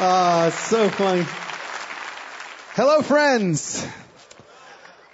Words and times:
Ah, 0.00 0.50
so 0.50 0.88
funny. 0.90 1.24
Hello, 2.74 3.02
friends. 3.02 3.84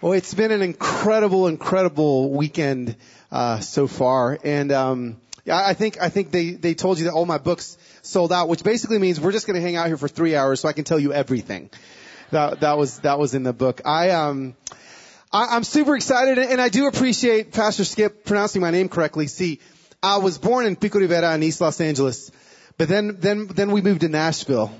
Well, 0.02 0.12
it's 0.12 0.34
been 0.34 0.50
an 0.50 0.60
incredible, 0.60 1.46
incredible 1.46 2.30
weekend 2.30 2.96
uh, 3.32 3.60
so 3.60 3.86
far, 3.86 4.38
and 4.44 4.70
um, 4.72 5.16
I 5.50 5.72
think 5.72 5.98
I 6.02 6.10
think 6.10 6.32
they 6.32 6.50
they 6.50 6.74
told 6.74 6.98
you 6.98 7.06
that 7.06 7.14
all 7.14 7.24
my 7.24 7.38
books 7.38 7.78
sold 8.02 8.30
out, 8.30 8.50
which 8.50 8.62
basically 8.62 8.98
means 8.98 9.18
we're 9.18 9.32
just 9.32 9.46
going 9.46 9.56
to 9.56 9.62
hang 9.62 9.76
out 9.76 9.86
here 9.86 9.96
for 9.96 10.06
three 10.06 10.36
hours 10.36 10.60
so 10.60 10.68
I 10.68 10.74
can 10.74 10.84
tell 10.84 11.00
you 11.00 11.14
everything. 11.14 11.70
That 12.30 12.60
that 12.60 12.76
was 12.76 12.98
that 12.98 13.18
was 13.18 13.34
in 13.34 13.42
the 13.42 13.54
book. 13.54 13.80
I 13.86 14.10
um. 14.10 14.54
I, 15.32 15.56
I'm 15.56 15.64
super 15.64 15.96
excited, 15.96 16.38
and 16.38 16.60
I 16.60 16.68
do 16.68 16.88
appreciate 16.88 17.52
Pastor 17.52 17.84
Skip 17.84 18.26
pronouncing 18.26 18.60
my 18.60 18.70
name 18.70 18.90
correctly. 18.90 19.28
See, 19.28 19.60
I 20.02 20.18
was 20.18 20.36
born 20.36 20.66
in 20.66 20.76
Pico 20.76 20.98
Rivera 20.98 21.34
in 21.34 21.42
East 21.42 21.62
Los 21.62 21.80
Angeles, 21.80 22.30
but 22.76 22.88
then 22.88 23.16
then 23.20 23.46
then 23.46 23.70
we 23.70 23.82
moved 23.82 24.00
to 24.00 24.08
Nashville, 24.08 24.72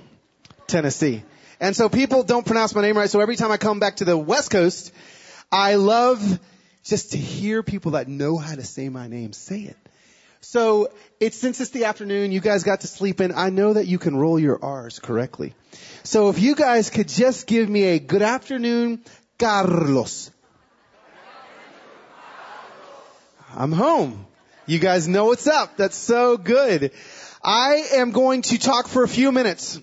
Tennessee, 0.67 1.23
and 1.61 1.77
so 1.77 1.89
people 1.89 2.23
don't 2.23 2.47
pronounce 2.47 2.75
my 2.75 2.83
name 2.83 2.97
right. 2.97 3.11
So 3.11 3.21
every 3.21 3.37
time 3.37 3.53
I 3.53 3.57
come 3.57 3.79
back 3.79 3.97
to 3.97 4.05
the 4.05 4.17
West 4.17 4.51
Coast, 4.51 4.93
I 5.51 5.77
love 5.77 6.39
just 6.83 7.13
to 7.13 7.19
hear 7.19 7.63
people 7.63 7.93
that 7.93 8.09
know 8.09 8.37
how 8.37 8.55
to 8.55 8.65
say 8.65 8.89
my 8.89 9.09
name 9.09 9.33
say 9.33 9.61
it. 9.61 9.77
So 10.41 10.93
it's 11.21 11.39
since 11.39 11.61
it's 11.61 11.71
the 11.71 11.87
afternoon, 11.87 12.31
you 12.31 12.41
guys 12.41 12.65
got 12.65 12.83
to 12.83 12.87
sleep 12.87 13.21
in. 13.21 13.33
I 13.33 13.49
know 13.49 13.73
that 13.73 13.87
you 13.87 13.99
can 13.99 14.15
roll 14.15 14.39
your 14.39 14.63
R's 14.63 14.99
correctly. 14.99 15.55
So 16.03 16.29
if 16.29 16.39
you 16.39 16.55
guys 16.55 16.91
could 16.91 17.09
just 17.09 17.47
give 17.47 17.69
me 17.69 17.85
a 17.85 17.99
good 17.99 18.21
afternoon, 18.21 19.03
Carlos. 19.39 20.31
I'm 23.57 23.73
home. 23.73 24.27
You 24.67 24.79
guys 24.79 25.09
know 25.09 25.27
what's 25.27 25.47
up. 25.47 25.77
That's 25.77 25.97
so 25.97 26.37
good. 26.37 26.93
I 27.45 27.85
am 27.97 28.13
going 28.13 28.41
to 28.43 28.59
talk 28.59 28.89
for 28.89 29.05
a 29.05 29.09
few 29.09 29.31
minutes 29.31 29.79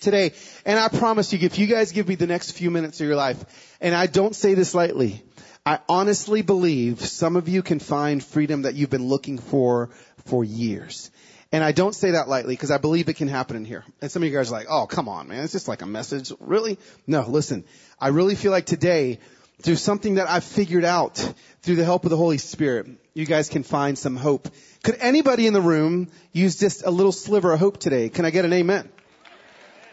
today, 0.00 0.32
and 0.66 0.78
I 0.78 0.88
promise 0.88 1.32
you, 1.32 1.38
if 1.40 1.58
you 1.58 1.66
guys 1.66 1.92
give 1.92 2.06
me 2.06 2.16
the 2.16 2.26
next 2.26 2.50
few 2.50 2.70
minutes 2.70 3.00
of 3.00 3.06
your 3.06 3.16
life, 3.16 3.42
and 3.80 3.94
I 3.94 4.06
don't 4.06 4.36
say 4.36 4.52
this 4.52 4.74
lightly, 4.74 5.22
I 5.64 5.78
honestly 5.88 6.42
believe 6.42 7.00
some 7.00 7.36
of 7.36 7.48
you 7.48 7.62
can 7.62 7.78
find 7.78 8.22
freedom 8.22 8.62
that 8.62 8.74
you've 8.74 8.90
been 8.90 9.08
looking 9.08 9.38
for 9.38 9.88
for 10.26 10.44
years. 10.44 11.10
And 11.50 11.64
I 11.64 11.72
don't 11.72 11.94
say 11.94 12.10
that 12.10 12.28
lightly 12.28 12.54
because 12.54 12.70
I 12.70 12.76
believe 12.76 13.08
it 13.08 13.16
can 13.16 13.28
happen 13.28 13.56
in 13.56 13.64
here. 13.64 13.84
And 14.02 14.10
some 14.10 14.22
of 14.22 14.28
you 14.28 14.36
guys 14.36 14.50
are 14.50 14.56
like, 14.56 14.66
oh, 14.68 14.86
come 14.86 15.08
on, 15.08 15.28
man. 15.28 15.44
It's 15.44 15.52
just 15.52 15.68
like 15.68 15.80
a 15.80 15.86
message. 15.86 16.30
Really? 16.40 16.78
No, 17.06 17.26
listen. 17.26 17.64
I 17.98 18.08
really 18.08 18.34
feel 18.34 18.52
like 18.52 18.66
today 18.66 19.18
through 19.62 19.76
something 19.76 20.16
that 20.16 20.28
I've 20.28 20.44
figured 20.44 20.84
out 20.84 21.16
through 21.62 21.76
the 21.76 21.84
help 21.84 22.04
of 22.04 22.10
the 22.10 22.16
Holy 22.16 22.38
Spirit, 22.38 22.88
you 23.14 23.26
guys 23.26 23.48
can 23.48 23.62
find 23.62 23.96
some 23.96 24.16
hope. 24.16 24.48
Could 24.82 24.96
anybody 24.96 25.46
in 25.46 25.52
the 25.52 25.60
room 25.60 26.10
use 26.32 26.56
just 26.58 26.84
a 26.84 26.90
little 26.90 27.12
sliver 27.12 27.52
of 27.52 27.60
hope 27.60 27.78
today? 27.78 28.08
Can 28.08 28.24
I 28.24 28.30
get 28.30 28.44
an 28.44 28.52
amen? 28.52 28.88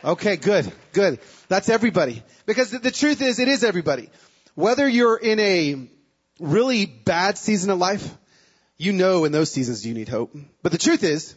Okay, 0.04 0.38
good, 0.38 0.72
good. 0.94 1.20
That's 1.50 1.70
everybody. 1.70 2.24
Because 2.46 2.72
the, 2.72 2.80
the 2.80 2.92
truth 2.92 3.22
is, 3.22 3.40
it 3.40 3.48
is 3.48 3.64
everybody. 3.64 4.10
Whether 4.56 4.88
you're 4.88 5.18
in 5.18 5.40
a 5.40 5.88
really 6.40 6.86
bad 6.86 7.38
season 7.38 7.70
of 7.70 7.78
life, 7.78 8.18
you 8.78 8.94
know 8.94 9.26
in 9.26 9.32
those 9.32 9.52
seasons 9.52 9.86
you 9.86 9.94
need 9.94 10.10
hope. 10.10 10.36
But 10.64 10.72
the 10.72 10.78
truth 10.78 11.04
is, 11.04 11.36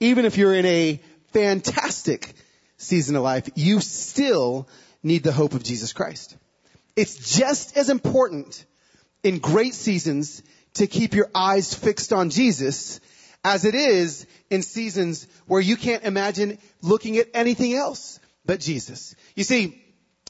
even 0.00 0.26
if 0.26 0.36
you're 0.36 0.54
in 0.54 0.66
a 0.66 1.00
fantastic 1.32 2.34
season 2.76 3.16
of 3.16 3.22
life, 3.22 3.48
you 3.54 3.80
still 3.80 4.68
need 5.02 5.22
the 5.22 5.32
hope 5.32 5.54
of 5.54 5.64
Jesus 5.64 5.92
Christ. 5.92 6.36
It's 6.98 7.36
just 7.36 7.76
as 7.76 7.90
important 7.90 8.64
in 9.22 9.38
great 9.38 9.74
seasons 9.74 10.42
to 10.74 10.88
keep 10.88 11.14
your 11.14 11.30
eyes 11.32 11.72
fixed 11.72 12.12
on 12.12 12.30
Jesus 12.30 12.98
as 13.44 13.64
it 13.64 13.76
is 13.76 14.26
in 14.50 14.62
seasons 14.62 15.28
where 15.46 15.60
you 15.60 15.76
can't 15.76 16.02
imagine 16.02 16.58
looking 16.82 17.18
at 17.18 17.28
anything 17.34 17.72
else 17.74 18.18
but 18.44 18.58
Jesus. 18.58 19.14
You 19.36 19.44
see, 19.44 19.80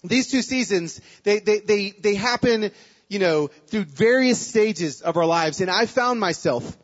these 0.04 0.30
two 0.30 0.42
seasons, 0.42 1.00
they, 1.22 1.38
they, 1.38 1.60
they, 1.60 1.90
they 1.90 2.14
happen, 2.14 2.70
you 3.08 3.18
know, 3.18 3.46
through 3.68 3.84
various 3.84 4.38
stages 4.38 5.00
of 5.00 5.16
our 5.16 5.24
lives. 5.24 5.62
And 5.62 5.70
I 5.70 5.86
found 5.86 6.20
myself 6.20 6.76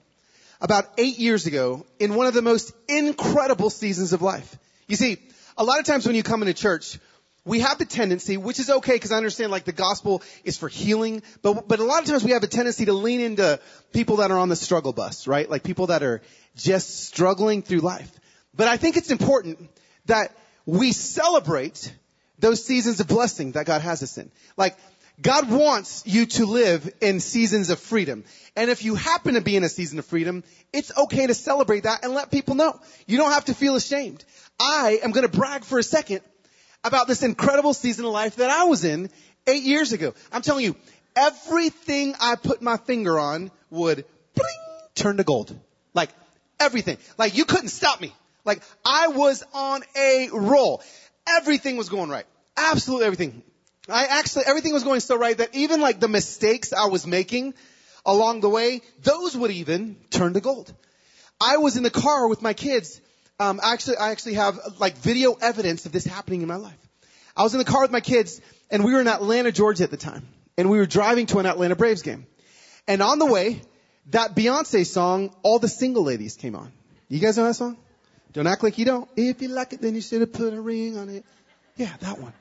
about 0.62 0.86
eight 0.96 1.18
years 1.18 1.44
ago 1.44 1.84
in 1.98 2.14
one 2.14 2.26
of 2.26 2.32
the 2.32 2.40
most 2.40 2.72
incredible 2.88 3.68
seasons 3.68 4.14
of 4.14 4.22
life. 4.22 4.56
You 4.88 4.96
see, 4.96 5.18
a 5.58 5.62
lot 5.62 5.78
of 5.78 5.84
times 5.84 6.06
when 6.06 6.16
you 6.16 6.22
come 6.22 6.40
into 6.40 6.54
church, 6.54 6.98
we 7.44 7.60
have 7.60 7.78
the 7.78 7.84
tendency, 7.84 8.36
which 8.36 8.58
is 8.58 8.70
okay 8.70 8.92
because 8.92 9.12
I 9.12 9.16
understand 9.16 9.50
like 9.50 9.64
the 9.64 9.72
gospel 9.72 10.22
is 10.44 10.56
for 10.56 10.68
healing, 10.68 11.22
but, 11.42 11.68
but 11.68 11.78
a 11.78 11.84
lot 11.84 12.02
of 12.02 12.08
times 12.08 12.24
we 12.24 12.30
have 12.30 12.42
a 12.42 12.48
tendency 12.48 12.86
to 12.86 12.92
lean 12.92 13.20
into 13.20 13.60
people 13.92 14.16
that 14.16 14.30
are 14.30 14.38
on 14.38 14.48
the 14.48 14.56
struggle 14.56 14.92
bus, 14.92 15.26
right? 15.26 15.48
Like 15.48 15.62
people 15.62 15.88
that 15.88 16.02
are 16.02 16.22
just 16.56 17.04
struggling 17.04 17.62
through 17.62 17.80
life. 17.80 18.10
But 18.54 18.68
I 18.68 18.76
think 18.76 18.96
it's 18.96 19.10
important 19.10 19.58
that 20.06 20.34
we 20.64 20.92
celebrate 20.92 21.92
those 22.38 22.64
seasons 22.64 23.00
of 23.00 23.08
blessing 23.08 23.52
that 23.52 23.66
God 23.66 23.82
has 23.82 24.02
us 24.02 24.16
in. 24.16 24.30
Like, 24.56 24.76
God 25.20 25.48
wants 25.48 26.02
you 26.06 26.26
to 26.26 26.46
live 26.46 26.92
in 27.00 27.20
seasons 27.20 27.70
of 27.70 27.78
freedom. 27.78 28.24
And 28.56 28.68
if 28.68 28.84
you 28.84 28.96
happen 28.96 29.34
to 29.34 29.40
be 29.40 29.54
in 29.54 29.62
a 29.62 29.68
season 29.68 30.00
of 30.00 30.06
freedom, 30.06 30.42
it's 30.72 30.96
okay 30.96 31.26
to 31.28 31.34
celebrate 31.34 31.84
that 31.84 32.02
and 32.04 32.14
let 32.14 32.32
people 32.32 32.56
know. 32.56 32.80
You 33.06 33.16
don't 33.18 33.30
have 33.30 33.44
to 33.44 33.54
feel 33.54 33.76
ashamed. 33.76 34.24
I 34.58 34.98
am 35.04 35.12
going 35.12 35.28
to 35.28 35.36
brag 35.36 35.64
for 35.64 35.78
a 35.78 35.84
second 35.84 36.20
about 36.84 37.08
this 37.08 37.22
incredible 37.22 37.74
season 37.74 38.04
of 38.04 38.12
life 38.12 38.36
that 38.36 38.50
I 38.50 38.64
was 38.64 38.84
in 38.84 39.10
eight 39.46 39.62
years 39.62 39.92
ago. 39.92 40.14
I'm 40.30 40.42
telling 40.42 40.64
you, 40.64 40.76
everything 41.16 42.14
I 42.20 42.36
put 42.36 42.62
my 42.62 42.76
finger 42.76 43.18
on 43.18 43.50
would 43.70 44.04
bling, 44.34 44.48
turn 44.94 45.16
to 45.16 45.24
gold. 45.24 45.58
Like 45.94 46.10
everything. 46.60 46.98
Like 47.18 47.36
you 47.36 47.44
couldn't 47.44 47.68
stop 47.68 48.00
me. 48.00 48.12
Like 48.44 48.62
I 48.84 49.08
was 49.08 49.42
on 49.54 49.82
a 49.96 50.28
roll. 50.32 50.82
Everything 51.26 51.76
was 51.76 51.88
going 51.88 52.10
right. 52.10 52.26
Absolutely 52.56 53.06
everything. 53.06 53.42
I 53.88 54.06
actually, 54.06 54.44
everything 54.46 54.72
was 54.72 54.84
going 54.84 55.00
so 55.00 55.16
right 55.16 55.36
that 55.36 55.54
even 55.54 55.80
like 55.80 56.00
the 56.00 56.08
mistakes 56.08 56.72
I 56.72 56.86
was 56.86 57.06
making 57.06 57.54
along 58.06 58.40
the 58.40 58.48
way, 58.48 58.82
those 59.02 59.36
would 59.36 59.50
even 59.50 59.96
turn 60.10 60.34
to 60.34 60.40
gold. 60.40 60.72
I 61.40 61.56
was 61.58 61.76
in 61.76 61.82
the 61.82 61.90
car 61.90 62.28
with 62.28 62.42
my 62.42 62.54
kids 62.54 63.00
um, 63.38 63.60
actually, 63.62 63.96
I 63.96 64.10
actually 64.10 64.34
have 64.34 64.58
like 64.78 64.96
video 64.96 65.34
evidence 65.34 65.86
of 65.86 65.92
this 65.92 66.04
happening 66.04 66.42
in 66.42 66.48
my 66.48 66.56
life. 66.56 66.78
I 67.36 67.42
was 67.42 67.52
in 67.54 67.58
the 67.58 67.64
car 67.64 67.82
with 67.82 67.90
my 67.90 68.00
kids, 68.00 68.40
and 68.70 68.84
we 68.84 68.92
were 68.92 69.00
in 69.00 69.08
Atlanta, 69.08 69.50
Georgia 69.50 69.84
at 69.84 69.90
the 69.90 69.96
time, 69.96 70.26
and 70.56 70.70
we 70.70 70.78
were 70.78 70.86
driving 70.86 71.26
to 71.26 71.38
an 71.38 71.46
Atlanta 71.46 71.74
Braves 71.74 72.02
game. 72.02 72.26
And 72.86 73.02
on 73.02 73.18
the 73.18 73.26
way, 73.26 73.60
that 74.10 74.36
Beyonce 74.36 74.86
song, 74.86 75.34
"All 75.42 75.58
the 75.58 75.68
Single 75.68 76.04
Ladies" 76.04 76.36
came 76.36 76.54
on. 76.54 76.72
You 77.08 77.18
guys 77.18 77.36
know 77.36 77.44
that 77.44 77.54
song? 77.54 77.76
Don't 78.32 78.46
act 78.46 78.62
like 78.62 78.78
you 78.78 78.84
don't. 78.84 79.08
If 79.16 79.42
you 79.42 79.48
like 79.48 79.72
it, 79.72 79.80
then 79.80 79.94
you 79.94 80.00
should 80.00 80.20
have 80.20 80.32
put 80.32 80.52
a 80.52 80.60
ring 80.60 80.96
on 80.96 81.08
it. 81.08 81.24
Yeah, 81.76 81.92
that 82.00 82.20
one. 82.20 82.32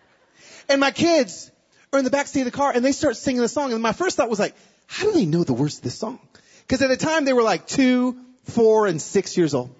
And 0.69 0.79
my 0.79 0.91
kids 0.91 1.51
are 1.91 1.99
in 1.99 2.05
the 2.05 2.11
backseat 2.11 2.39
of 2.39 2.45
the 2.45 2.51
car, 2.51 2.71
and 2.73 2.83
they 2.83 2.91
start 2.91 3.17
singing 3.17 3.41
the 3.41 3.47
song. 3.47 3.73
And 3.73 3.81
my 3.81 3.93
first 3.93 4.17
thought 4.17 4.29
was 4.29 4.39
like, 4.39 4.55
how 4.87 5.05
do 5.05 5.11
they 5.11 5.25
know 5.25 5.43
the 5.43 5.53
words 5.53 5.77
to 5.77 5.83
this 5.83 5.97
song? 5.97 6.19
Because 6.61 6.81
at 6.81 6.89
the 6.89 6.97
time 6.97 7.25
they 7.25 7.33
were 7.33 7.43
like 7.43 7.67
two, 7.67 8.17
four, 8.43 8.87
and 8.87 9.01
six 9.01 9.37
years 9.37 9.53
old. 9.53 9.73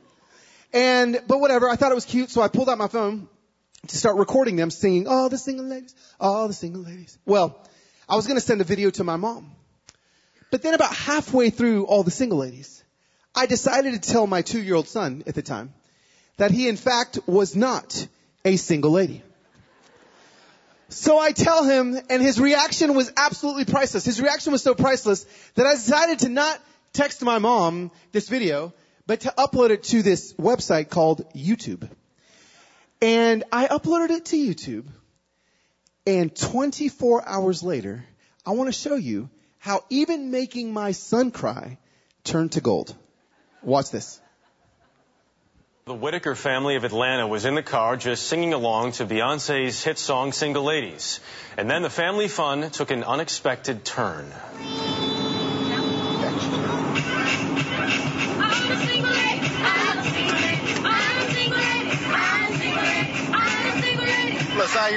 And, 0.73 1.21
but 1.27 1.39
whatever, 1.39 1.69
I 1.69 1.75
thought 1.75 1.91
it 1.91 1.95
was 1.95 2.05
cute, 2.05 2.31
so 2.31 2.41
I 2.41 2.47
pulled 2.47 2.67
out 2.67 2.77
my 2.77 2.87
phone 2.87 3.27
to 3.87 3.97
start 3.97 4.17
recording 4.17 4.55
them 4.55 4.71
singing, 4.71 5.07
all 5.07 5.29
the 5.29 5.37
single 5.37 5.65
ladies, 5.65 5.93
all 6.19 6.47
the 6.47 6.53
single 6.53 6.81
ladies. 6.81 7.17
Well, 7.25 7.59
I 8.09 8.15
was 8.15 8.27
gonna 8.27 8.41
send 8.41 8.59
a 8.61 8.63
video 8.63 8.89
to 8.91 9.03
my 9.03 9.15
mom. 9.15 9.51
But 10.51 10.61
then 10.61 10.73
about 10.73 10.93
halfway 10.93 11.49
through 11.49 11.85
all 11.85 12.03
the 12.03 12.11
single 12.11 12.39
ladies, 12.39 12.83
I 13.35 13.45
decided 13.45 13.93
to 13.93 14.11
tell 14.11 14.27
my 14.27 14.41
two 14.41 14.61
year 14.61 14.75
old 14.75 14.87
son 14.87 15.23
at 15.27 15.35
the 15.35 15.41
time 15.41 15.73
that 16.37 16.51
he 16.51 16.67
in 16.67 16.77
fact 16.77 17.19
was 17.25 17.55
not 17.55 18.07
a 18.45 18.55
single 18.57 18.91
lady. 18.91 19.21
So 20.89 21.17
I 21.17 21.31
tell 21.31 21.63
him, 21.63 21.97
and 22.09 22.21
his 22.21 22.39
reaction 22.39 22.93
was 22.93 23.11
absolutely 23.17 23.65
priceless. 23.65 24.05
His 24.05 24.21
reaction 24.21 24.51
was 24.51 24.61
so 24.61 24.75
priceless 24.75 25.25
that 25.55 25.65
I 25.65 25.73
decided 25.73 26.19
to 26.19 26.29
not 26.29 26.59
text 26.93 27.23
my 27.23 27.39
mom 27.39 27.89
this 28.11 28.29
video, 28.29 28.73
but 29.05 29.21
to 29.21 29.33
upload 29.37 29.69
it 29.69 29.83
to 29.83 30.01
this 30.01 30.33
website 30.33 30.89
called 30.89 31.33
YouTube. 31.33 31.89
And 33.01 33.43
I 33.51 33.67
uploaded 33.67 34.11
it 34.11 34.25
to 34.25 34.37
YouTube. 34.37 34.85
And 36.05 36.35
24 36.35 37.27
hours 37.27 37.63
later, 37.63 38.05
I 38.45 38.51
want 38.51 38.67
to 38.67 38.77
show 38.77 38.95
you 38.95 39.29
how 39.59 39.83
even 39.89 40.31
making 40.31 40.73
my 40.73 40.91
son 40.91 41.31
cry 41.31 41.77
turned 42.23 42.53
to 42.53 42.61
gold. 42.61 42.95
Watch 43.61 43.91
this. 43.91 44.19
The 45.85 45.93
Whittaker 45.93 46.35
family 46.35 46.77
of 46.77 46.85
Atlanta 46.85 47.27
was 47.27 47.43
in 47.43 47.55
the 47.55 47.63
car 47.63 47.97
just 47.97 48.27
singing 48.27 48.53
along 48.53 48.93
to 48.93 49.05
Beyonce's 49.05 49.83
hit 49.83 49.97
song 49.97 50.31
Single 50.31 50.63
Ladies. 50.63 51.19
And 51.57 51.69
then 51.69 51.81
the 51.81 51.89
family 51.89 52.29
fun 52.29 52.69
took 52.71 52.89
an 52.91 53.03
unexpected 53.03 53.83
turn. 53.83 54.25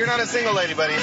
You're 0.06 0.14
not 0.16 0.24
a 0.24 0.28
single 0.28 0.54
lady, 0.54 0.72
buddy. 0.72 0.94
oh, 0.98 1.00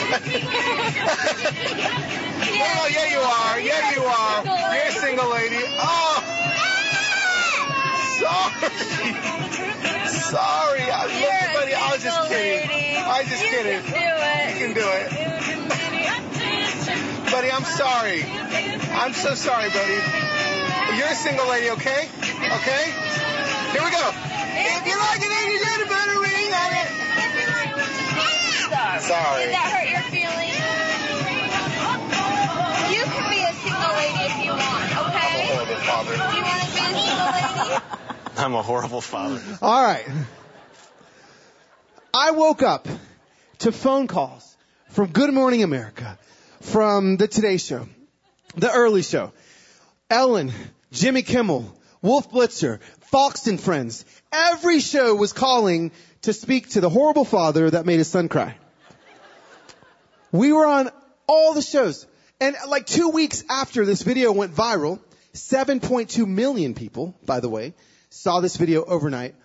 yeah, 2.88 3.11
you 3.11 3.19
are. 3.19 3.59
Yeah, 3.59 3.91
you 3.91 4.01
are. 4.01 4.45
You're 4.45 4.88
a 4.88 4.91
single 4.91 5.29
lady. 5.29 5.57
Oh. 5.59 6.23
So 8.15 8.31
sorry. 10.07 10.07
sorry. 10.07 10.88
I, 10.88 11.03
You're 11.19 11.19
look, 11.19 11.51
buddy, 11.59 11.75
I 11.75 11.91
was 11.91 12.00
just 12.01 12.15
kidding. 12.29 12.63
lady. 12.69 12.95
I 12.95 13.19
was 13.19 13.27
just 13.29 13.44
you 13.44 13.50
kidding. 13.51 13.83
Can 13.83 13.91
do 13.91 14.00
it. 14.23 14.47
You 14.47 14.55
can 14.63 14.71
do 14.71 14.88
it. 14.88 15.11
Buddy, 17.29 17.51
I'm 17.51 17.65
sorry. 17.65 18.23
I'm 18.23 19.11
so 19.11 19.35
sorry, 19.35 19.67
buddy. 19.67 20.00
You're 20.95 21.11
a 21.11 21.15
single 21.15 21.45
lady, 21.50 21.71
okay? 21.71 22.07
Okay? 22.07 22.85
Here 23.75 23.83
we 23.83 23.91
go. 23.91 24.13
If 24.55 24.88
you 24.88 24.95
like 24.95 25.19
it, 25.19 25.27
then 25.27 25.51
you 25.51 25.59
get 25.59 25.81
a 25.81 25.88
better 25.91 26.19
ring 26.23 26.53
on 26.55 26.71
it. 26.71 26.92
Sorry. 29.03 29.44
Did 29.45 29.53
that 29.53 29.67
hurt 29.67 29.89
your 29.91 30.01
feelings? 30.11 30.55
You 32.95 33.03
can 33.03 33.25
be 33.29 33.44
a 33.44 33.53
single 33.59 33.94
lady 34.00 34.23
if 34.31 34.35
you 34.45 34.51
want, 34.51 34.88
okay? 34.95 35.44
I'm 35.44 35.44
a 35.44 35.51
horrible 35.51 35.81
father. 35.83 36.15
Do 36.15 36.38
you 36.38 36.44
want 36.44 36.61
to 36.61 36.67
be 36.71 36.79
a 36.79 36.95
single 36.95 37.27
lady? 37.35 37.83
I'm 38.38 38.55
a 38.55 38.61
horrible 38.61 39.01
father. 39.01 39.41
All 39.61 39.83
right. 39.83 40.05
I 42.13 42.31
woke 42.31 42.61
up 42.61 42.88
to 43.59 43.71
phone 43.73 44.07
calls 44.07 44.55
from 44.89 45.11
Good 45.11 45.33
Morning 45.33 45.63
America, 45.63 46.17
from 46.61 47.17
the 47.17 47.27
Today 47.27 47.57
Show, 47.57 47.88
the 48.55 48.71
Early 48.71 49.01
Show, 49.01 49.33
Ellen, 50.09 50.53
Jimmy 50.91 51.23
Kimmel, 51.23 51.75
Wolf 52.01 52.31
Blitzer, 52.31 52.79
Fox 53.01 53.47
and 53.47 53.59
Friends. 53.59 54.05
Every 54.31 54.79
show 54.79 55.13
was 55.13 55.33
calling 55.33 55.91
to 56.21 56.31
speak 56.31 56.69
to 56.69 56.79
the 56.79 56.89
horrible 56.89 57.25
father 57.25 57.69
that 57.69 57.85
made 57.85 57.97
his 57.97 58.07
son 58.07 58.29
cry. 58.29 58.55
We 60.33 60.51
were 60.51 60.65
on 60.65 60.89
all 61.27 61.53
the 61.53 61.62
shows. 61.62 62.07
And 62.41 62.56
like 62.68 62.88
two 62.88 63.09
weeks 63.09 63.44
after 63.50 63.85
this 63.85 64.01
video 64.01 64.31
went 64.31 64.53
viral, 64.53 65.00
7.2 65.33 66.27
million 66.27 66.74
people, 66.74 67.15
by 67.24 67.39
the 67.39 67.47
way, 67.47 67.75
saw 68.09 68.39
this 68.39 68.57
video 68.57 68.83
overnight. 68.83 69.35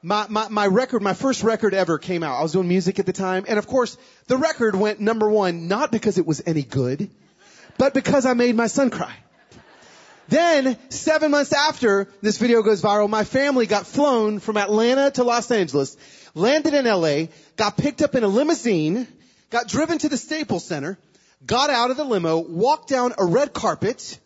My, 0.00 0.26
my, 0.28 0.48
my 0.48 0.68
record, 0.68 1.02
my 1.02 1.12
first 1.12 1.42
record 1.42 1.74
ever 1.74 1.98
came 1.98 2.22
out. 2.22 2.38
I 2.38 2.42
was 2.42 2.52
doing 2.52 2.68
music 2.68 3.00
at 3.00 3.06
the 3.06 3.12
time. 3.12 3.46
And 3.48 3.58
of 3.58 3.66
course, 3.66 3.98
the 4.28 4.36
record 4.36 4.76
went 4.76 5.00
number 5.00 5.28
one, 5.28 5.66
not 5.66 5.90
because 5.90 6.18
it 6.18 6.26
was 6.26 6.40
any 6.46 6.62
good, 6.62 7.10
but 7.76 7.92
because 7.92 8.24
I 8.24 8.34
made 8.34 8.54
my 8.54 8.68
son 8.68 8.90
cry. 8.90 9.14
Then, 10.28 10.76
seven 10.90 11.32
months 11.32 11.52
after 11.52 12.06
this 12.22 12.38
video 12.38 12.62
goes 12.62 12.80
viral, 12.80 13.08
my 13.08 13.24
family 13.24 13.66
got 13.66 13.88
flown 13.88 14.38
from 14.38 14.56
Atlanta 14.56 15.10
to 15.12 15.24
Los 15.24 15.50
Angeles, 15.50 15.96
landed 16.34 16.74
in 16.74 16.84
LA, 16.84 17.24
got 17.56 17.76
picked 17.76 18.02
up 18.02 18.14
in 18.14 18.22
a 18.22 18.28
limousine, 18.28 19.08
got 19.50 19.68
driven 19.68 19.98
to 19.98 20.08
the 20.08 20.16
Staples 20.16 20.64
Center, 20.64 20.98
got 21.44 21.70
out 21.70 21.90
of 21.90 21.96
the 21.96 22.04
limo, 22.04 22.38
walked 22.38 22.88
down 22.88 23.14
a 23.18 23.24
red 23.24 23.52
carpet 23.52 24.18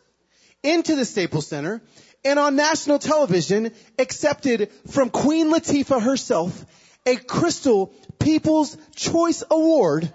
into 0.63 0.97
the 0.97 1.05
Staples 1.05 1.47
Center, 1.47 1.81
and 2.25 2.39
on 2.39 2.57
national 2.57 2.99
television 2.99 3.73
accepted 3.99 4.71
from 4.89 5.11
Queen 5.11 5.53
Latifah 5.53 6.03
herself 6.03 6.65
a 7.05 7.17
Crystal 7.17 7.93
People's 8.19 8.77
Choice 8.95 9.43
Award 9.51 10.13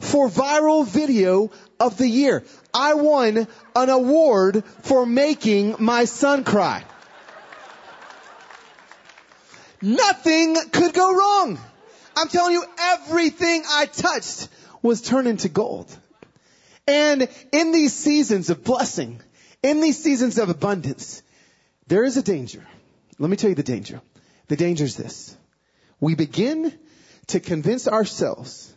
for 0.00 0.30
viral 0.30 0.86
video 0.86 1.50
of 1.78 1.98
the 1.98 2.08
year. 2.08 2.44
I 2.72 2.94
won 2.94 3.46
an 3.76 3.88
award 3.90 4.64
for 4.82 5.04
making 5.04 5.76
my 5.78 6.06
son 6.06 6.44
cry. 6.44 6.84
Nothing 9.82 10.56
could 10.72 10.94
go 10.94 11.14
wrong. 11.14 11.58
I'm 12.20 12.28
telling 12.28 12.52
you, 12.52 12.64
everything 12.78 13.62
I 13.66 13.86
touched 13.86 14.48
was 14.82 15.00
turned 15.00 15.26
into 15.26 15.48
gold. 15.48 15.90
And 16.86 17.28
in 17.50 17.72
these 17.72 17.94
seasons 17.94 18.50
of 18.50 18.62
blessing, 18.62 19.22
in 19.62 19.80
these 19.80 20.02
seasons 20.02 20.38
of 20.38 20.50
abundance, 20.50 21.22
there 21.86 22.04
is 22.04 22.18
a 22.18 22.22
danger. 22.22 22.66
Let 23.18 23.30
me 23.30 23.36
tell 23.38 23.48
you 23.48 23.56
the 23.56 23.62
danger. 23.62 24.02
The 24.48 24.56
danger 24.56 24.84
is 24.84 24.96
this. 24.96 25.34
We 25.98 26.14
begin 26.14 26.78
to 27.28 27.40
convince 27.40 27.88
ourselves 27.88 28.70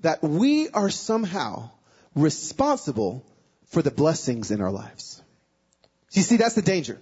that 0.00 0.22
we 0.22 0.68
are 0.68 0.90
somehow 0.90 1.70
responsible 2.14 3.24
for 3.68 3.80
the 3.80 3.90
blessings 3.90 4.50
in 4.50 4.60
our 4.60 4.70
lives. 4.70 5.22
You 6.12 6.22
see, 6.22 6.36
that's 6.36 6.54
the 6.54 6.62
danger. 6.62 6.98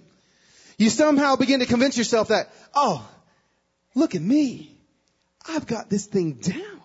You 0.77 0.89
somehow 0.89 1.35
begin 1.35 1.59
to 1.59 1.65
convince 1.65 1.97
yourself 1.97 2.29
that, 2.29 2.49
oh, 2.73 3.05
look 3.93 4.15
at 4.15 4.21
me. 4.21 4.74
I've 5.47 5.67
got 5.67 5.89
this 5.89 6.05
thing 6.05 6.33
down. 6.33 6.81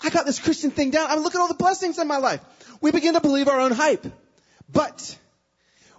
I 0.00 0.10
got 0.10 0.26
this 0.26 0.38
Christian 0.38 0.70
thing 0.70 0.90
down. 0.90 1.10
I 1.10 1.14
mean, 1.14 1.24
look 1.24 1.34
at 1.34 1.40
all 1.40 1.48
the 1.48 1.54
blessings 1.54 1.98
in 1.98 2.06
my 2.06 2.18
life. 2.18 2.40
We 2.80 2.92
begin 2.92 3.14
to 3.14 3.20
believe 3.20 3.48
our 3.48 3.60
own 3.60 3.72
hype. 3.72 4.06
But 4.70 5.18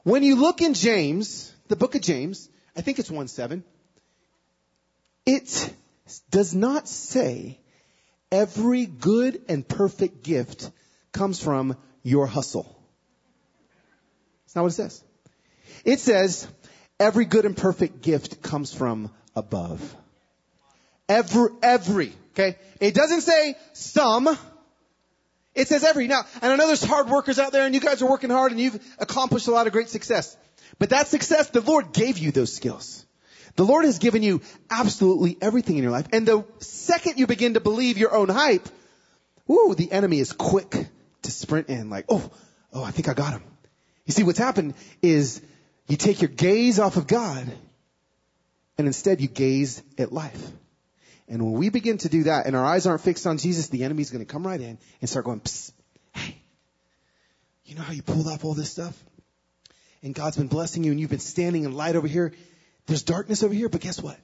when 0.03 0.23
you 0.23 0.35
look 0.35 0.61
in 0.61 0.73
James, 0.73 1.53
the 1.67 1.75
book 1.75 1.95
of 1.95 2.01
James, 2.01 2.50
I 2.77 2.81
think 2.81 3.00
it's 3.00 3.11
1 3.11 3.27
7, 3.27 3.63
it 5.25 5.73
does 6.31 6.56
not 6.56 6.88
say 6.88 7.59
every 8.31 8.85
good 8.85 9.41
and 9.50 9.67
perfect 9.67 10.23
gift 10.23 10.71
comes 11.12 11.41
from 11.41 11.75
your 12.03 12.25
hustle. 12.25 12.75
That's 14.45 14.55
not 14.55 14.62
what 14.63 14.71
it 14.71 14.75
says. 14.75 15.03
It 15.83 16.00
says 16.00 16.47
every 17.00 17.25
good 17.25 17.45
and 17.45 17.55
perfect 17.55 18.01
gift 18.01 18.41
comes 18.41 18.73
from 18.73 19.12
above. 19.35 19.95
Every, 21.09 21.50
every, 21.63 22.13
okay? 22.33 22.57
It 22.79 22.94
doesn't 22.94 23.21
say 23.21 23.56
some. 23.73 24.29
It 25.56 25.67
says 25.67 25.83
every. 25.83 26.07
Now, 26.07 26.21
and 26.41 26.53
I 26.53 26.56
know 26.56 26.67
there's 26.67 26.83
hard 26.83 27.09
workers 27.09 27.39
out 27.39 27.51
there 27.51 27.65
and 27.65 27.73
you 27.73 27.81
guys 27.81 28.01
are 28.03 28.09
working 28.09 28.29
hard 28.29 28.51
and 28.51 28.61
you've 28.61 28.79
accomplished 29.00 29.47
a 29.47 29.51
lot 29.51 29.65
of 29.65 29.73
great 29.73 29.89
success. 29.89 30.38
But 30.77 30.91
that 30.91 31.07
success, 31.07 31.50
the 31.50 31.61
Lord 31.61 31.91
gave 31.91 32.19
you 32.19 32.31
those 32.31 32.53
skills. 32.53 33.06
The 33.56 33.65
Lord 33.65 33.85
has 33.85 33.97
given 33.97 34.21
you 34.21 34.41
absolutely 34.69 35.35
everything 35.41 35.77
in 35.77 35.83
your 35.83 35.91
life. 35.91 36.07
And 36.13 36.27
the 36.27 36.45
second 36.59 37.17
you 37.17 37.27
begin 37.27 37.55
to 37.55 37.59
believe 37.59 37.97
your 37.97 38.15
own 38.15 38.29
hype, 38.29 38.69
ooh, 39.50 39.73
the 39.75 39.91
enemy 39.91 40.19
is 40.19 40.31
quick 40.31 40.88
to 41.23 41.31
sprint 41.31 41.69
in 41.69 41.89
like, 41.89 42.05
oh, 42.07 42.29
oh, 42.71 42.83
I 42.83 42.91
think 42.91 43.09
I 43.09 43.13
got 43.13 43.33
him. 43.33 43.44
You 44.05 44.13
see, 44.13 44.23
what's 44.23 44.39
happened 44.39 44.75
is 45.01 45.41
you 45.88 45.97
take 45.97 46.21
your 46.21 46.29
gaze 46.29 46.79
off 46.79 46.97
of 46.97 47.07
God 47.07 47.51
and 48.77 48.88
instead 48.88 49.19
you 49.19 49.27
gaze 49.27 49.81
at 49.97 50.13
life. 50.13 50.51
And 51.29 51.43
when 51.43 51.53
we 51.53 51.69
begin 51.69 51.99
to 51.99 52.09
do 52.09 52.23
that 52.23 52.47
and 52.47 52.55
our 52.55 52.65
eyes 52.65 52.87
aren't 52.87 53.01
fixed 53.01 53.27
on 53.27 53.37
Jesus, 53.37 53.67
the 53.67 53.83
enemy's 53.83 54.09
going 54.09 54.25
to 54.25 54.31
come 54.31 54.45
right 54.45 54.59
in 54.59 54.79
and 54.99 55.09
start 55.09 55.25
going, 55.25 55.41
Psst, 55.41 55.71
hey, 56.11 56.35
you 57.65 57.75
know 57.75 57.83
how 57.83 57.93
you 57.93 58.01
pulled 58.01 58.27
off 58.27 58.43
all 58.43 58.55
this 58.55 58.71
stuff? 58.71 58.98
And 60.01 60.15
God's 60.15 60.38
been 60.38 60.48
blessing 60.48 60.83
you 60.83 60.91
and 60.91 61.00
you've 61.00 61.12
been 61.12 61.19
standing 61.19 61.65
in 61.65 61.74
light 61.74 61.95
over 61.95 62.07
here. 62.07 62.33
There's 62.88 63.03
darkness 63.03 63.43
over 63.43 63.53
here, 63.53 63.69
but 63.69 63.81
guess 63.81 64.01
what? 64.01 64.17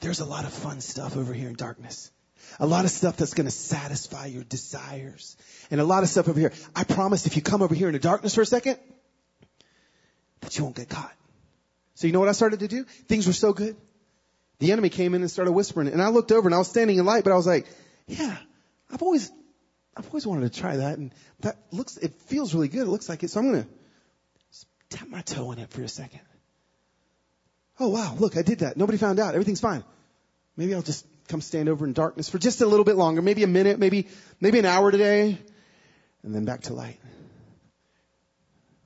There's 0.00 0.20
a 0.20 0.26
lot 0.26 0.44
of 0.44 0.52
fun 0.52 0.82
stuff 0.82 1.16
over 1.16 1.32
here 1.32 1.48
in 1.48 1.54
darkness. 1.54 2.10
A 2.58 2.66
lot 2.66 2.84
of 2.84 2.90
stuff 2.90 3.16
that's 3.16 3.32
going 3.32 3.46
to 3.46 3.50
satisfy 3.50 4.26
your 4.26 4.44
desires. 4.44 5.36
And 5.70 5.80
a 5.80 5.84
lot 5.84 6.02
of 6.02 6.10
stuff 6.10 6.28
over 6.28 6.38
here. 6.38 6.52
I 6.76 6.84
promise 6.84 7.26
if 7.26 7.36
you 7.36 7.42
come 7.42 7.62
over 7.62 7.74
here 7.74 7.86
in 7.86 7.94
the 7.94 7.98
darkness 7.98 8.34
for 8.34 8.42
a 8.42 8.46
second, 8.46 8.78
that 10.40 10.58
you 10.58 10.64
won't 10.64 10.76
get 10.76 10.90
caught. 10.90 11.14
So 11.94 12.06
you 12.06 12.12
know 12.12 12.20
what 12.20 12.28
I 12.28 12.32
started 12.32 12.60
to 12.60 12.68
do? 12.68 12.84
Things 12.84 13.26
were 13.26 13.32
so 13.32 13.52
good. 13.52 13.76
The 14.60 14.72
enemy 14.72 14.90
came 14.90 15.14
in 15.14 15.22
and 15.22 15.30
started 15.30 15.52
whispering. 15.52 15.88
And 15.88 16.00
I 16.00 16.08
looked 16.10 16.30
over 16.30 16.46
and 16.46 16.54
I 16.54 16.58
was 16.58 16.68
standing 16.68 16.98
in 16.98 17.04
light, 17.04 17.24
but 17.24 17.32
I 17.32 17.36
was 17.36 17.46
like, 17.46 17.66
yeah, 18.06 18.36
I've 18.90 19.02
always, 19.02 19.32
I've 19.96 20.06
always 20.06 20.26
wanted 20.26 20.52
to 20.52 20.60
try 20.60 20.76
that. 20.76 20.98
And 20.98 21.12
that 21.40 21.56
looks, 21.72 21.96
it 21.96 22.14
feels 22.22 22.54
really 22.54 22.68
good. 22.68 22.82
It 22.82 22.90
looks 22.90 23.08
like 23.08 23.22
it. 23.22 23.30
So 23.30 23.40
I'm 23.40 23.50
going 23.50 23.64
to 23.64 23.68
tap 24.90 25.08
my 25.08 25.22
toe 25.22 25.50
in 25.52 25.58
it 25.58 25.70
for 25.70 25.82
a 25.82 25.88
second. 25.88 26.20
Oh 27.78 27.88
wow, 27.88 28.14
look, 28.18 28.36
I 28.36 28.42
did 28.42 28.58
that. 28.58 28.76
Nobody 28.76 28.98
found 28.98 29.18
out. 29.18 29.34
Everything's 29.34 29.60
fine. 29.60 29.82
Maybe 30.56 30.74
I'll 30.74 30.82
just 30.82 31.06
come 31.28 31.40
stand 31.40 31.70
over 31.70 31.86
in 31.86 31.94
darkness 31.94 32.28
for 32.28 32.38
just 32.38 32.60
a 32.60 32.66
little 32.66 32.84
bit 32.84 32.96
longer, 32.96 33.22
maybe 33.22 33.42
a 33.42 33.46
minute, 33.46 33.78
maybe, 33.78 34.08
maybe 34.40 34.58
an 34.58 34.66
hour 34.66 34.90
today, 34.90 35.38
and 36.22 36.34
then 36.34 36.44
back 36.44 36.62
to 36.62 36.74
light. 36.74 36.98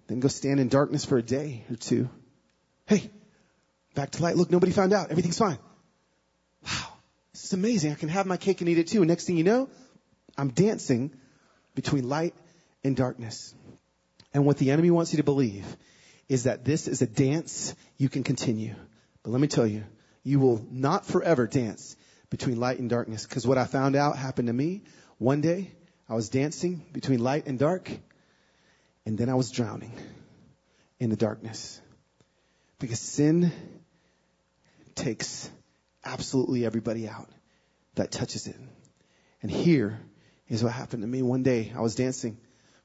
Then 0.07 0.21
go 0.21 0.29
stand 0.29 0.61
in 0.61 0.69
darkness 0.69 1.05
for 1.05 1.19
a 1.19 1.23
day 1.23 1.65
or 1.69 1.77
two. 1.77 2.09
Hey, 2.87 3.11
back 3.95 4.11
to 4.13 4.23
light. 4.23 4.37
Look, 4.37 4.51
nobody 4.51 4.73
found 4.73 4.93
out. 4.93 5.11
Everything's 5.11 5.39
fine. 5.39 5.59
Wow, 6.65 6.89
this 7.33 7.45
is 7.45 7.53
amazing. 7.53 7.93
I 7.93 7.95
can 7.95 8.09
have 8.09 8.27
my 8.27 8.37
cake 8.37 8.61
and 8.61 8.71
eat 8.71 8.79
it 8.79 8.89
too. 8.89 9.01
And 9.01 9.09
next 9.09 9.27
thing 9.27 9.37
you 9.37 9.45
know, 9.45 9.69
I'm 10.37 10.49
dancing 10.49 11.13
between 11.75 12.09
light 12.09 12.35
and 12.83 12.97
darkness. 12.97 13.55
And 14.33 14.45
what 14.45 14.59
the 14.59 14.71
enemy 14.71 14.91
wants 14.91 15.13
you 15.13 15.19
to 15.19 15.25
believe 15.25 15.65
is 16.29 16.45
that 16.45 16.65
this 16.65 16.89
is 16.89 17.03
a 17.03 17.07
dance 17.07 17.75
you 17.99 18.09
can 18.09 18.25
continue. 18.25 18.75
But 19.23 19.31
let 19.31 19.41
me 19.41 19.49
tell 19.49 19.67
you, 19.67 19.85
you 20.23 20.41
will 20.41 20.65
not 20.71 21.07
forever 21.07 21.47
dance 21.47 21.97
between 22.31 22.59
light 22.59 22.79
and 22.79 22.91
darkness. 22.91 23.27
Because 23.27 23.47
what 23.47 23.59
I 23.59 23.65
found 23.65 23.95
out 23.95 24.17
happened 24.17 24.49
to 24.49 24.53
me 24.53 24.83
one 25.19 25.41
day, 25.41 25.71
I 26.09 26.15
was 26.15 26.29
dancing 26.29 26.85
between 26.93 27.21
light 27.21 27.47
and 27.47 27.59
dark, 27.59 27.91
and 29.07 29.17
then 29.17 29.29
I 29.29 29.35
was 29.35 29.51
drowning 29.51 29.93
in 30.99 31.11
the 31.11 31.17
darkness. 31.17 31.81
Because 32.79 33.01
sin 33.01 33.53
takes 34.95 35.51
absolutely 36.05 36.65
everybody 36.65 37.09
out 37.09 37.29
that 37.95 38.11
touches 38.11 38.47
it. 38.47 38.57
And 39.43 39.51
here 39.51 40.01
is 40.49 40.63
what 40.63 40.73
happened 40.73 41.03
to 41.03 41.09
me 41.09 41.23
one 41.23 41.43
day. 41.43 41.73
I 41.77 41.81
was 41.81 41.95
dancing 41.95 42.39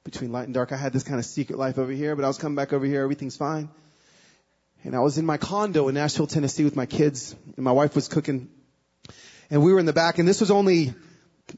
between 0.03 0.31
light 0.31 0.45
and 0.45 0.53
dark. 0.53 0.71
I 0.71 0.77
had 0.77 0.93
this 0.93 1.03
kind 1.03 1.19
of 1.19 1.25
secret 1.25 1.57
life 1.57 1.77
over 1.77 1.91
here, 1.91 2.15
but 2.15 2.25
I 2.25 2.27
was 2.27 2.37
coming 2.37 2.55
back 2.55 2.73
over 2.73 2.85
here. 2.85 3.01
Everything's 3.03 3.37
fine. 3.37 3.69
And 4.83 4.95
I 4.95 4.99
was 4.99 5.17
in 5.17 5.25
my 5.25 5.37
condo 5.37 5.87
in 5.87 5.95
Nashville, 5.95 6.27
Tennessee 6.27 6.63
with 6.63 6.75
my 6.75 6.85
kids 6.85 7.35
and 7.57 7.65
my 7.65 7.71
wife 7.71 7.95
was 7.95 8.07
cooking 8.07 8.49
and 9.49 9.63
we 9.63 9.73
were 9.73 9.79
in 9.79 9.85
the 9.85 9.93
back 9.93 10.19
and 10.19 10.27
this 10.27 10.39
was 10.39 10.51
only 10.51 10.93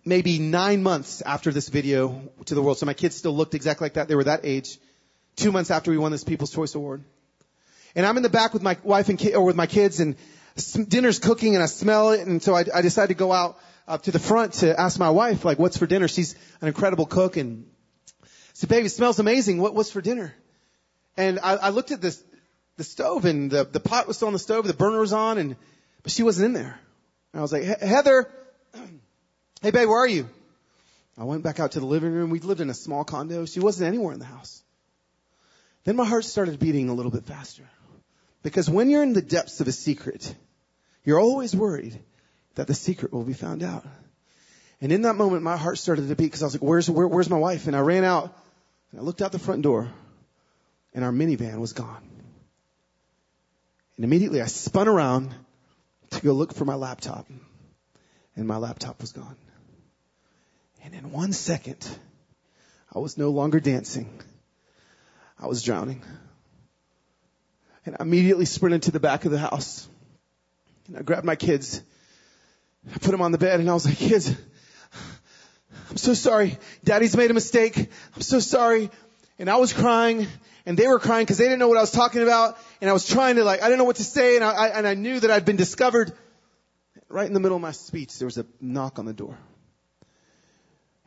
maybe 0.06 0.40
nine 0.40 0.82
months 0.82 1.22
after 1.22 1.52
this 1.52 1.70
video 1.70 2.22
to 2.46 2.56
the 2.56 2.62
world. 2.62 2.78
So 2.78 2.86
my 2.86 2.94
kids 2.94 3.16
still 3.16 3.36
looked 3.36 3.54
exactly 3.54 3.86
like 3.86 3.94
that. 3.94 4.08
They 4.08 4.16
were 4.16 4.24
that 4.24 4.42
age. 4.44 4.80
Two 5.36 5.52
months 5.52 5.72
after 5.72 5.92
we 5.92 5.98
won 5.98 6.12
this 6.12 6.24
People's 6.24 6.52
Choice 6.52 6.76
Award. 6.76 7.04
And 7.96 8.06
I'm 8.06 8.18
in 8.18 8.24
the 8.24 8.30
back 8.30 8.54
with 8.54 8.64
my 8.64 8.78
wife 8.84 9.10
and 9.10 9.22
or 9.36 9.44
with 9.44 9.56
my 9.56 9.68
kids 9.68 10.00
and 10.00 10.16
dinner's 10.56 11.20
cooking 11.20 11.56
and 11.56 11.64
I 11.64 11.68
smell 11.68 12.12
it. 12.12 12.28
And 12.28 12.42
so 12.42 12.54
I, 12.56 12.66
I 12.74 12.82
decided 12.82 13.10
to 13.10 13.20
go 13.20 13.32
out 13.32 13.58
up 13.88 14.04
to 14.04 14.12
the 14.12 14.20
front 14.20 14.54
to 14.54 14.80
ask 14.80 15.00
my 15.00 15.10
wife, 15.10 15.44
like, 15.46 15.60
what's 15.60 15.78
for 15.78 15.86
dinner? 15.86 16.08
She's 16.08 16.36
an 16.62 16.68
incredible 16.68 17.06
cook 17.06 17.38
and 17.38 17.66
I 18.24 18.28
said, 18.54 18.70
baby, 18.70 18.86
it 18.86 18.90
smells 18.90 19.20
amazing. 19.20 19.60
What, 19.60 19.74
what's 19.76 19.92
for 19.92 20.02
dinner? 20.02 20.34
And 21.18 21.40
I, 21.40 21.56
I 21.56 21.70
looked 21.70 21.92
at 21.92 22.02
this, 22.02 22.24
the 22.78 22.84
stove 22.84 23.26
and 23.26 23.52
the, 23.52 23.64
the 23.64 23.80
pot 23.80 24.08
was 24.08 24.18
still 24.18 24.28
on 24.28 24.34
the 24.34 24.40
stove, 24.40 24.66
the 24.68 24.74
burner 24.74 25.00
was 25.00 25.14
on 25.14 25.38
and, 25.38 25.56
but 26.04 26.12
she 26.12 26.24
wasn't 26.24 26.46
in 26.48 26.54
there. 26.54 26.80
And 27.34 27.40
I 27.40 27.42
was 27.42 27.52
like, 27.52 27.64
"He- 27.64 27.88
Heather, 27.88 28.30
hey 29.62 29.72
babe, 29.72 29.88
where 29.88 30.00
are 30.00 30.08
you? 30.08 30.28
I 31.18 31.24
went 31.24 31.44
back 31.44 31.60
out 31.60 31.74
to 31.74 31.80
the 31.80 31.86
living 31.86 32.12
room. 32.12 32.30
We 32.30 32.40
lived 32.40 32.62
in 32.62 32.70
a 32.70 32.74
small 32.74 33.04
condo. 33.04 33.46
She 33.46 33.60
wasn't 33.60 33.88
anywhere 33.88 34.14
in 34.14 34.20
the 34.20 34.26
house. 34.26 34.64
Then 35.84 35.96
my 35.96 36.06
heart 36.06 36.26
started 36.26 36.60
beating 36.60 36.90
a 36.90 36.94
little 36.94 37.12
bit 37.12 37.26
faster. 37.26 37.64
Because 38.44 38.70
when 38.70 38.90
you're 38.90 39.04
in 39.04 39.14
the 39.14 39.22
depths 39.22 39.62
of 39.62 39.68
a 39.68 39.72
secret, 39.72 40.34
you're 41.04 41.20
always 41.20 41.56
worried 41.56 42.00
that 42.56 42.68
the 42.68 42.74
secret 42.74 43.14
will 43.14 43.24
be 43.24 43.34
found 43.34 43.64
out. 43.64 43.86
And 44.82 44.92
in 44.92 45.04
that 45.04 45.16
moment, 45.16 45.44
my 45.44 45.58
heart 45.58 45.78
started 45.78 46.08
to 46.08 46.16
beat 46.16 46.26
because 46.26 46.42
I 46.42 46.46
was 46.46 46.56
like, 46.56 46.64
where's, 46.64 46.90
where, 46.90 47.08
where's 47.08 47.30
my 47.30 47.38
wife? 47.38 47.68
And 47.68 47.76
I 47.76 47.82
ran 47.82 48.04
out 48.04 48.36
and 48.92 49.00
I 49.00 49.04
looked 49.04 49.22
out 49.22 49.32
the 49.32 49.40
front 49.40 49.62
door 49.62 49.90
and 50.94 51.06
our 51.06 51.12
minivan 51.12 51.60
was 51.60 51.74
gone. 51.74 52.04
And 53.96 54.06
immediately 54.06 54.42
I 54.42 54.48
spun 54.48 54.88
around 54.88 55.34
to 56.10 56.22
go 56.22 56.34
look 56.34 56.54
for 56.54 56.66
my 56.66 56.76
laptop 56.76 57.28
and 58.36 58.48
my 58.48 58.58
laptop 58.58 59.00
was 59.00 59.12
gone. 59.12 59.36
And 60.84 60.96
in 60.96 61.12
one 61.12 61.32
second, 61.32 61.88
I 62.94 63.00
was 63.00 63.18
no 63.18 63.30
longer 63.30 63.60
dancing. 63.60 64.20
I 65.40 65.48
was 65.48 65.62
drowning. 65.62 66.02
And 67.86 67.96
I 68.00 68.04
immediately 68.04 68.46
sprinted 68.46 68.84
to 68.84 68.92
the 68.92 69.00
back 69.00 69.26
of 69.26 69.32
the 69.32 69.40
house. 69.40 69.88
And 70.88 70.98
I 70.98 71.02
grabbed 71.02 71.26
my 71.26 71.36
kids. 71.36 71.82
I 72.88 72.98
put 72.98 73.12
them 73.12 73.22
on 73.22 73.32
the 73.32 73.38
bed 73.38 73.60
and 73.60 73.70
I 73.70 73.74
was 73.74 73.86
like, 73.86 73.98
kids, 73.98 74.36
I'm 75.90 75.98
so 75.98 76.14
sorry. 76.14 76.58
Daddy's 76.84 77.16
made 77.16 77.32
a 77.32 77.34
mistake. 77.34 77.78
I'm 78.16 78.22
so 78.22 78.40
sorry. 78.40 78.90
And 79.40 79.50
I 79.50 79.58
was 79.58 79.74
crying 79.74 80.28
and 80.66 80.78
they 80.78 80.88
were 80.88 81.00
crying 81.00 81.26
because 81.26 81.38
they 81.38 81.46
didn't 81.46 81.60
know 81.60 81.68
what 81.68 81.78
I 81.78 81.82
was 81.82 81.92
talking 81.92 82.22
about. 82.22 82.58
And 82.82 82.90
I 82.90 82.94
was 82.94 83.08
trying 83.08 83.36
to 83.36 83.44
like, 83.44 83.62
I 83.62 83.66
didn't 83.66 83.80
know 83.80 83.86
what 83.86 83.98
to 83.98 84.04
say 84.04 84.36
and 84.36 84.44
I, 84.44 84.52
I, 84.52 84.68
and 84.78 84.88
I 84.88 84.94
knew 84.94 85.20
that 85.20 85.32
I'd 85.32 85.46
been 85.46 85.58
discovered. 85.58 86.14
Right 87.10 87.28
in 87.28 87.34
the 87.34 87.40
middle 87.40 87.58
of 87.58 87.62
my 87.62 87.74
speech, 87.74 88.18
there 88.20 88.26
was 88.26 88.38
a 88.38 88.46
knock 88.62 88.98
on 88.98 89.06
the 89.06 89.14
door. 89.14 89.38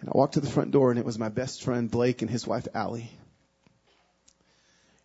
And 0.01 0.09
I 0.09 0.13
walked 0.15 0.35
to 0.35 0.41
the 0.41 0.51
front 0.51 0.71
door 0.71 0.91
and 0.91 0.99
it 0.99 1.05
was 1.05 1.19
my 1.19 1.31
best 1.31 1.63
friend 1.63 1.91
Blake 1.91 2.21
and 2.21 2.31
his 2.31 2.47
wife 2.47 2.69
Allie. 2.75 3.11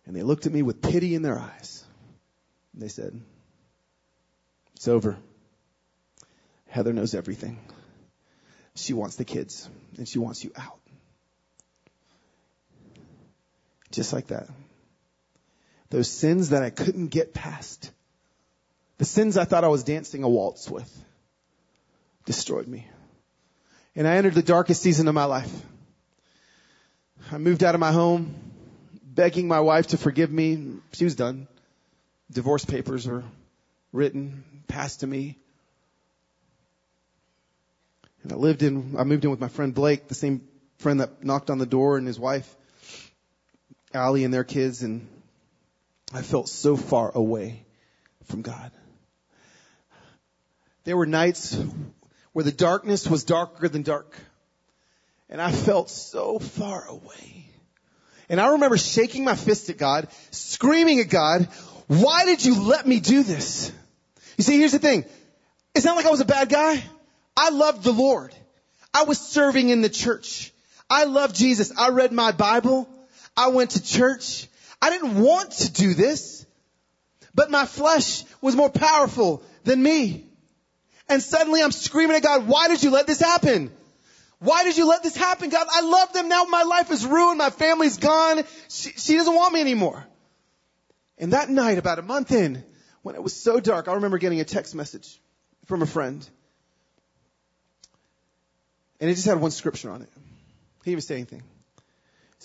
And 0.06 0.16
they 0.16 0.22
looked 0.22 0.46
at 0.46 0.52
me 0.52 0.62
with 0.62 0.82
pity 0.82 1.14
in 1.14 1.22
their 1.22 1.38
eyes. 1.38 1.84
And 2.72 2.82
they 2.82 2.88
said, 2.88 3.20
it's 4.74 4.88
over. 4.88 5.18
Heather 6.68 6.92
knows 6.92 7.14
everything. 7.14 7.58
She 8.74 8.92
wants 8.92 9.16
the 9.16 9.24
kids 9.24 9.68
and 9.98 10.08
she 10.08 10.18
wants 10.18 10.42
you 10.42 10.52
out. 10.56 10.78
Just 13.90 14.12
like 14.12 14.28
that. 14.28 14.48
Those 15.90 16.08
sins 16.08 16.50
that 16.50 16.62
I 16.62 16.70
couldn't 16.70 17.08
get 17.08 17.34
past. 17.34 17.90
The 18.98 19.04
sins 19.04 19.36
I 19.36 19.44
thought 19.44 19.64
I 19.64 19.68
was 19.68 19.82
dancing 19.82 20.22
a 20.22 20.28
waltz 20.28 20.70
with 20.70 20.90
destroyed 22.24 22.68
me. 22.68 22.86
And 23.96 24.06
I 24.06 24.16
entered 24.16 24.34
the 24.34 24.42
darkest 24.42 24.82
season 24.82 25.08
of 25.08 25.14
my 25.14 25.24
life. 25.24 25.52
I 27.32 27.38
moved 27.38 27.64
out 27.64 27.74
of 27.74 27.80
my 27.80 27.92
home, 27.92 28.34
begging 29.14 29.48
my 29.48 29.60
wife 29.60 29.88
to 29.88 29.98
forgive 29.98 30.30
me. 30.30 30.78
She 30.92 31.04
was 31.04 31.14
done. 31.14 31.48
Divorce 32.30 32.64
papers 32.64 33.06
were 33.06 33.24
written, 33.92 34.44
passed 34.68 35.00
to 35.00 35.06
me. 35.06 35.36
And 38.22 38.32
I 38.32 38.36
lived 38.36 38.62
in, 38.62 38.94
I 38.98 39.04
moved 39.04 39.24
in 39.24 39.30
with 39.30 39.40
my 39.40 39.48
friend 39.48 39.74
Blake, 39.74 40.08
the 40.08 40.14
same 40.14 40.42
friend 40.78 41.00
that 41.00 41.24
knocked 41.24 41.50
on 41.50 41.58
the 41.58 41.66
door 41.66 41.96
and 41.96 42.06
his 42.06 42.18
wife, 42.18 42.56
Allie 43.92 44.24
and 44.24 44.32
their 44.32 44.44
kids, 44.44 44.82
and 44.82 45.06
I 46.12 46.22
felt 46.22 46.48
so 46.48 46.76
far 46.76 47.10
away 47.14 47.64
from 48.24 48.42
God. 48.42 48.70
There 50.84 50.96
were 50.96 51.06
nights 51.06 51.58
where 52.32 52.44
the 52.44 52.52
darkness 52.52 53.06
was 53.06 53.24
darker 53.24 53.68
than 53.68 53.82
dark. 53.82 54.14
And 55.28 55.40
I 55.40 55.52
felt 55.52 55.90
so 55.90 56.38
far 56.38 56.84
away. 56.86 57.49
And 58.30 58.40
I 58.40 58.52
remember 58.52 58.78
shaking 58.78 59.24
my 59.24 59.34
fist 59.34 59.68
at 59.70 59.76
God, 59.76 60.06
screaming 60.30 61.00
at 61.00 61.10
God, 61.10 61.48
why 61.88 62.24
did 62.24 62.44
you 62.44 62.62
let 62.62 62.86
me 62.86 63.00
do 63.00 63.24
this? 63.24 63.72
You 64.38 64.44
see, 64.44 64.58
here's 64.58 64.70
the 64.72 64.78
thing. 64.78 65.04
It's 65.74 65.84
not 65.84 65.96
like 65.96 66.06
I 66.06 66.10
was 66.10 66.20
a 66.20 66.24
bad 66.24 66.48
guy. 66.48 66.82
I 67.36 67.50
loved 67.50 67.82
the 67.82 67.92
Lord. 67.92 68.32
I 68.94 69.02
was 69.02 69.18
serving 69.18 69.68
in 69.68 69.82
the 69.82 69.88
church. 69.88 70.52
I 70.88 71.04
loved 71.04 71.34
Jesus. 71.34 71.72
I 71.76 71.88
read 71.88 72.12
my 72.12 72.30
Bible. 72.30 72.88
I 73.36 73.48
went 73.48 73.72
to 73.72 73.82
church. 73.82 74.46
I 74.80 74.90
didn't 74.90 75.20
want 75.20 75.50
to 75.52 75.72
do 75.72 75.94
this, 75.94 76.46
but 77.34 77.50
my 77.50 77.66
flesh 77.66 78.24
was 78.40 78.54
more 78.54 78.70
powerful 78.70 79.42
than 79.64 79.82
me. 79.82 80.24
And 81.08 81.20
suddenly 81.20 81.62
I'm 81.62 81.72
screaming 81.72 82.16
at 82.16 82.22
God, 82.22 82.46
why 82.46 82.68
did 82.68 82.82
you 82.84 82.90
let 82.90 83.08
this 83.08 83.20
happen? 83.20 83.72
Why 84.40 84.64
did 84.64 84.78
you 84.78 84.88
let 84.88 85.02
this 85.02 85.14
happen, 85.14 85.50
God? 85.50 85.66
I 85.70 85.82
love 85.82 86.12
them 86.14 86.28
now. 86.28 86.44
My 86.44 86.62
life 86.62 86.90
is 86.90 87.04
ruined. 87.06 87.38
My 87.38 87.50
family's 87.50 87.98
gone. 87.98 88.42
She, 88.68 88.90
she 88.90 89.16
doesn't 89.16 89.34
want 89.34 89.52
me 89.52 89.60
anymore. 89.60 90.04
And 91.18 91.34
that 91.34 91.50
night, 91.50 91.76
about 91.76 91.98
a 91.98 92.02
month 92.02 92.32
in, 92.32 92.64
when 93.02 93.14
it 93.14 93.22
was 93.22 93.34
so 93.34 93.60
dark, 93.60 93.86
I 93.86 93.94
remember 93.94 94.16
getting 94.16 94.40
a 94.40 94.44
text 94.44 94.74
message 94.74 95.20
from 95.66 95.82
a 95.82 95.86
friend. 95.86 96.26
And 98.98 99.10
it 99.10 99.14
just 99.14 99.26
had 99.26 99.38
one 99.38 99.50
scripture 99.50 99.90
on 99.90 100.00
it. 100.02 100.08
He 100.14 100.90
didn't 100.90 100.92
even 100.92 101.00
say 101.02 101.14
anything. 101.16 101.42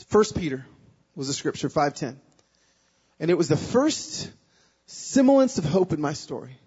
First 0.07 0.35
Peter 0.35 0.65
was 1.15 1.27
the 1.27 1.33
scripture, 1.33 1.69
510. 1.69 2.19
And 3.21 3.31
it 3.31 3.37
was 3.37 3.47
the 3.47 3.57
first 3.57 4.29
semblance 4.85 5.57
of 5.57 5.63
hope 5.63 5.93
in 5.93 6.01
my 6.01 6.11
story. 6.11 6.57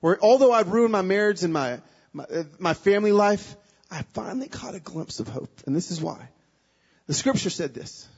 Where 0.00 0.18
although 0.20 0.52
I'd 0.52 0.66
ruined 0.66 0.90
my 0.90 1.02
marriage 1.02 1.44
and 1.44 1.52
my, 1.52 1.80
my, 2.12 2.24
uh, 2.24 2.42
my 2.58 2.74
family 2.74 3.12
life, 3.12 3.56
I 3.94 4.02
finally 4.12 4.48
caught 4.48 4.74
a 4.74 4.80
glimpse 4.80 5.20
of 5.20 5.28
hope. 5.28 5.62
And 5.66 5.76
this 5.76 5.92
is 5.92 6.00
why. 6.00 6.28
The 7.06 7.14
scripture 7.14 7.50
said 7.50 7.74
this. 7.74 8.08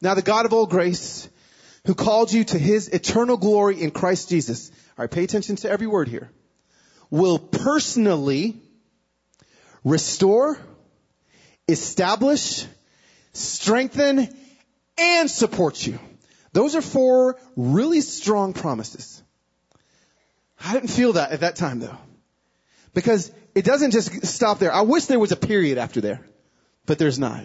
Now 0.00 0.14
the 0.14 0.22
God 0.22 0.46
of 0.46 0.52
all 0.52 0.66
grace, 0.66 1.28
who 1.86 1.94
called 1.94 2.32
you 2.32 2.44
to 2.44 2.58
his 2.58 2.88
eternal 2.88 3.36
glory 3.36 3.82
in 3.82 3.90
Christ 3.90 4.28
Jesus. 4.28 4.70
Alright, 4.96 5.10
pay 5.10 5.24
attention 5.24 5.56
to 5.56 5.70
every 5.70 5.88
word 5.88 6.06
here. 6.06 6.30
Will 7.10 7.40
personally 7.40 8.60
restore, 9.82 10.56
establish, 11.66 12.64
strengthen, 13.32 14.28
and 14.96 15.28
support 15.28 15.84
you. 15.84 15.98
Those 16.52 16.76
are 16.76 16.82
four 16.82 17.40
really 17.56 18.02
strong 18.02 18.52
promises. 18.52 19.20
I 20.64 20.74
didn't 20.74 20.90
feel 20.90 21.14
that 21.14 21.32
at 21.32 21.40
that 21.40 21.56
time 21.56 21.80
though. 21.80 21.98
Because 22.94 23.32
it 23.54 23.64
doesn't 23.64 23.92
just 23.92 24.26
stop 24.26 24.58
there. 24.58 24.72
I 24.72 24.82
wish 24.82 25.06
there 25.06 25.18
was 25.18 25.32
a 25.32 25.36
period 25.36 25.78
after 25.78 26.00
there, 26.00 26.20
but 26.86 26.98
there's 26.98 27.18
not. 27.18 27.42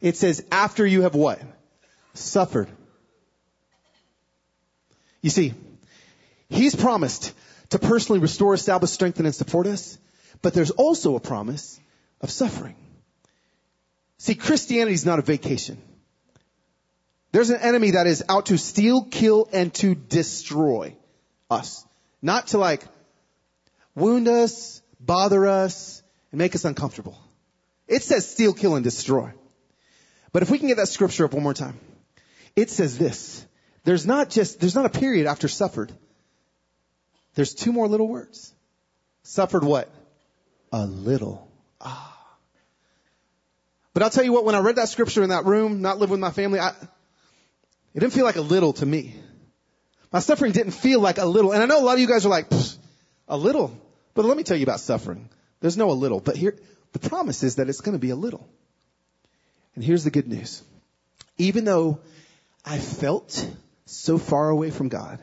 It 0.00 0.16
says 0.16 0.44
after 0.50 0.86
you 0.86 1.02
have 1.02 1.14
what? 1.14 1.40
Suffered. 2.14 2.68
You 5.22 5.30
see, 5.30 5.54
He's 6.50 6.74
promised 6.74 7.32
to 7.70 7.78
personally 7.78 8.20
restore, 8.20 8.52
establish, 8.52 8.90
strengthen, 8.90 9.24
and 9.24 9.34
support 9.34 9.68
us, 9.68 9.96
but 10.42 10.52
there's 10.52 10.72
also 10.72 11.14
a 11.14 11.20
promise 11.20 11.78
of 12.20 12.30
suffering. 12.30 12.74
See, 14.18 14.34
Christianity 14.34 14.94
is 14.94 15.06
not 15.06 15.20
a 15.20 15.22
vacation. 15.22 15.80
There's 17.32 17.50
an 17.50 17.60
enemy 17.60 17.92
that 17.92 18.08
is 18.08 18.24
out 18.28 18.46
to 18.46 18.58
steal, 18.58 19.04
kill, 19.04 19.48
and 19.52 19.72
to 19.74 19.94
destroy 19.94 20.96
us. 21.48 21.86
Not 22.20 22.48
to 22.48 22.58
like 22.58 22.84
wound 23.94 24.28
us, 24.28 24.82
bother 24.98 25.46
us, 25.46 26.02
and 26.32 26.38
make 26.38 26.54
us 26.54 26.64
uncomfortable. 26.64 27.18
It 27.88 28.02
says 28.02 28.28
steal, 28.28 28.52
kill, 28.52 28.76
and 28.76 28.84
destroy. 28.84 29.32
But 30.32 30.42
if 30.42 30.50
we 30.50 30.58
can 30.58 30.68
get 30.68 30.76
that 30.76 30.88
scripture 30.88 31.24
up 31.24 31.32
one 31.32 31.42
more 31.42 31.54
time, 31.54 31.78
it 32.54 32.70
says 32.70 32.98
this. 32.98 33.44
There's 33.84 34.06
not 34.06 34.30
just, 34.30 34.60
there's 34.60 34.74
not 34.74 34.86
a 34.86 34.90
period 34.90 35.26
after 35.26 35.48
suffered. 35.48 35.92
There's 37.34 37.54
two 37.54 37.72
more 37.72 37.88
little 37.88 38.08
words. 38.08 38.52
Suffered 39.22 39.64
what? 39.64 39.90
A 40.72 40.86
little. 40.86 41.50
Ah. 41.80 42.16
But 43.92 44.02
I'll 44.02 44.10
tell 44.10 44.24
you 44.24 44.32
what, 44.32 44.44
when 44.44 44.54
I 44.54 44.60
read 44.60 44.76
that 44.76 44.88
scripture 44.88 45.22
in 45.22 45.30
that 45.30 45.46
room, 45.46 45.82
not 45.82 45.98
living 45.98 46.12
with 46.12 46.20
my 46.20 46.30
family, 46.30 46.60
I, 46.60 46.68
it 46.68 48.00
didn't 48.00 48.12
feel 48.12 48.24
like 48.24 48.36
a 48.36 48.42
little 48.42 48.72
to 48.74 48.86
me. 48.86 49.16
My 50.12 50.20
suffering 50.20 50.52
didn't 50.52 50.72
feel 50.72 51.00
like 51.00 51.18
a 51.18 51.24
little. 51.24 51.52
And 51.52 51.62
I 51.62 51.66
know 51.66 51.80
a 51.80 51.84
lot 51.84 51.94
of 51.94 52.00
you 52.00 52.08
guys 52.08 52.26
are 52.26 52.28
like, 52.28 52.50
"Pfft, 52.50 52.76
a 53.30 53.36
little. 53.36 53.72
But 54.14 54.26
let 54.26 54.36
me 54.36 54.42
tell 54.42 54.56
you 54.56 54.64
about 54.64 54.80
suffering. 54.80 55.30
There's 55.60 55.78
no 55.78 55.90
a 55.90 55.92
little. 55.92 56.20
But 56.20 56.36
here, 56.36 56.56
the 56.92 56.98
promise 56.98 57.42
is 57.42 57.56
that 57.56 57.68
it's 57.68 57.80
going 57.80 57.94
to 57.94 57.98
be 57.98 58.10
a 58.10 58.16
little. 58.16 58.46
And 59.74 59.84
here's 59.84 60.04
the 60.04 60.10
good 60.10 60.28
news. 60.28 60.62
Even 61.38 61.64
though 61.64 62.00
I 62.64 62.78
felt 62.78 63.48
so 63.86 64.18
far 64.18 64.50
away 64.50 64.70
from 64.70 64.88
God, 64.88 65.20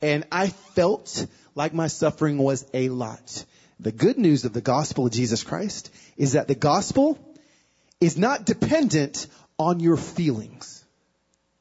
and 0.00 0.24
I 0.30 0.48
felt 0.48 1.26
like 1.54 1.74
my 1.74 1.88
suffering 1.88 2.38
was 2.38 2.64
a 2.72 2.88
lot, 2.88 3.44
the 3.80 3.92
good 3.92 4.16
news 4.16 4.44
of 4.44 4.52
the 4.52 4.60
gospel 4.60 5.06
of 5.06 5.12
Jesus 5.12 5.42
Christ 5.42 5.90
is 6.16 6.32
that 6.32 6.48
the 6.48 6.54
gospel 6.54 7.18
is 8.00 8.16
not 8.16 8.46
dependent 8.46 9.26
on 9.58 9.80
your 9.80 9.96
feelings. 9.96 10.84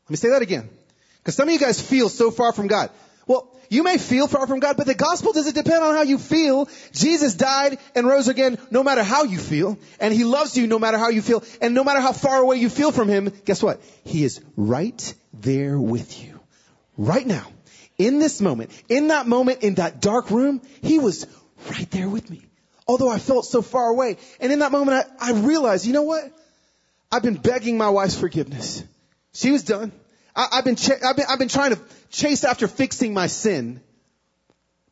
Let 0.05 0.11
me 0.11 0.17
say 0.17 0.29
that 0.29 0.41
again. 0.41 0.69
Because 1.17 1.35
some 1.35 1.47
of 1.47 1.53
you 1.53 1.59
guys 1.59 1.81
feel 1.81 2.09
so 2.09 2.31
far 2.31 2.51
from 2.51 2.67
God. 2.67 2.91
Well, 3.25 3.49
you 3.69 3.83
may 3.83 3.97
feel 3.97 4.27
far 4.27 4.47
from 4.47 4.59
God, 4.59 4.77
but 4.77 4.85
the 4.85 4.93
gospel 4.93 5.33
doesn't 5.33 5.55
depend 5.55 5.83
on 5.83 5.95
how 5.95 6.01
you 6.01 6.17
feel. 6.17 6.67
Jesus 6.91 7.35
died 7.35 7.79
and 7.95 8.05
rose 8.05 8.27
again 8.27 8.57
no 8.69 8.83
matter 8.83 9.03
how 9.03 9.23
you 9.23 9.39
feel. 9.39 9.77
And 9.99 10.13
He 10.13 10.23
loves 10.23 10.57
you 10.57 10.67
no 10.67 10.79
matter 10.79 10.97
how 10.97 11.09
you 11.09 11.21
feel. 11.21 11.43
And 11.61 11.73
no 11.73 11.83
matter 11.83 12.01
how 12.01 12.11
far 12.11 12.39
away 12.39 12.57
you 12.57 12.69
feel 12.69 12.91
from 12.91 13.07
Him, 13.07 13.31
guess 13.45 13.63
what? 13.63 13.81
He 14.03 14.23
is 14.23 14.41
right 14.55 15.13
there 15.33 15.79
with 15.79 16.23
you. 16.23 16.39
Right 16.97 17.25
now. 17.25 17.47
In 17.97 18.19
this 18.19 18.41
moment. 18.41 18.71
In 18.89 19.07
that 19.07 19.27
moment, 19.27 19.63
in 19.63 19.75
that 19.75 20.01
dark 20.01 20.29
room, 20.29 20.61
He 20.81 20.99
was 20.99 21.25
right 21.71 21.89
there 21.91 22.09
with 22.09 22.29
me. 22.29 22.45
Although 22.85 23.09
I 23.09 23.19
felt 23.19 23.45
so 23.45 23.61
far 23.61 23.87
away. 23.87 24.17
And 24.41 24.51
in 24.51 24.59
that 24.59 24.71
moment, 24.71 25.07
I, 25.19 25.29
I 25.29 25.33
realized, 25.33 25.85
you 25.85 25.93
know 25.93 26.03
what? 26.03 26.23
I've 27.11 27.23
been 27.23 27.35
begging 27.35 27.77
my 27.77 27.89
wife's 27.89 28.19
forgiveness. 28.19 28.83
She 29.33 29.51
was 29.51 29.63
done. 29.63 29.91
I, 30.35 30.47
I've 30.53 30.65
been, 30.65 30.75
ch- 30.75 31.03
I've 31.03 31.15
been, 31.15 31.25
I've 31.29 31.39
been 31.39 31.47
trying 31.47 31.75
to 31.75 31.79
chase 32.09 32.43
after 32.43 32.67
fixing 32.67 33.13
my 33.13 33.27
sin. 33.27 33.81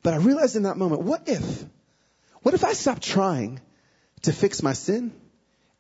But 0.04 0.14
I 0.14 0.18
realized 0.18 0.56
in 0.56 0.64
that 0.64 0.78
moment, 0.78 1.02
what 1.02 1.28
if, 1.28 1.64
what 2.42 2.54
if 2.54 2.64
I 2.64 2.74
stopped 2.74 3.04
trying 3.04 3.60
to 4.24 4.34
fix 4.34 4.64
my 4.64 4.74
sin 4.74 5.14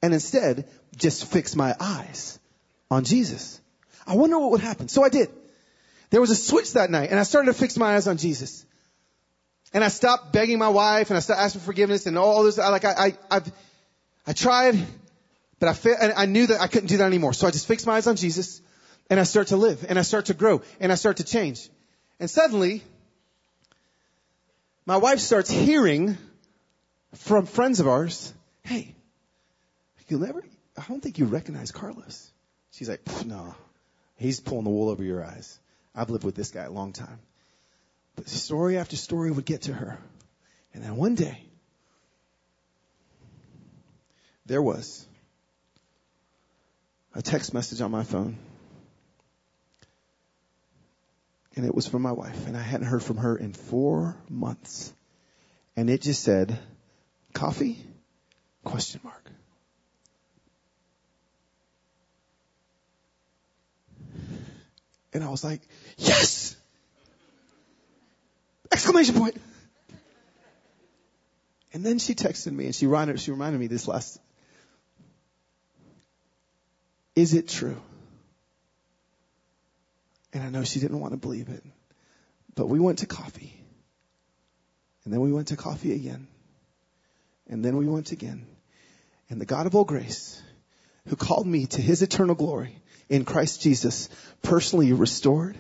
and 0.02 0.14
instead 0.14 0.68
just 0.96 1.26
fix 1.26 1.56
my 1.56 1.76
eyes 1.80 2.40
on 2.90 3.04
Jesus? 3.04 3.60
I 4.06 4.16
wonder 4.16 4.40
what 4.40 4.52
would 4.52 4.62
happen. 4.62 4.88
So 4.88 5.04
I 5.04 5.10
did. 5.10 5.30
There 6.10 6.22
was 6.22 6.32
a 6.32 6.36
switch 6.36 6.74
that 6.74 6.90
night 6.92 7.10
and 7.10 7.20
I 7.20 7.24
started 7.24 7.48
to 7.52 7.58
fix 7.58 7.78
my 7.78 7.96
eyes 7.96 8.08
on 8.08 8.18
Jesus. 8.18 8.66
And 9.74 9.84
I 9.84 9.88
stopped 9.88 10.34
begging 10.34 10.60
my 10.60 10.68
wife 10.70 11.10
and 11.10 11.18
I 11.18 11.22
stopped 11.22 11.40
asking 11.40 11.62
for 11.62 11.66
forgiveness 11.68 12.06
and 12.06 12.18
all 12.18 12.44
this. 12.44 12.60
I, 12.60 12.68
like 12.70 12.84
I, 12.84 12.92
I, 12.92 13.18
I've, 13.30 13.52
I 14.28 14.34
tried, 14.34 14.86
but 15.60 15.70
I, 15.70 15.74
fa- 15.74 16.20
I 16.20 16.26
knew 16.26 16.48
that 16.48 16.60
I 16.60 16.68
couldn't 16.68 16.88
do 16.88 16.98
that 16.98 17.06
anymore. 17.06 17.34
So 17.34 17.48
I 17.48 17.52
just 17.52 17.68
fixed 17.68 17.88
my 17.88 17.94
eyes 17.94 18.08
on 18.08 18.18
Jesus 18.18 18.62
and 19.10 19.20
I 19.20 19.24
start 19.24 19.48
to 19.48 19.58
live 19.58 19.86
and 19.88 20.00
I 20.00 20.04
start 20.04 20.28
to 20.28 20.34
grow 20.34 20.62
and 20.80 20.92
I 20.92 20.96
start 20.96 21.18
to 21.18 21.24
change. 21.24 21.70
And 22.20 22.30
suddenly, 22.30 22.84
my 24.86 24.98
wife 24.98 25.20
starts 25.20 25.50
hearing 25.50 26.18
from 27.16 27.46
friends 27.46 27.80
of 27.80 27.88
ours, 27.88 28.34
hey, 28.64 28.96
you'll 30.08 30.20
never, 30.20 30.44
I 30.78 30.84
don't 30.88 31.02
think 31.02 31.18
you 31.18 31.26
recognize 31.26 31.72
Carlos. 31.72 32.32
She's 32.72 32.90
like, 32.90 33.02
no, 33.26 33.56
he's 34.18 34.40
pulling 34.40 34.66
the 34.66 34.70
wool 34.70 34.90
over 34.90 35.04
your 35.04 35.24
eyes. 35.24 35.60
I've 35.96 36.10
lived 36.10 36.24
with 36.24 36.36
this 36.36 36.52
guy 36.52 36.64
a 36.64 36.72
long 36.72 36.94
time. 36.94 37.20
But 38.16 38.28
story 38.28 38.78
after 38.78 38.96
story 38.96 39.32
would 39.32 39.46
get 39.46 39.64
to 39.64 39.74
her. 39.74 39.98
And 40.74 40.84
then 40.84 40.96
one 40.96 41.16
day, 41.16 41.44
there 44.46 44.62
was 44.62 45.06
a 47.14 47.22
text 47.22 47.54
message 47.54 47.82
on 47.82 47.92
my 47.92 48.04
phone. 48.04 48.38
And 51.56 51.66
it 51.66 51.76
was 51.76 51.88
from 51.88 52.02
my 52.02 52.12
wife. 52.12 52.48
And 52.48 52.56
I 52.56 52.62
hadn't 52.62 52.88
heard 52.88 53.04
from 53.04 53.18
her 53.18 53.36
in 53.36 53.54
four 53.54 54.16
months. 54.30 54.94
And 55.76 55.90
it 55.90 56.02
just 56.02 56.24
said, 56.24 56.58
coffee? 57.34 57.84
Question 58.64 59.02
mark. 59.04 59.32
And 65.14 65.24
I 65.24 65.30
was 65.30 65.44
like, 65.44 65.62
yes! 65.98 66.56
Exclamation 68.72 69.16
point. 69.16 69.36
And 71.74 71.86
then 71.86 72.00
she 72.00 72.16
texted 72.16 72.52
me 72.52 72.66
and 72.66 72.76
she 72.76 72.86
reminded, 72.86 73.20
she 73.20 73.32
reminded 73.32 73.60
me 73.60 73.68
this 73.68 73.88
last. 73.88 74.20
Is 77.16 77.34
it 77.34 77.48
true? 77.48 77.82
And 80.34 80.44
I 80.44 80.50
know 80.50 80.64
she 80.64 80.80
didn't 80.80 81.00
want 81.00 81.14
to 81.14 81.18
believe 81.18 81.50
it. 81.50 81.64
But 82.56 82.68
we 82.68 82.80
went 82.80 83.00
to 83.00 83.06
coffee. 83.06 83.54
And 85.04 85.14
then 85.14 85.22
we 85.22 85.32
went 85.32 85.48
to 85.50 85.58
coffee 85.58 85.94
again. 85.94 86.28
And 87.50 87.66
then 87.66 87.78
we 87.78 87.88
went 87.88 88.12
again. 88.12 88.46
And 89.30 89.40
the 89.42 89.46
God 89.46 89.66
of 89.66 89.76
all 89.76 89.84
grace, 89.84 90.42
who 91.08 91.16
called 91.16 91.48
me 91.48 91.66
to 91.66 91.82
his 91.82 92.02
eternal 92.02 92.36
glory 92.36 92.76
in 93.10 93.26
Christ 93.26 93.62
Jesus, 93.62 94.10
personally 94.42 94.94
restored, 94.94 95.58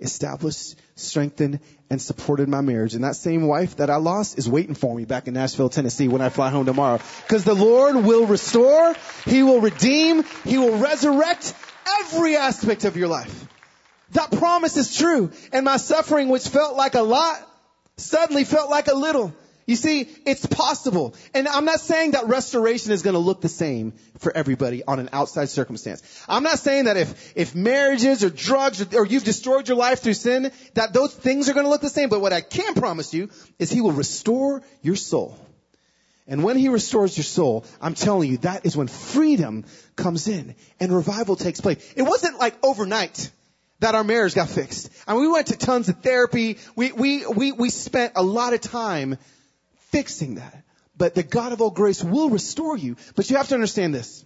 established, 0.00 0.76
strengthened, 0.96 1.60
and 1.88 2.02
supported 2.02 2.48
my 2.48 2.60
marriage. 2.60 2.94
And 2.94 3.04
that 3.04 3.16
same 3.16 3.46
wife 3.46 3.76
that 3.76 3.90
I 3.90 3.96
lost 3.96 4.38
is 4.38 4.48
waiting 4.48 4.74
for 4.74 4.94
me 4.94 5.04
back 5.04 5.28
in 5.28 5.34
Nashville, 5.34 5.68
Tennessee 5.68 6.08
when 6.08 6.20
I 6.20 6.28
fly 6.28 6.50
home 6.50 6.66
tomorrow. 6.66 7.00
Because 7.22 7.44
the 7.44 7.54
Lord 7.54 7.96
will 7.96 8.26
restore, 8.26 8.94
He 9.24 9.42
will 9.42 9.60
redeem, 9.60 10.24
He 10.44 10.58
will 10.58 10.76
resurrect 10.78 11.54
every 12.00 12.36
aspect 12.36 12.84
of 12.84 12.96
your 12.96 13.08
life. 13.08 13.48
That 14.12 14.30
promise 14.30 14.76
is 14.76 14.96
true. 14.96 15.32
And 15.52 15.64
my 15.64 15.76
suffering, 15.76 16.28
which 16.28 16.48
felt 16.48 16.76
like 16.76 16.94
a 16.94 17.02
lot, 17.02 17.48
suddenly 17.96 18.44
felt 18.44 18.70
like 18.70 18.88
a 18.88 18.94
little. 18.94 19.34
You 19.66 19.76
see, 19.76 20.08
it's 20.26 20.44
possible. 20.44 21.14
And 21.34 21.46
I'm 21.46 21.64
not 21.64 21.80
saying 21.80 22.12
that 22.12 22.26
restoration 22.26 22.92
is 22.92 23.02
going 23.02 23.14
to 23.14 23.20
look 23.20 23.40
the 23.40 23.48
same 23.48 23.92
for 24.18 24.36
everybody 24.36 24.82
on 24.84 24.98
an 24.98 25.08
outside 25.12 25.48
circumstance. 25.50 26.02
I'm 26.28 26.42
not 26.42 26.58
saying 26.58 26.86
that 26.86 26.96
if, 26.96 27.32
if 27.36 27.54
marriages 27.54 28.24
or 28.24 28.30
drugs 28.30 28.82
or, 28.82 28.98
or 28.98 29.06
you've 29.06 29.24
destroyed 29.24 29.68
your 29.68 29.76
life 29.76 30.00
through 30.00 30.14
sin, 30.14 30.50
that 30.74 30.92
those 30.92 31.14
things 31.14 31.48
are 31.48 31.54
going 31.54 31.64
to 31.64 31.70
look 31.70 31.80
the 31.80 31.88
same. 31.88 32.08
But 32.08 32.20
what 32.20 32.32
I 32.32 32.40
can 32.40 32.74
promise 32.74 33.14
you 33.14 33.30
is 33.58 33.70
He 33.70 33.80
will 33.80 33.92
restore 33.92 34.62
your 34.82 34.96
soul. 34.96 35.38
And 36.26 36.42
when 36.42 36.56
He 36.56 36.68
restores 36.68 37.16
your 37.16 37.24
soul, 37.24 37.64
I'm 37.80 37.94
telling 37.94 38.30
you, 38.30 38.38
that 38.38 38.66
is 38.66 38.76
when 38.76 38.88
freedom 38.88 39.64
comes 39.94 40.26
in 40.26 40.56
and 40.80 40.92
revival 40.92 41.36
takes 41.36 41.60
place. 41.60 41.92
It 41.96 42.02
wasn't 42.02 42.38
like 42.38 42.56
overnight 42.64 43.30
that 43.82 43.94
our 43.96 44.04
marriage 44.04 44.34
got 44.34 44.48
fixed. 44.48 44.90
And 45.06 45.18
we 45.18 45.28
went 45.28 45.48
to 45.48 45.56
tons 45.56 45.88
of 45.88 45.98
therapy. 46.02 46.58
We, 46.76 46.92
we, 46.92 47.26
we, 47.26 47.52
we 47.52 47.68
spent 47.70 48.12
a 48.16 48.22
lot 48.22 48.54
of 48.54 48.60
time 48.60 49.18
fixing 49.90 50.36
that. 50.36 50.64
But 50.96 51.14
the 51.14 51.24
God 51.24 51.52
of 51.52 51.60
all 51.60 51.70
grace 51.70 52.02
will 52.02 52.30
restore 52.30 52.76
you. 52.76 52.96
But 53.16 53.28
you 53.28 53.36
have 53.36 53.48
to 53.48 53.54
understand 53.54 53.92
this. 53.92 54.24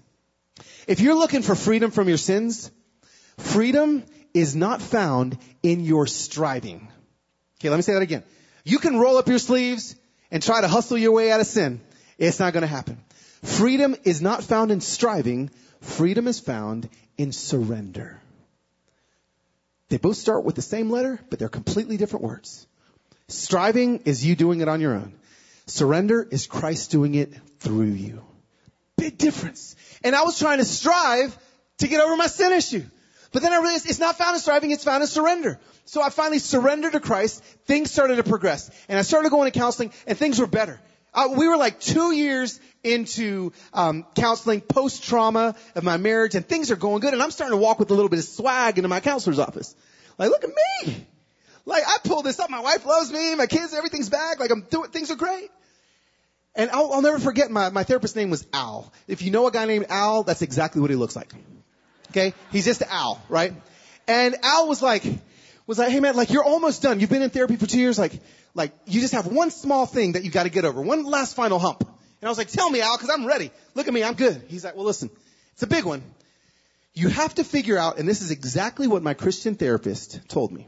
If 0.86 1.00
you're 1.00 1.14
looking 1.14 1.42
for 1.42 1.54
freedom 1.54 1.90
from 1.90 2.08
your 2.08 2.18
sins, 2.18 2.70
freedom 3.38 4.04
is 4.34 4.54
not 4.54 4.82
found 4.82 5.38
in 5.62 5.80
your 5.80 6.06
striving. 6.06 6.88
Okay, 7.58 7.70
let 7.70 7.76
me 7.76 7.82
say 7.82 7.94
that 7.94 8.02
again. 8.02 8.24
You 8.62 8.78
can 8.78 8.98
roll 8.98 9.16
up 9.16 9.28
your 9.28 9.38
sleeves 9.38 9.96
and 10.30 10.42
try 10.42 10.60
to 10.60 10.68
hustle 10.68 10.98
your 10.98 11.12
way 11.12 11.32
out 11.32 11.40
of 11.40 11.46
sin. 11.46 11.80
It's 12.18 12.38
not 12.38 12.52
going 12.52 12.62
to 12.62 12.66
happen. 12.68 12.98
Freedom 13.42 13.96
is 14.04 14.20
not 14.20 14.44
found 14.44 14.70
in 14.70 14.82
striving. 14.82 15.50
Freedom 15.80 16.26
is 16.26 16.40
found 16.40 16.90
in 17.16 17.32
surrender. 17.32 18.20
They 19.88 19.98
both 19.98 20.16
start 20.16 20.44
with 20.44 20.56
the 20.56 20.62
same 20.62 20.90
letter, 20.90 21.20
but 21.30 21.38
they're 21.38 21.48
completely 21.48 21.96
different 21.96 22.24
words. 22.24 22.66
Striving 23.28 24.00
is 24.04 24.24
you 24.24 24.36
doing 24.36 24.60
it 24.60 24.68
on 24.68 24.80
your 24.80 24.94
own. 24.94 25.14
Surrender 25.66 26.26
is 26.30 26.46
Christ 26.46 26.90
doing 26.90 27.14
it 27.14 27.32
through 27.58 27.86
you. 27.86 28.22
Big 28.96 29.18
difference. 29.18 29.76
And 30.02 30.14
I 30.14 30.22
was 30.22 30.38
trying 30.38 30.58
to 30.58 30.64
strive 30.64 31.36
to 31.78 31.88
get 31.88 32.00
over 32.00 32.16
my 32.16 32.28
sin 32.28 32.52
issue. 32.52 32.84
But 33.32 33.42
then 33.42 33.52
I 33.52 33.60
realized 33.60 33.88
it's 33.88 33.98
not 33.98 34.16
found 34.16 34.34
in 34.34 34.40
striving, 34.40 34.70
it's 34.70 34.84
found 34.84 35.02
in 35.02 35.08
surrender. 35.08 35.58
So 35.84 36.00
I 36.00 36.10
finally 36.10 36.38
surrendered 36.38 36.92
to 36.92 37.00
Christ. 37.00 37.42
Things 37.66 37.90
started 37.90 38.16
to 38.16 38.22
progress. 38.22 38.70
And 38.88 38.98
I 38.98 39.02
started 39.02 39.30
going 39.30 39.50
to 39.50 39.58
counseling 39.58 39.92
and 40.06 40.16
things 40.16 40.38
were 40.38 40.46
better. 40.46 40.80
Uh, 41.16 41.30
we 41.34 41.48
were 41.48 41.56
like 41.56 41.80
two 41.80 42.12
years 42.12 42.60
into 42.84 43.52
um, 43.72 44.06
counseling 44.14 44.60
post 44.60 45.02
trauma 45.02 45.56
of 45.74 45.82
my 45.82 45.96
marriage, 45.96 46.34
and 46.34 46.46
things 46.46 46.70
are 46.70 46.76
going 46.76 47.00
good. 47.00 47.14
And 47.14 47.22
I'm 47.22 47.30
starting 47.30 47.58
to 47.58 47.62
walk 47.62 47.78
with 47.78 47.90
a 47.90 47.94
little 47.94 48.10
bit 48.10 48.18
of 48.18 48.26
swag 48.26 48.76
into 48.78 48.88
my 48.88 49.00
counselor's 49.00 49.38
office. 49.38 49.74
Like, 50.18 50.28
look 50.28 50.44
at 50.44 50.50
me. 50.50 51.06
Like, 51.64 51.82
I 51.84 51.96
pulled 52.04 52.26
this 52.26 52.38
up. 52.38 52.50
My 52.50 52.60
wife 52.60 52.84
loves 52.84 53.10
me. 53.10 53.34
My 53.34 53.46
kids, 53.46 53.72
everything's 53.72 54.10
back. 54.10 54.38
Like, 54.38 54.50
I'm 54.50 54.60
doing 54.70 54.90
things 54.90 55.10
are 55.10 55.16
great. 55.16 55.50
And 56.54 56.70
I'll, 56.70 56.92
I'll 56.92 57.02
never 57.02 57.18
forget 57.18 57.50
my 57.50 57.70
my 57.70 57.84
therapist's 57.84 58.14
name 58.14 58.30
was 58.30 58.46
Al. 58.52 58.92
If 59.08 59.22
you 59.22 59.30
know 59.30 59.46
a 59.46 59.50
guy 59.50 59.64
named 59.64 59.86
Al, 59.88 60.22
that's 60.22 60.42
exactly 60.42 60.82
what 60.82 60.90
he 60.90 60.96
looks 60.96 61.16
like. 61.16 61.32
Okay, 62.10 62.34
he's 62.52 62.66
just 62.66 62.82
Al, 62.82 63.20
right? 63.28 63.54
And 64.06 64.36
Al 64.42 64.68
was 64.68 64.82
like, 64.82 65.02
was 65.66 65.78
like, 65.78 65.90
hey 65.90 66.00
man, 66.00 66.14
like 66.14 66.30
you're 66.30 66.44
almost 66.44 66.82
done. 66.82 67.00
You've 67.00 67.10
been 67.10 67.22
in 67.22 67.30
therapy 67.30 67.56
for 67.56 67.66
two 67.66 67.80
years. 67.80 67.98
Like, 67.98 68.12
like 68.56 68.72
you 68.86 69.00
just 69.00 69.12
have 69.12 69.26
one 69.26 69.50
small 69.50 69.86
thing 69.86 70.12
that 70.12 70.24
you 70.24 70.30
got 70.30 70.44
to 70.44 70.50
get 70.50 70.64
over, 70.64 70.80
one 70.80 71.04
last 71.04 71.36
final 71.36 71.58
hump. 71.58 71.82
And 71.82 72.26
I 72.26 72.28
was 72.28 72.38
like, 72.38 72.48
tell 72.48 72.68
me, 72.68 72.80
Al, 72.80 72.96
because 72.96 73.10
I'm 73.10 73.26
ready. 73.26 73.50
Look 73.74 73.86
at 73.86 73.94
me, 73.94 74.02
I'm 74.02 74.14
good. 74.14 74.42
He's 74.48 74.64
like, 74.64 74.74
well, 74.74 74.86
listen, 74.86 75.10
it's 75.52 75.62
a 75.62 75.66
big 75.66 75.84
one. 75.84 76.02
You 76.94 77.08
have 77.08 77.34
to 77.34 77.44
figure 77.44 77.76
out, 77.76 77.98
and 77.98 78.08
this 78.08 78.22
is 78.22 78.30
exactly 78.30 78.86
what 78.88 79.02
my 79.02 79.12
Christian 79.12 79.54
therapist 79.54 80.26
told 80.28 80.50
me. 80.50 80.66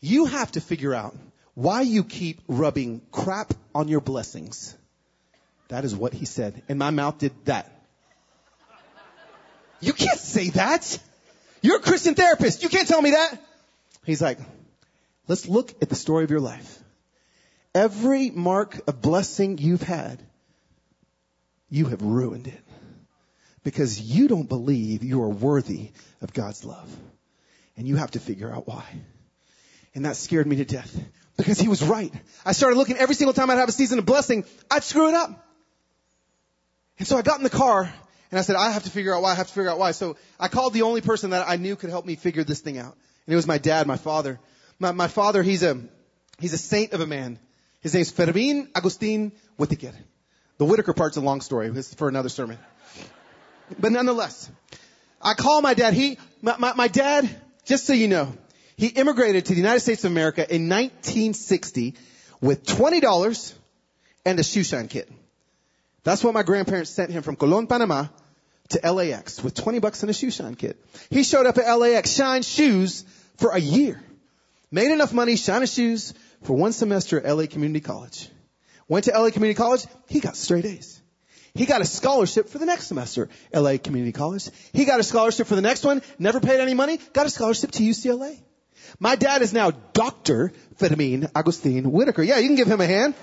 You 0.00 0.26
have 0.26 0.50
to 0.52 0.60
figure 0.60 0.92
out 0.92 1.16
why 1.54 1.82
you 1.82 2.02
keep 2.02 2.42
rubbing 2.48 3.00
crap 3.12 3.54
on 3.74 3.88
your 3.88 4.00
blessings. 4.00 4.76
That 5.68 5.84
is 5.84 5.94
what 5.94 6.12
he 6.12 6.26
said. 6.26 6.62
And 6.68 6.78
my 6.78 6.90
mouth 6.90 7.18
did 7.18 7.32
that. 7.44 7.72
You 9.80 9.92
can't 9.92 10.18
say 10.18 10.50
that. 10.50 10.98
You're 11.62 11.76
a 11.76 11.82
Christian 11.82 12.14
therapist. 12.14 12.62
You 12.62 12.68
can't 12.68 12.88
tell 12.88 13.00
me 13.00 13.12
that. 13.12 13.38
He's 14.04 14.20
like, 14.20 14.38
let's 15.28 15.48
look 15.48 15.74
at 15.82 15.88
the 15.88 15.94
story 15.94 16.24
of 16.24 16.30
your 16.30 16.40
life. 16.40 16.78
Every 17.74 18.30
mark 18.30 18.80
of 18.88 19.02
blessing 19.02 19.58
you've 19.58 19.82
had, 19.82 20.22
you 21.68 21.86
have 21.86 22.02
ruined 22.02 22.46
it 22.46 22.64
because 23.64 24.00
you 24.00 24.28
don't 24.28 24.48
believe 24.48 25.02
you 25.02 25.22
are 25.22 25.28
worthy 25.28 25.90
of 26.22 26.32
God's 26.32 26.64
love. 26.64 26.88
And 27.76 27.86
you 27.86 27.96
have 27.96 28.12
to 28.12 28.20
figure 28.20 28.50
out 28.50 28.66
why. 28.66 28.84
And 29.94 30.04
that 30.04 30.16
scared 30.16 30.46
me 30.46 30.56
to 30.56 30.64
death 30.64 30.98
because 31.36 31.58
he 31.58 31.68
was 31.68 31.82
right. 31.82 32.12
I 32.44 32.52
started 32.52 32.76
looking 32.76 32.96
every 32.96 33.14
single 33.14 33.34
time 33.34 33.50
I'd 33.50 33.58
have 33.58 33.68
a 33.68 33.72
season 33.72 33.98
of 33.98 34.06
blessing, 34.06 34.44
I'd 34.70 34.84
screw 34.84 35.08
it 35.08 35.14
up. 35.14 35.44
And 36.98 37.06
so 37.06 37.18
I 37.18 37.22
got 37.22 37.38
in 37.38 37.44
the 37.44 37.50
car 37.50 37.92
and 38.30 38.38
I 38.38 38.42
said, 38.42 38.56
I 38.56 38.70
have 38.70 38.84
to 38.84 38.90
figure 38.90 39.14
out 39.14 39.22
why. 39.22 39.32
I 39.32 39.34
have 39.34 39.48
to 39.48 39.52
figure 39.52 39.70
out 39.70 39.78
why. 39.78 39.90
So 39.90 40.16
I 40.40 40.48
called 40.48 40.72
the 40.72 40.82
only 40.82 41.00
person 41.00 41.30
that 41.30 41.46
I 41.48 41.56
knew 41.56 41.76
could 41.76 41.90
help 41.90 42.06
me 42.06 42.16
figure 42.16 42.44
this 42.44 42.60
thing 42.60 42.78
out. 42.78 42.96
And 43.26 43.32
it 43.32 43.36
was 43.36 43.46
my 43.46 43.58
dad, 43.58 43.86
my 43.86 43.96
father. 43.96 44.40
My, 44.78 44.92
my 44.92 45.08
father, 45.08 45.42
he's 45.42 45.62
a, 45.62 45.80
he's 46.38 46.52
a 46.52 46.58
saint 46.58 46.92
of 46.92 47.00
a 47.00 47.06
man. 47.06 47.38
His 47.80 47.94
name's 47.94 48.10
Fermin 48.10 48.68
Agustin 48.74 49.32
Whittaker. 49.56 49.92
The 50.58 50.64
Whittaker 50.64 50.92
part's 50.92 51.16
a 51.16 51.20
long 51.20 51.40
story. 51.40 51.68
Is 51.68 51.94
for 51.94 52.08
another 52.08 52.28
sermon. 52.28 52.58
But 53.78 53.92
nonetheless, 53.92 54.50
I 55.20 55.34
call 55.34 55.60
my 55.62 55.74
dad. 55.74 55.94
He, 55.94 56.18
my, 56.42 56.56
my, 56.58 56.72
my 56.74 56.88
dad, 56.88 57.28
just 57.64 57.86
so 57.86 57.92
you 57.92 58.08
know, 58.08 58.32
he 58.76 58.88
immigrated 58.88 59.46
to 59.46 59.52
the 59.52 59.58
United 59.58 59.80
States 59.80 60.04
of 60.04 60.12
America 60.12 60.42
in 60.42 60.68
1960 60.68 61.94
with 62.40 62.64
$20 62.64 63.54
and 64.24 64.38
a 64.38 64.44
shoe 64.44 64.62
shine 64.62 64.88
kit. 64.88 65.10
That's 66.04 66.22
what 66.22 66.34
my 66.34 66.42
grandparents 66.42 66.90
sent 66.90 67.10
him 67.10 67.22
from 67.22 67.36
Colon, 67.36 67.66
Panama 67.66 68.06
to 68.68 68.92
LAX 68.92 69.42
with 69.42 69.54
20 69.54 69.78
bucks 69.78 70.02
and 70.02 70.10
a 70.10 70.12
shoe 70.12 70.30
shine 70.30 70.54
kit. 70.54 70.76
He 71.10 71.22
showed 71.22 71.46
up 71.46 71.58
at 71.58 71.72
LAX, 71.74 72.12
shined 72.12 72.44
shoes 72.44 73.04
for 73.38 73.50
a 73.50 73.58
year. 73.58 74.00
Made 74.76 74.92
enough 74.92 75.14
money, 75.14 75.36
shining 75.36 75.68
shoes 75.68 76.12
for 76.42 76.54
one 76.54 76.74
semester 76.74 77.18
at 77.18 77.34
LA 77.34 77.46
Community 77.46 77.80
College. 77.80 78.28
Went 78.88 79.06
to 79.06 79.12
LA 79.18 79.30
Community 79.30 79.56
College, 79.56 79.86
he 80.06 80.20
got 80.20 80.36
straight 80.36 80.66
A's. 80.66 81.00
He 81.54 81.64
got 81.64 81.80
a 81.80 81.86
scholarship 81.86 82.50
for 82.50 82.58
the 82.58 82.66
next 82.66 82.86
semester, 82.88 83.30
LA 83.54 83.78
Community 83.78 84.12
College. 84.12 84.50
He 84.74 84.84
got 84.84 85.00
a 85.00 85.02
scholarship 85.02 85.46
for 85.46 85.54
the 85.54 85.62
next 85.62 85.82
one, 85.82 86.02
never 86.18 86.40
paid 86.40 86.60
any 86.60 86.74
money, 86.74 86.98
got 87.14 87.24
a 87.24 87.30
scholarship 87.30 87.70
to 87.70 87.82
UCLA. 87.82 88.38
My 89.00 89.16
dad 89.16 89.40
is 89.40 89.54
now 89.54 89.70
Dr. 89.70 90.52
Fermin 90.76 91.30
Agustin 91.34 91.90
Whittaker. 91.90 92.22
Yeah, 92.22 92.36
you 92.36 92.48
can 92.48 92.56
give 92.56 92.68
him 92.68 92.82
a 92.82 92.86
hand. 92.86 93.14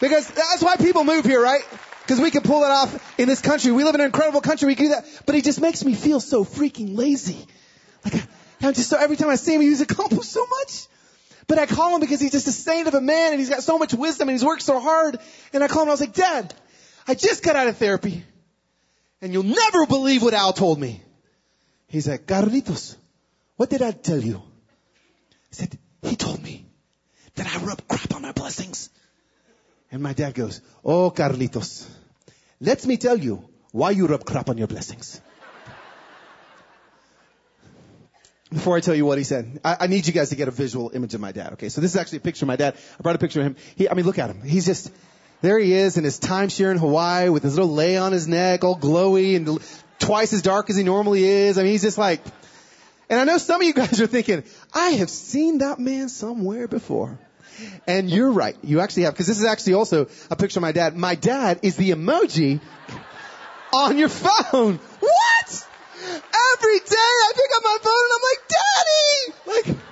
Because 0.00 0.28
that's 0.28 0.62
why 0.62 0.76
people 0.76 1.02
move 1.02 1.24
here, 1.24 1.42
right? 1.42 1.62
Because 2.02 2.20
we 2.20 2.30
can 2.30 2.42
pull 2.42 2.62
it 2.62 2.70
off 2.70 3.18
in 3.18 3.26
this 3.26 3.40
country. 3.40 3.72
We 3.72 3.82
live 3.82 3.96
in 3.96 4.02
an 4.02 4.06
incredible 4.06 4.40
country. 4.40 4.68
We 4.68 4.76
can 4.76 4.86
do 4.86 4.92
that. 4.92 5.04
But 5.26 5.34
he 5.34 5.42
just 5.42 5.60
makes 5.60 5.84
me 5.84 5.94
feel 5.94 6.20
so 6.20 6.44
freaking 6.44 6.96
lazy. 6.96 7.44
Like, 8.04 8.22
I'm 8.60 8.74
just 8.74 8.90
so, 8.90 8.98
every 8.98 9.16
time 9.16 9.28
I 9.28 9.36
see 9.36 9.54
him, 9.54 9.60
he's 9.60 9.80
accomplished 9.90 10.30
so 10.30 10.46
much. 10.46 10.86
But 11.46 11.58
I 11.58 11.66
call 11.66 11.94
him 11.94 12.00
because 12.00 12.20
he's 12.20 12.30
just 12.30 12.46
a 12.46 12.52
saint 12.52 12.86
of 12.86 12.94
a 12.94 13.00
man 13.00 13.32
and 13.32 13.40
he's 13.40 13.50
got 13.50 13.62
so 13.62 13.78
much 13.78 13.92
wisdom 13.92 14.28
and 14.28 14.34
he's 14.34 14.44
worked 14.44 14.62
so 14.62 14.78
hard. 14.78 15.18
And 15.52 15.64
I 15.64 15.68
call 15.68 15.82
him 15.82 15.88
and 15.88 15.90
I 15.90 15.94
was 15.94 16.00
like, 16.00 16.14
Dad, 16.14 16.54
I 17.08 17.14
just 17.14 17.42
got 17.42 17.56
out 17.56 17.66
of 17.66 17.76
therapy 17.76 18.22
and 19.20 19.32
you'll 19.32 19.42
never 19.42 19.86
believe 19.86 20.22
what 20.22 20.34
Al 20.34 20.52
told 20.52 20.78
me. 20.78 21.02
He's 21.88 22.06
like, 22.06 22.26
Carlitos, 22.26 22.94
what 23.56 23.68
did 23.68 23.82
I 23.82 23.90
tell 23.90 24.20
you? 24.20 24.36
I 24.36 25.52
said, 25.52 25.76
he 26.02 26.14
told 26.14 26.42
me 26.42 26.66
that 27.34 27.46
I 27.46 27.64
rub 27.64 27.86
crap 27.88 28.14
on 28.14 28.22
my 28.22 28.32
blessings. 28.32 28.90
And 29.90 30.02
my 30.02 30.12
dad 30.12 30.34
goes, 30.34 30.60
Oh, 30.84 31.10
Carlitos, 31.10 31.86
let 32.60 32.86
me 32.86 32.96
tell 32.96 33.18
you 33.18 33.44
why 33.72 33.90
you 33.90 34.06
rub 34.06 34.24
crap 34.24 34.48
on 34.48 34.58
your 34.58 34.68
blessings. 34.68 35.20
Before 38.52 38.76
I 38.76 38.80
tell 38.80 38.94
you 38.94 39.06
what 39.06 39.16
he 39.16 39.24
said, 39.24 39.60
I, 39.64 39.76
I, 39.80 39.86
need 39.86 40.08
you 40.08 40.12
guys 40.12 40.30
to 40.30 40.36
get 40.36 40.48
a 40.48 40.50
visual 40.50 40.90
image 40.92 41.14
of 41.14 41.20
my 41.20 41.30
dad. 41.30 41.52
Okay, 41.52 41.68
so 41.68 41.80
this 41.80 41.92
is 41.92 41.96
actually 41.96 42.18
a 42.18 42.22
picture 42.22 42.44
of 42.44 42.48
my 42.48 42.56
dad. 42.56 42.74
I 42.98 43.02
brought 43.02 43.14
a 43.14 43.18
picture 43.20 43.40
of 43.40 43.46
him. 43.46 43.56
He, 43.76 43.88
I 43.88 43.94
mean, 43.94 44.04
look 44.04 44.18
at 44.18 44.28
him. 44.28 44.42
He's 44.42 44.66
just, 44.66 44.90
there 45.40 45.56
he 45.58 45.72
is 45.72 45.96
in 45.96 46.02
his 46.02 46.18
timeshare 46.18 46.72
in 46.72 46.78
Hawaii 46.78 47.28
with 47.28 47.44
his 47.44 47.56
little 47.56 47.72
lei 47.72 47.96
on 47.96 48.10
his 48.10 48.26
neck, 48.26 48.64
all 48.64 48.76
glowy 48.76 49.36
and 49.36 49.60
twice 50.00 50.32
as 50.32 50.42
dark 50.42 50.68
as 50.68 50.76
he 50.76 50.82
normally 50.82 51.22
is. 51.22 51.58
I 51.58 51.62
mean, 51.62 51.72
he's 51.72 51.82
just 51.82 51.96
like, 51.96 52.20
and 53.08 53.20
I 53.20 53.24
know 53.24 53.38
some 53.38 53.60
of 53.60 53.66
you 53.66 53.72
guys 53.82 54.00
are 54.00 54.08
thinking, 54.08 54.42
I 54.74 54.90
have 54.90 55.10
seen 55.10 55.58
that 55.58 55.78
man 55.78 56.08
somewhere 56.08 56.66
before. 56.66 57.18
And 57.86 58.10
you're 58.10 58.30
right. 58.32 58.56
You 58.62 58.80
actually 58.80 59.02
have, 59.04 59.14
because 59.14 59.26
this 59.26 59.38
is 59.38 59.44
actually 59.44 59.74
also 59.74 60.08
a 60.30 60.36
picture 60.36 60.58
of 60.58 60.62
my 60.62 60.72
dad. 60.72 60.96
My 60.96 61.14
dad 61.14 61.60
is 61.62 61.76
the 61.76 61.90
emoji 61.90 62.60
on 63.72 63.98
your 63.98 64.08
phone. 64.08 64.78
What? 65.00 65.19
Every 66.22 66.78
day 66.78 66.96
I 66.96 67.32
pick 67.34 67.50
up 67.56 67.62
my 67.64 67.78
phone 67.82 68.04
and 68.04 68.12
I'm 68.16 68.24
like, 68.30 68.42
Daddy! 68.48 69.74
Like, 69.74 69.84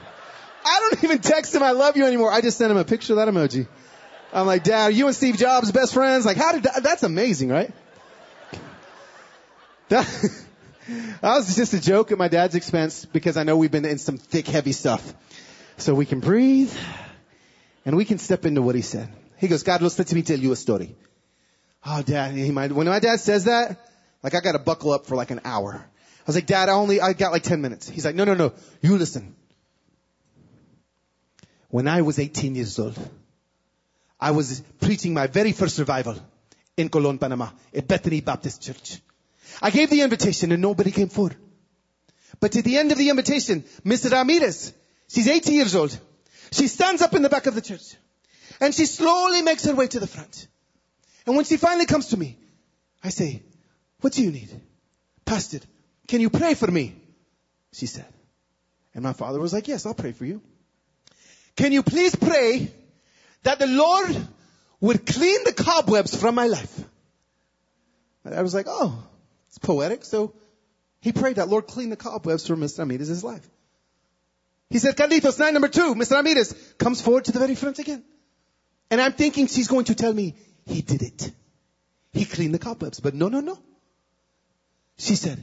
I 0.65 0.81
don't 0.81 1.05
even 1.05 1.19
text 1.21 1.55
him 1.55 1.63
I 1.63 1.73
love 1.73 1.97
you 1.97 2.05
anymore. 2.05 2.33
I 2.33 2.41
just 2.41 2.59
send 2.59 2.71
him 2.71 2.77
a 2.77 2.85
picture 2.85 3.15
of 3.15 3.17
that 3.19 3.29
emoji. 3.29 3.67
I'm 4.33 4.47
like, 4.47 4.65
Dad, 4.65 4.95
you 4.95 5.07
and 5.07 5.17
Steve 5.17 5.39
Jobs 5.39 5.73
best 5.73 5.95
friends? 5.95 6.27
Like, 6.27 6.37
how 6.37 6.53
did 6.53 6.65
that, 6.65 6.83
that's 6.83 7.03
amazing, 7.03 7.49
right? 7.49 7.73
That, 9.89 10.05
that 11.23 11.23
was 11.23 11.57
just 11.57 11.73
a 11.73 11.81
joke 11.81 12.13
at 12.13 12.19
my 12.19 12.29
dad's 12.29 12.55
expense 12.55 13.07
because 13.07 13.39
I 13.39 13.45
know 13.45 13.57
we've 13.57 13.71
been 13.71 13.87
in 13.87 13.97
some 13.97 14.19
thick, 14.19 14.47
heavy 14.47 14.73
stuff. 14.73 15.15
So 15.79 15.95
we 15.95 16.05
can 16.05 16.21
breathe 16.21 16.71
and 17.87 17.97
we 17.97 18.05
can 18.05 18.19
step 18.19 18.45
into 18.45 18.61
what 18.61 18.75
he 18.75 18.83
said. 18.83 19.09
He 19.39 19.49
goes, 19.49 19.63
Carlos, 19.63 19.99
let 19.99 20.13
me 20.13 20.21
tell 20.21 20.39
you 20.39 20.53
a 20.53 20.57
story. 20.57 20.95
Oh, 21.87 22.03
dad, 22.03 22.35
he 22.35 22.51
might, 22.51 22.73
when 22.73 22.87
my 22.87 22.99
dad 22.99 23.21
says 23.21 23.45
that, 23.45 23.79
like 24.23 24.35
I 24.35 24.41
gotta 24.41 24.59
buckle 24.59 24.93
up 24.93 25.07
for 25.07 25.17
like 25.17 25.31
an 25.31 25.41
hour. 25.45 25.89
I 26.29 26.31
was 26.31 26.37
like, 26.37 26.47
dad, 26.47 26.69
I 26.69 26.73
only, 26.73 27.01
I 27.01 27.15
got 27.15 27.33
like 27.33 27.43
10 27.43 27.63
minutes. 27.63 27.89
He's 27.89 28.05
like, 28.05 28.15
no, 28.15 28.25
no, 28.25 28.35
no, 28.35 28.53
you 28.83 28.99
listen. 28.99 29.35
When 31.71 31.89
I 31.89 32.03
was 32.03 32.19
18 32.19 32.55
years 32.55 32.79
old, 32.79 32.99
I 34.21 34.33
was 34.33 34.63
preaching 34.79 35.15
my 35.15 35.27
very 35.27 35.53
first 35.53 35.79
revival 35.79 36.17
in 36.77 36.91
Colon, 36.91 37.17
Panama, 37.17 37.49
at 37.75 37.89
Bethany 37.89 38.21
Baptist 38.21 38.61
Church. 38.61 39.01
I 39.63 39.71
gave 39.71 39.89
the 39.89 40.03
invitation 40.03 40.53
and 40.53 40.61
nobody 40.61 40.91
came 40.91 41.09
forward. 41.09 41.35
But 42.41 42.55
at 42.57 42.65
the 42.65 42.77
end 42.77 42.93
of 42.93 42.99
the 42.99 43.09
invitation, 43.09 43.65
Mrs. 43.87 44.13
Ramirez, 44.13 44.75
she's 45.09 45.29
80 45.29 45.53
years 45.55 45.75
old. 45.75 45.99
She 46.53 46.69
stands 46.69 47.01
up 47.01 47.15
in 47.15 47.23
the 47.23 47.31
back 47.31 47.47
of 47.47 47.55
the 47.55 47.63
church 47.63 47.97
and 48.61 48.75
she 48.75 48.85
slowly 48.85 49.41
makes 49.41 49.65
her 49.65 49.75
way 49.75 49.87
to 49.87 49.99
the 49.99 50.07
front. 50.07 50.47
And 51.25 51.37
when 51.37 51.47
she 51.47 51.57
finally 51.57 51.87
comes 51.87 52.09
to 52.09 52.19
me, 52.19 52.37
I 53.03 53.09
say, 53.09 53.43
what 54.03 54.13
do 54.13 54.23
you 54.23 54.31
need? 54.31 54.51
Pastor, 55.25 55.61
can 56.09 56.21
you 56.21 56.31
pray 56.31 56.55
for 56.55 56.71
me? 56.71 56.97
She 57.73 57.87
said. 57.87 58.07
And 58.95 59.05
my 59.05 59.13
father 59.13 59.39
was 59.39 59.53
like, 59.53 59.69
yes, 59.69 59.87
I'll 59.87 59.95
pray 59.95 60.13
for 60.13 60.25
you. 60.25 60.41
Can 61.55 61.73
you 61.73 61.83
please 61.83 62.17
pray 62.17 62.73
that 63.43 63.59
the 63.59 63.67
Lord 63.67 64.17
would 64.81 65.07
clean 65.07 65.45
the 65.45 65.53
cobwebs 65.53 66.17
from 66.17 66.35
my 66.35 66.47
life? 66.47 66.85
I 68.25 68.43
was 68.43 68.55
like, 68.55 68.67
oh, 68.69 69.03
it's 69.49 69.59
poetic. 69.59 70.05
So 70.05 70.35
he 71.01 71.13
prayed 71.13 71.37
that 71.37 71.49
Lord 71.49 71.67
clean 71.67 71.91
the 71.91 71.97
cobwebs 71.97 72.47
from 72.47 72.61
Mr. 72.61 72.81
Ramirez's 72.81 73.23
life. 73.23 73.49
He 74.71 74.79
said, 74.79 74.97
Carlitos, 74.97 75.39
night 75.39 75.53
number 75.53 75.69
two, 75.69 75.95
Mr. 75.95 76.13
Ramirez 76.13 76.53
comes 76.79 77.01
forward 77.01 77.25
to 77.27 77.33
the 77.33 77.39
very 77.39 77.55
front 77.55 77.79
again. 77.79 78.05
And 78.91 79.01
I'm 79.01 79.13
thinking 79.13 79.47
she's 79.47 79.69
going 79.69 79.87
to 79.87 79.95
tell 79.95 80.13
me 80.13 80.35
he 80.67 80.83
did 80.83 81.03
it. 81.03 81.33
He 82.13 82.25
cleaned 82.25 82.55
the 82.55 82.59
cobwebs. 82.59 83.01
But 83.01 83.15
no, 83.15 83.29
no, 83.29 83.41
no. 83.41 83.59
She 84.97 85.15
said, 85.15 85.43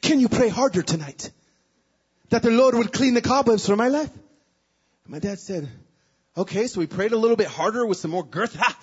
can 0.00 0.20
you 0.20 0.28
pray 0.28 0.48
harder 0.48 0.82
tonight? 0.82 1.30
That 2.30 2.42
the 2.42 2.50
Lord 2.50 2.74
would 2.74 2.92
clean 2.92 3.14
the 3.14 3.22
cobwebs 3.22 3.66
from 3.66 3.78
my 3.78 3.88
life? 3.88 4.10
And 5.04 5.12
my 5.12 5.18
dad 5.18 5.38
said, 5.38 5.68
okay, 6.36 6.66
so 6.66 6.80
we 6.80 6.86
prayed 6.86 7.12
a 7.12 7.16
little 7.16 7.36
bit 7.36 7.48
harder 7.48 7.84
with 7.86 7.98
some 7.98 8.10
more 8.10 8.24
girth. 8.24 8.54
Ha! 8.56 8.78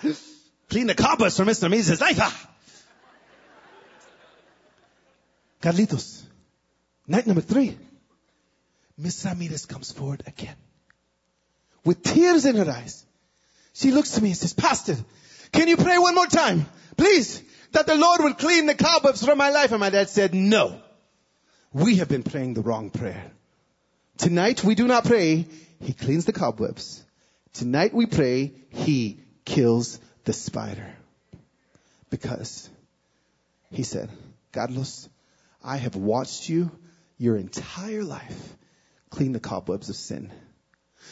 Clean 0.68 0.86
the 0.86 0.94
cobwebs 0.94 1.36
from 1.36 1.46
Mr. 1.46 1.64
Ramirez's 1.64 2.00
life. 2.00 2.18
Ha! 2.18 2.50
Carlitos, 5.62 6.22
night 7.06 7.26
number 7.26 7.40
three. 7.40 7.76
Miss 8.98 9.24
Ramirez 9.24 9.66
comes 9.66 9.92
forward 9.92 10.22
again. 10.26 10.56
With 11.84 12.02
tears 12.02 12.46
in 12.46 12.56
her 12.56 12.70
eyes. 12.70 13.04
She 13.74 13.90
looks 13.90 14.12
to 14.12 14.22
me 14.22 14.30
and 14.30 14.38
says, 14.38 14.54
Pastor, 14.54 14.96
can 15.52 15.68
you 15.68 15.76
pray 15.76 15.98
one 15.98 16.14
more 16.14 16.26
time? 16.26 16.66
Please, 16.96 17.42
that 17.72 17.86
the 17.86 17.94
Lord 17.94 18.22
will 18.22 18.34
clean 18.34 18.66
the 18.66 18.74
cobwebs 18.74 19.24
from 19.24 19.38
my 19.38 19.50
life. 19.50 19.70
And 19.70 19.80
my 19.80 19.90
dad 19.90 20.08
said, 20.08 20.34
no. 20.34 20.80
We 21.76 21.96
have 21.96 22.08
been 22.08 22.22
praying 22.22 22.54
the 22.54 22.62
wrong 22.62 22.88
prayer. 22.88 23.30
Tonight 24.16 24.64
we 24.64 24.74
do 24.74 24.86
not 24.86 25.04
pray, 25.04 25.44
He 25.78 25.92
cleans 25.92 26.24
the 26.24 26.32
cobwebs. 26.32 27.04
Tonight 27.52 27.92
we 27.92 28.06
pray, 28.06 28.54
He 28.70 29.20
kills 29.44 30.00
the 30.24 30.32
spider. 30.32 30.90
Because 32.08 32.70
He 33.70 33.82
said, 33.82 34.08
Carlos, 34.52 35.06
I 35.62 35.76
have 35.76 35.96
watched 35.96 36.48
you 36.48 36.70
your 37.18 37.36
entire 37.36 38.04
life 38.04 38.56
clean 39.10 39.32
the 39.32 39.38
cobwebs 39.38 39.90
of 39.90 39.96
sin. 39.96 40.32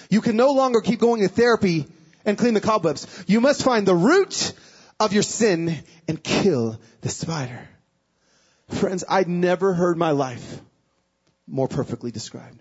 You 0.09 0.23
can 0.23 0.39
no 0.39 0.53
longer 0.53 0.81
keep 0.81 0.99
going 0.99 1.21
to 1.21 1.29
therapy 1.29 1.85
and 2.25 2.39
clean 2.39 2.55
the 2.55 2.63
cobwebs. 2.63 3.07
You 3.27 3.43
must 3.43 3.63
find 3.63 3.87
the 3.87 3.95
root 3.95 4.55
of 4.99 5.13
your 5.13 5.25
sin 5.25 5.77
and 6.09 6.25
kill 6.25 6.81
the 7.03 7.11
spider. 7.11 7.69
Friends, 8.69 9.05
I'd 9.09 9.29
never 9.29 9.75
heard 9.75 9.97
my 9.97 10.13
life 10.13 10.61
more 11.47 11.69
perfectly 11.69 12.11
described. 12.11 12.59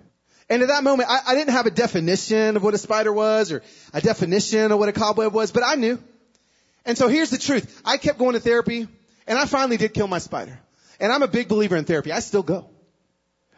And 0.49 0.61
at 0.61 0.67
that 0.67 0.83
moment, 0.83 1.09
I, 1.09 1.19
I 1.27 1.35
didn't 1.35 1.53
have 1.53 1.65
a 1.65 1.71
definition 1.71 2.57
of 2.57 2.63
what 2.63 2.73
a 2.73 2.77
spider 2.77 3.13
was 3.13 3.51
or 3.51 3.63
a 3.93 4.01
definition 4.01 4.71
of 4.71 4.79
what 4.79 4.89
a 4.89 4.91
cobweb 4.91 5.33
was, 5.33 5.51
but 5.51 5.63
I 5.63 5.75
knew. 5.75 5.99
And 6.85 6.97
so 6.97 7.07
here's 7.07 7.29
the 7.29 7.37
truth. 7.37 7.81
I 7.85 7.97
kept 7.97 8.19
going 8.19 8.33
to 8.33 8.39
therapy 8.39 8.87
and 9.25 9.39
I 9.39 9.45
finally 9.45 9.77
did 9.77 9.93
kill 9.93 10.07
my 10.07 10.19
spider. 10.19 10.59
And 10.99 11.11
I'm 11.11 11.23
a 11.23 11.27
big 11.27 11.47
believer 11.47 11.77
in 11.77 11.85
therapy. 11.85 12.11
I 12.11 12.19
still 12.19 12.43
go. 12.43 12.69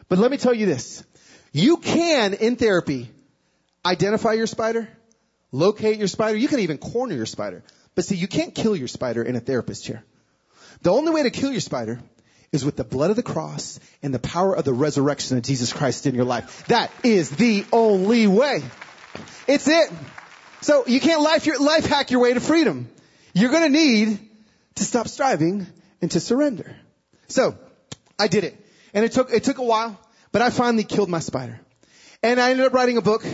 But 0.07 0.19
let 0.19 0.29
me 0.29 0.37
tell 0.37 0.53
you 0.53 0.67
this. 0.67 1.03
You 1.51 1.77
can, 1.77 2.33
in 2.33 2.55
therapy, 2.55 3.09
identify 3.83 4.33
your 4.33 4.47
spider, 4.47 4.87
locate 5.51 5.97
your 5.97 6.07
spider. 6.07 6.37
You 6.37 6.47
can 6.47 6.59
even 6.59 6.77
corner 6.77 7.15
your 7.15 7.25
spider. 7.25 7.63
But 7.95 8.05
see, 8.05 8.15
you 8.15 8.27
can't 8.27 8.53
kill 8.53 8.75
your 8.75 8.87
spider 8.87 9.23
in 9.23 9.35
a 9.35 9.39
therapist 9.39 9.85
chair. 9.85 10.03
The 10.81 10.91
only 10.91 11.11
way 11.11 11.23
to 11.23 11.31
kill 11.31 11.51
your 11.51 11.61
spider 11.61 11.99
is 12.51 12.63
with 12.63 12.75
the 12.75 12.83
blood 12.83 13.09
of 13.09 13.15
the 13.15 13.23
cross 13.23 13.79
and 14.01 14.13
the 14.13 14.19
power 14.19 14.55
of 14.55 14.65
the 14.65 14.73
resurrection 14.73 15.37
of 15.37 15.43
Jesus 15.43 15.73
Christ 15.73 16.05
in 16.05 16.15
your 16.15 16.25
life. 16.25 16.65
That 16.67 16.91
is 17.03 17.29
the 17.29 17.65
only 17.71 18.27
way. 18.27 18.63
It's 19.47 19.67
it. 19.67 19.91
So 20.61 20.85
you 20.87 20.99
can't 20.99 21.21
life 21.21 21.45
your 21.45 21.59
life 21.59 21.85
hack 21.85 22.11
your 22.11 22.21
way 22.21 22.33
to 22.33 22.39
freedom. 22.39 22.89
You're 23.33 23.51
going 23.51 23.71
to 23.71 23.77
need 23.77 24.19
to 24.75 24.83
stop 24.83 25.07
striving 25.07 25.67
and 26.01 26.11
to 26.11 26.19
surrender. 26.19 26.75
So 27.27 27.57
I 28.17 28.27
did 28.27 28.43
it. 28.43 28.59
And 28.93 29.03
it 29.03 29.11
took, 29.11 29.31
it 29.31 29.43
took 29.43 29.57
a 29.57 29.63
while, 29.63 29.99
but 30.31 30.41
I 30.41 30.49
finally 30.49 30.83
killed 30.83 31.09
my 31.09 31.19
spider. 31.19 31.59
And 32.23 32.39
I 32.39 32.51
ended 32.51 32.65
up 32.65 32.73
writing 32.73 32.97
a 32.97 33.01
book 33.01 33.25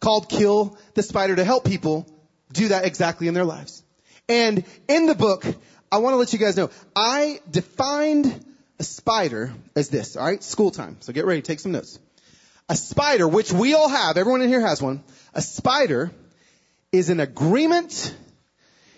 called 0.00 0.28
Kill 0.28 0.78
the 0.94 1.02
Spider 1.02 1.36
to 1.36 1.44
help 1.44 1.64
people 1.64 2.06
do 2.52 2.68
that 2.68 2.84
exactly 2.84 3.28
in 3.28 3.34
their 3.34 3.44
lives. 3.44 3.82
And 4.28 4.64
in 4.88 5.06
the 5.06 5.14
book, 5.14 5.44
I 5.90 5.98
want 5.98 6.14
to 6.14 6.18
let 6.18 6.32
you 6.32 6.38
guys 6.38 6.56
know, 6.56 6.70
I 6.94 7.40
defined 7.50 8.44
a 8.78 8.84
spider 8.84 9.52
as 9.74 9.88
this, 9.88 10.16
alright? 10.16 10.42
School 10.42 10.70
time. 10.70 10.96
So 11.00 11.12
get 11.12 11.24
ready, 11.24 11.42
take 11.42 11.60
some 11.60 11.72
notes. 11.72 11.98
A 12.68 12.76
spider, 12.76 13.28
which 13.28 13.52
we 13.52 13.74
all 13.74 13.88
have, 13.88 14.16
everyone 14.16 14.42
in 14.42 14.48
here 14.48 14.60
has 14.60 14.82
one, 14.82 15.04
a 15.34 15.42
spider 15.42 16.10
is 16.92 17.10
an 17.10 17.20
agreement 17.20 18.14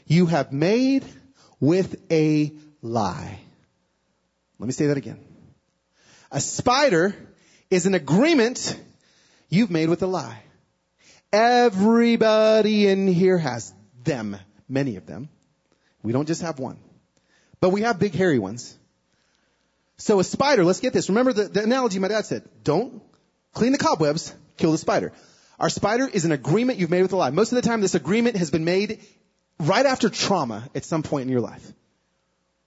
you 0.07 0.27
have 0.27 0.53
made 0.53 1.05
with 1.61 2.01
a 2.11 2.53
lie. 2.81 3.41
Let 4.59 4.67
me 4.67 4.73
say 4.73 4.87
that 4.87 4.97
again. 4.97 5.21
A 6.31 6.41
spider 6.41 7.15
is 7.71 7.87
an 7.87 7.95
agreement 7.95 8.79
you've 9.49 9.71
made 9.71 9.89
with 9.89 10.03
a 10.03 10.07
lie. 10.07 10.43
Everybody 11.33 12.87
in 12.87 13.07
here 13.07 13.37
has 13.37 13.73
them, 14.03 14.37
many 14.69 14.97
of 14.97 15.07
them. 15.07 15.29
We 16.03 16.13
don't 16.13 16.27
just 16.27 16.43
have 16.43 16.59
one. 16.59 16.79
But 17.61 17.71
we 17.71 17.83
have 17.83 17.99
big 17.99 18.15
hairy 18.15 18.39
ones. 18.39 18.78
So 19.99 20.21
a 20.21 20.25
spider, 20.25 20.65
let's 20.65 20.81
get 20.81 20.93
this. 20.93 21.09
Remember 21.09 21.33
the, 21.33 21.45
the 21.45 21.63
analogy 21.63 21.99
my 21.99 22.09
dad 22.09 22.25
said. 22.25 22.45
Don't 22.63 23.03
clean 23.53 23.73
the 23.73 23.79
cobwebs, 23.79 24.33
kill 24.57 24.73
the 24.73 24.79
spider. 24.79 25.13
Our 25.59 25.69
spider 25.69 26.09
is 26.09 26.25
an 26.25 26.33
agreement 26.33 26.79
you've 26.79 26.91
made 26.91 27.03
with 27.03 27.11
the 27.11 27.17
lie. 27.17 27.31
Most 27.31 27.51
of 27.51 27.57
the 27.57 27.69
time 27.69 27.81
this 27.81 27.97
agreement 27.97 28.37
has 28.37 28.51
been 28.51 28.65
made 28.65 29.01
right 29.59 29.85
after 29.85 30.09
trauma 30.09 30.69
at 30.75 30.85
some 30.85 31.03
point 31.03 31.25
in 31.25 31.29
your 31.29 31.41
life. 31.41 31.73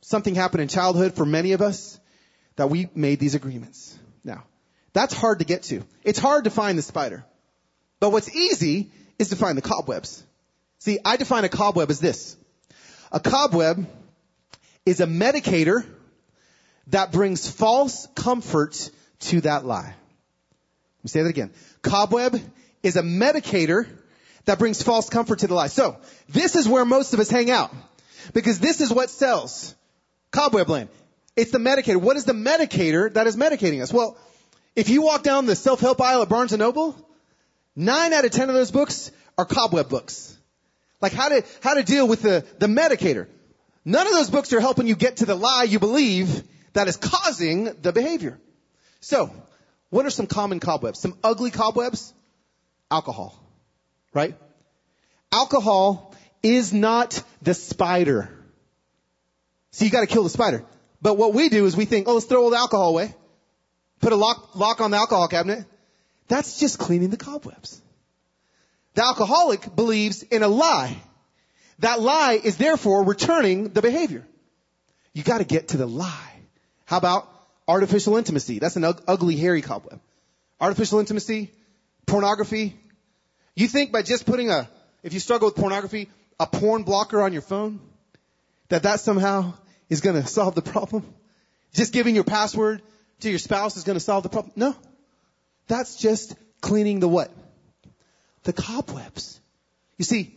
Something 0.02 0.36
happened 0.36 0.62
in 0.62 0.68
childhood 0.68 1.14
for 1.14 1.26
many 1.26 1.54
of 1.54 1.62
us 1.62 2.00
that 2.58 2.70
we 2.70 2.90
made 2.94 3.20
these 3.20 3.36
agreements. 3.36 3.98
Now, 4.26 4.44
that's 4.92 5.14
hard 5.14 5.40
to 5.40 5.46
get 5.46 5.64
to. 5.64 5.84
It's 6.04 6.20
hard 6.20 6.44
to 6.44 6.50
find 6.50 6.78
the 6.78 6.82
spider. 6.82 7.24
But 8.02 8.12
what's 8.12 8.36
easy 8.36 8.92
is 9.18 9.30
to 9.30 9.38
find 9.38 9.58
the 9.58 9.62
cobwebs. 9.62 10.22
See, 10.80 11.00
I 11.06 11.16
define 11.16 11.46
a 11.46 11.50
cobweb 11.50 11.90
as 11.90 12.00
this. 12.00 12.36
A 13.12 13.20
cobweb 13.20 13.88
is 14.86 15.00
a 15.00 15.06
medicator 15.06 15.86
that 16.88 17.12
brings 17.12 17.50
false 17.50 18.08
comfort 18.16 18.90
to 19.20 19.42
that 19.42 19.66
lie. 19.66 19.94
Let 21.02 21.04
me 21.04 21.10
say 21.10 21.22
that 21.24 21.30
again. 21.30 21.52
Cobweb 21.82 22.40
is 22.84 22.96
a 22.96 23.02
medicator 23.02 23.88
that 24.46 24.60
brings 24.60 24.82
false 24.82 25.10
comfort 25.10 25.40
to 25.40 25.48
the 25.48 25.54
lie. 25.54 25.68
So, 25.68 25.98
this 26.30 26.56
is 26.56 26.68
where 26.68 26.86
most 26.86 27.14
of 27.14 27.20
us 27.20 27.30
hang 27.30 27.52
out. 27.52 27.74
Because 28.34 28.60
this 28.60 28.82
is 28.82 28.92
what 28.92 29.10
sells. 29.10 29.76
Cobweb 30.32 30.70
land. 30.70 30.90
It's 31.36 31.52
the 31.52 31.60
medicator. 31.60 31.98
What 31.98 32.18
is 32.18 32.26
the 32.26 32.34
medicator 32.34 33.14
that 33.14 33.28
is 33.28 33.36
medicating 33.36 33.82
us? 33.82 33.92
Well, 33.92 34.18
if 34.76 34.90
you 34.90 35.02
walk 35.02 35.24
down 35.24 35.46
the 35.46 35.56
self-help 35.56 36.00
aisle 36.02 36.22
at 36.22 36.30
Barnes 36.30 36.54
& 36.54 36.58
Noble, 36.58 36.96
nine 37.76 38.14
out 38.14 38.26
of 38.26 38.32
ten 38.32 38.50
of 38.50 38.56
those 38.56 38.72
books 38.72 39.12
are 39.38 39.46
cobweb 39.46 39.90
books. 39.90 40.38
Like 41.02 41.14
how 41.14 41.30
to, 41.30 41.44
how 41.62 41.74
to 41.74 41.84
deal 41.84 42.08
with 42.08 42.22
the, 42.22 42.46
the 42.60 42.68
medicator. 42.68 43.28
None 43.84 44.06
of 44.06 44.14
those 44.14 44.30
books 44.30 44.54
are 44.54 44.60
helping 44.60 44.88
you 44.88 44.96
get 44.96 45.18
to 45.18 45.26
the 45.26 45.36
lie 45.36 45.64
you 45.64 45.80
believe 45.80 46.44
that 46.74 46.88
is 46.88 46.98
causing 46.98 47.66
the 47.82 47.92
behavior. 47.92 48.40
So, 49.00 49.34
what 49.90 50.06
are 50.06 50.10
some 50.10 50.28
common 50.28 50.60
cobwebs? 50.60 51.00
Some 51.00 51.18
ugly 51.24 51.52
cobwebs? 51.52 52.14
Alcohol. 52.90 53.38
Right? 54.14 54.36
Alcohol 55.32 56.14
is 56.44 56.74
not 56.74 57.22
the 57.42 57.54
spider. 57.54 58.30
So 59.72 59.86
you 59.86 59.92
gotta 59.92 60.08
kill 60.08 60.24
the 60.24 60.30
spider. 60.30 60.66
But 61.02 61.18
what 61.18 61.34
we 61.34 61.50
do 61.50 61.66
is 61.66 61.76
we 61.76 61.86
think, 61.86 62.08
oh, 62.08 62.16
let's 62.16 62.26
throw 62.26 62.44
all 62.44 62.50
the 62.50 62.58
alcohol 62.58 62.90
away. 62.90 63.14
Put 64.00 64.14
a 64.14 64.16
lock, 64.16 64.56
lock 64.56 64.82
on 64.82 64.92
the 64.92 64.98
alcohol 64.98 65.28
cabinet. 65.28 65.66
That's 66.28 66.60
just 66.60 66.80
cleaning 66.80 67.10
the 67.10 67.18
cobwebs. 67.18 67.82
The 68.94 69.04
alcoholic 69.04 69.76
believes 69.76 70.24
in 70.24 70.44
a 70.44 70.48
lie. 70.48 70.96
That 71.80 72.00
lie 72.00 72.40
is 72.44 72.58
therefore 72.58 73.04
returning 73.04 73.70
the 73.70 73.82
behavior. 73.82 74.28
You 75.14 75.24
gotta 75.24 75.44
get 75.44 75.70
to 75.70 75.78
the 75.78 75.88
lie. 75.88 76.31
How 76.92 76.98
about 76.98 77.30
artificial 77.70 78.18
intimacy? 78.18 78.60
That's 78.60 78.76
an 78.76 78.84
ugly, 78.84 79.38
hairy 79.38 79.62
cobweb. 79.62 80.02
Artificial 80.60 81.00
intimacy, 81.00 81.50
pornography. 82.06 82.76
You 83.56 83.70
think 83.70 83.94
by 83.94 84.02
just 84.02 84.26
putting 84.26 84.50
a, 84.50 84.68
if 85.02 85.14
you 85.14 85.22
struggle 85.22 85.48
with 85.48 85.56
pornography, 85.56 86.10
a 86.38 86.48
porn 86.48 86.84
blocker 86.84 87.22
on 87.22 87.32
your 87.32 87.44
phone, 87.44 87.80
that 88.68 88.84
that 88.84 89.00
somehow 89.00 89.54
is 89.90 90.02
gonna 90.02 90.28
solve 90.28 90.54
the 90.54 90.62
problem? 90.62 91.06
Just 91.74 91.94
giving 91.94 92.14
your 92.14 92.26
password 92.26 92.82
to 93.22 93.30
your 93.30 93.40
spouse 93.40 93.78
is 93.78 93.86
gonna 93.86 94.02
solve 94.02 94.24
the 94.24 94.30
problem? 94.30 94.52
No. 94.58 94.76
That's 95.68 95.96
just 95.96 96.36
cleaning 96.60 97.00
the 97.00 97.08
what? 97.08 97.32
The 98.44 98.52
cobwebs. 98.52 99.40
You 99.98 100.04
see, 100.04 100.36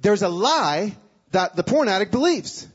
there's 0.00 0.22
a 0.22 0.30
lie 0.30 0.96
that 1.32 1.54
the 1.54 1.62
porn 1.62 1.88
addict 1.88 2.12
believes. 2.12 2.66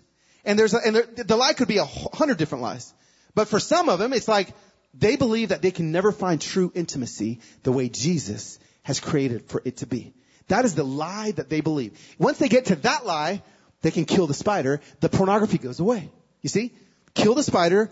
And 0.46 0.58
there's 0.58 0.74
a, 0.74 0.80
and 0.86 0.96
there, 0.96 1.06
the 1.06 1.36
lie 1.36 1.54
could 1.54 1.68
be 1.68 1.78
a 1.78 1.86
hundred 1.86 2.38
different 2.38 2.64
lies. 2.64 2.94
But 3.36 3.48
for 3.48 3.60
some 3.60 3.90
of 3.90 4.00
them, 4.00 4.14
it's 4.14 4.28
like 4.28 4.54
they 4.94 5.16
believe 5.16 5.50
that 5.50 5.62
they 5.62 5.72
can 5.72 5.92
never 5.92 6.12
find 6.12 6.42
true 6.42 6.72
intimacy 6.74 7.40
the 7.64 7.72
way 7.72 7.90
Jesus 7.90 8.60
has 8.84 9.00
created 9.00 9.46
for 9.46 9.62
it 9.64 9.78
to 9.78 9.88
be. 9.88 10.14
That 10.48 10.66
is 10.66 10.76
the 10.76 10.84
lie 10.84 11.32
that 11.32 11.50
they 11.50 11.62
believe. 11.62 11.98
Once 12.18 12.38
they 12.38 12.50
get 12.50 12.66
to 12.66 12.76
that 12.78 13.06
lie, 13.06 13.42
they 13.82 13.92
can 13.92 14.06
kill 14.06 14.28
the 14.28 14.34
spider. 14.34 14.82
The 15.00 15.10
pornography 15.10 15.58
goes 15.58 15.80
away. 15.80 16.10
You 16.42 16.50
see? 16.50 16.74
Kill 17.14 17.36
the 17.36 17.44
spider, 17.44 17.92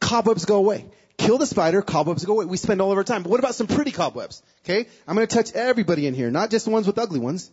cobwebs 0.00 0.44
go 0.44 0.56
away. 0.56 0.86
Kill 1.18 1.38
the 1.38 1.46
spider, 1.46 1.82
cobwebs 1.82 2.24
go 2.24 2.34
away. 2.34 2.44
We 2.44 2.58
spend 2.58 2.80
all 2.80 2.92
of 2.92 2.98
our 2.98 3.04
time. 3.04 3.22
But 3.22 3.30
what 3.30 3.40
about 3.40 3.54
some 3.54 3.66
pretty 3.66 3.90
cobwebs? 3.90 4.42
Okay? 4.64 4.86
I'm 5.08 5.14
gonna 5.14 5.26
touch 5.26 5.52
everybody 5.52 6.06
in 6.06 6.14
here, 6.14 6.30
not 6.30 6.50
just 6.50 6.66
the 6.66 6.70
ones 6.70 6.86
with 6.86 6.98
ugly 6.98 7.20
ones. 7.20 7.50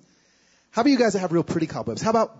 How 0.71 0.81
about 0.81 0.91
you 0.91 0.97
guys 0.97 1.13
that 1.13 1.19
have 1.19 1.31
real 1.31 1.43
pretty 1.43 1.67
cobwebs? 1.67 2.01
How 2.01 2.09
about 2.09 2.35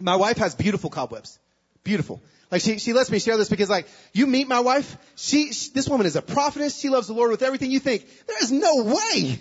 my 0.00 0.16
wife 0.16 0.38
has 0.38 0.54
beautiful 0.54 0.90
cobwebs? 0.90 1.38
Beautiful. 1.84 2.22
Like 2.50 2.62
she, 2.62 2.78
she 2.78 2.92
lets 2.92 3.10
me 3.10 3.18
share 3.18 3.36
this 3.36 3.48
because 3.48 3.68
like, 3.68 3.86
you 4.12 4.26
meet 4.26 4.48
my 4.48 4.60
wife, 4.60 4.96
she, 5.16 5.52
she, 5.52 5.70
this 5.70 5.88
woman 5.88 6.06
is 6.06 6.16
a 6.16 6.22
prophetess, 6.22 6.78
she 6.78 6.88
loves 6.88 7.06
the 7.06 7.14
Lord 7.14 7.30
with 7.30 7.42
everything 7.42 7.70
you 7.70 7.80
think. 7.80 8.06
There 8.26 8.42
is 8.42 8.50
no 8.50 8.84
way 8.84 9.38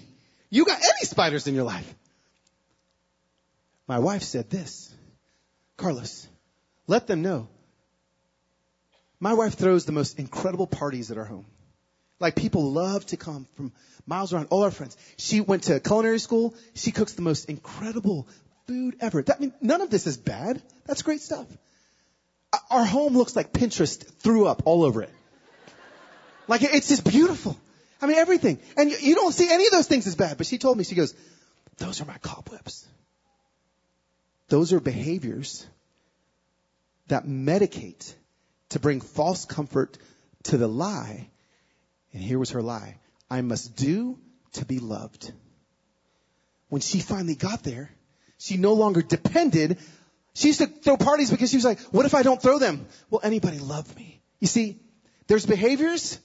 you 0.49 0.65
got 0.65 0.77
any 0.77 1.05
spiders 1.05 1.47
in 1.47 1.55
your 1.55 1.63
life. 1.63 1.95
My 3.87 3.99
wife 3.99 4.23
said 4.23 4.49
this, 4.49 4.93
Carlos, 5.77 6.27
let 6.87 7.07
them 7.07 7.21
know. 7.21 7.47
My 9.19 9.33
wife 9.33 9.55
throws 9.55 9.85
the 9.85 9.91
most 9.91 10.19
incredible 10.19 10.67
parties 10.67 11.09
at 11.11 11.17
our 11.17 11.25
home. 11.25 11.45
Like 12.19 12.35
people 12.35 12.71
love 12.71 13.05
to 13.07 13.17
come 13.17 13.47
from 13.55 13.73
miles 14.05 14.33
around, 14.33 14.47
all 14.49 14.63
our 14.63 14.71
friends. 14.71 14.97
She 15.17 15.41
went 15.41 15.63
to 15.63 15.79
culinary 15.79 16.19
school. 16.19 16.55
She 16.73 16.91
cooks 16.91 17.13
the 17.13 17.21
most 17.21 17.49
incredible 17.49 18.27
food 18.67 18.95
ever. 19.01 19.21
That 19.21 19.37
I 19.37 19.39
mean, 19.39 19.53
none 19.61 19.81
of 19.81 19.89
this 19.89 20.07
is 20.07 20.17
bad. 20.17 20.61
That's 20.85 21.01
great 21.01 21.21
stuff. 21.21 21.47
Our 22.69 22.85
home 22.85 23.17
looks 23.17 23.35
like 23.35 23.51
Pinterest 23.51 24.03
threw 24.19 24.47
up 24.47 24.63
all 24.65 24.83
over 24.83 25.01
it. 25.03 25.09
Like 26.47 26.61
it's 26.63 26.89
just 26.89 27.03
beautiful. 27.03 27.57
I 28.01 28.05
mean, 28.05 28.17
everything. 28.17 28.59
And 28.75 28.91
you, 28.91 28.97
you 28.99 29.15
don't 29.15 29.31
see 29.33 29.49
any 29.49 29.65
of 29.65 29.71
those 29.71 29.87
things 29.87 30.07
as 30.07 30.15
bad. 30.15 30.37
But 30.37 30.45
she 30.45 30.57
told 30.57 30.77
me, 30.77 30.83
she 30.83 30.95
goes, 30.95 31.15
those 31.77 32.01
are 32.01 32.05
my 32.05 32.17
cobwebs. 32.17 32.85
Those 34.49 34.73
are 34.73 34.79
behaviors 34.79 35.65
that 37.07 37.25
medicate 37.25 38.13
to 38.69 38.79
bring 38.79 39.01
false 39.01 39.45
comfort 39.45 39.97
to 40.43 40.57
the 40.57 40.67
lie. 40.67 41.29
And 42.11 42.21
here 42.21 42.37
was 42.37 42.51
her 42.51 42.61
lie. 42.61 42.97
I 43.29 43.41
must 43.41 43.75
do 43.75 44.19
to 44.53 44.65
be 44.65 44.79
loved. 44.79 45.31
when 46.69 46.81
she 46.81 46.99
finally 46.99 47.35
got 47.35 47.63
there, 47.63 47.89
she 48.37 48.57
no 48.57 48.73
longer 48.73 49.01
depended. 49.01 49.77
She 50.33 50.47
used 50.47 50.59
to 50.59 50.67
throw 50.67 50.97
parties 50.97 51.29
because 51.29 51.49
she 51.51 51.57
was 51.57 51.65
like, 51.65 51.79
what 51.91 52.05
if 52.05 52.15
I 52.15 52.23
don't 52.23 52.41
throw 52.41 52.57
them? 52.57 52.87
Will 53.09 53.21
anybody 53.23 53.59
love 53.59 53.95
me? 53.95 54.21
You 54.39 54.47
see, 54.47 54.79
there's 55.27 55.45
behaviors 55.45 56.19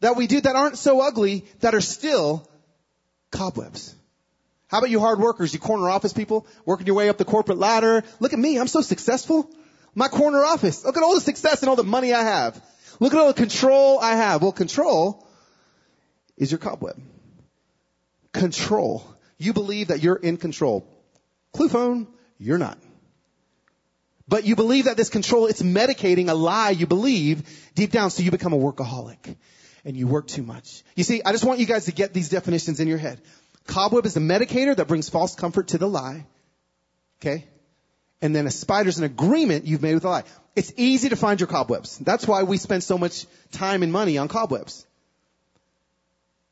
that 0.00 0.16
we 0.16 0.26
do 0.26 0.40
that 0.40 0.56
aren't 0.56 0.78
so 0.78 1.00
ugly 1.00 1.44
that 1.60 1.74
are 1.74 1.80
still 1.80 2.48
cobwebs. 3.30 3.94
How 4.68 4.78
about 4.78 4.90
you 4.90 4.98
hard 4.98 5.20
workers, 5.20 5.54
you 5.54 5.60
corner 5.60 5.88
office 5.88 6.12
people, 6.12 6.46
working 6.64 6.86
your 6.86 6.96
way 6.96 7.08
up 7.08 7.18
the 7.18 7.24
corporate 7.24 7.58
ladder? 7.58 8.02
Look 8.18 8.32
at 8.32 8.38
me, 8.38 8.58
I'm 8.58 8.66
so 8.66 8.80
successful. 8.80 9.48
My 9.94 10.08
corner 10.08 10.44
office. 10.44 10.84
Look 10.84 10.96
at 10.96 11.02
all 11.02 11.14
the 11.14 11.20
success 11.20 11.62
and 11.62 11.70
all 11.70 11.76
the 11.76 11.84
money 11.84 12.12
I 12.12 12.22
have. 12.22 12.60
Look 12.98 13.14
at 13.14 13.20
all 13.20 13.28
the 13.28 13.34
control 13.34 13.98
I 14.00 14.16
have. 14.16 14.42
Well, 14.42 14.52
control 14.52 15.26
is 16.36 16.50
your 16.50 16.58
cobweb. 16.58 17.00
Control. 18.32 19.06
You 19.38 19.52
believe 19.52 19.88
that 19.88 20.02
you're 20.02 20.16
in 20.16 20.36
control. 20.36 20.86
Clue 21.52 21.68
phone, 21.68 22.08
you're 22.38 22.58
not. 22.58 22.76
But 24.28 24.44
you 24.44 24.56
believe 24.56 24.86
that 24.86 24.96
this 24.96 25.08
control, 25.08 25.46
it's 25.46 25.62
medicating 25.62 26.28
a 26.28 26.34
lie 26.34 26.70
you 26.70 26.86
believe 26.86 27.48
deep 27.74 27.92
down 27.92 28.10
so 28.10 28.22
you 28.22 28.30
become 28.30 28.52
a 28.52 28.58
workaholic 28.58 29.36
and 29.84 29.96
you 29.96 30.08
work 30.08 30.26
too 30.26 30.42
much. 30.42 30.82
You 30.96 31.04
see, 31.04 31.22
I 31.24 31.30
just 31.30 31.44
want 31.44 31.60
you 31.60 31.66
guys 31.66 31.84
to 31.84 31.92
get 31.92 32.12
these 32.12 32.28
definitions 32.28 32.80
in 32.80 32.88
your 32.88 32.98
head. 32.98 33.20
Cobweb 33.68 34.04
is 34.04 34.16
a 34.16 34.20
medicator 34.20 34.74
that 34.74 34.88
brings 34.88 35.08
false 35.08 35.36
comfort 35.36 35.68
to 35.68 35.78
the 35.78 35.88
lie. 35.88 36.26
Okay? 37.20 37.44
And 38.20 38.34
then 38.34 38.46
a 38.46 38.50
spider 38.50 38.88
is 38.88 38.98
an 38.98 39.04
agreement 39.04 39.64
you've 39.66 39.82
made 39.82 39.94
with 39.94 40.02
the 40.02 40.08
lie. 40.08 40.24
It's 40.56 40.72
easy 40.76 41.10
to 41.10 41.16
find 41.16 41.38
your 41.38 41.46
cobwebs. 41.46 41.98
That's 41.98 42.26
why 42.26 42.42
we 42.42 42.56
spend 42.56 42.82
so 42.82 42.98
much 42.98 43.26
time 43.52 43.82
and 43.82 43.92
money 43.92 44.18
on 44.18 44.26
cobwebs. 44.26 44.86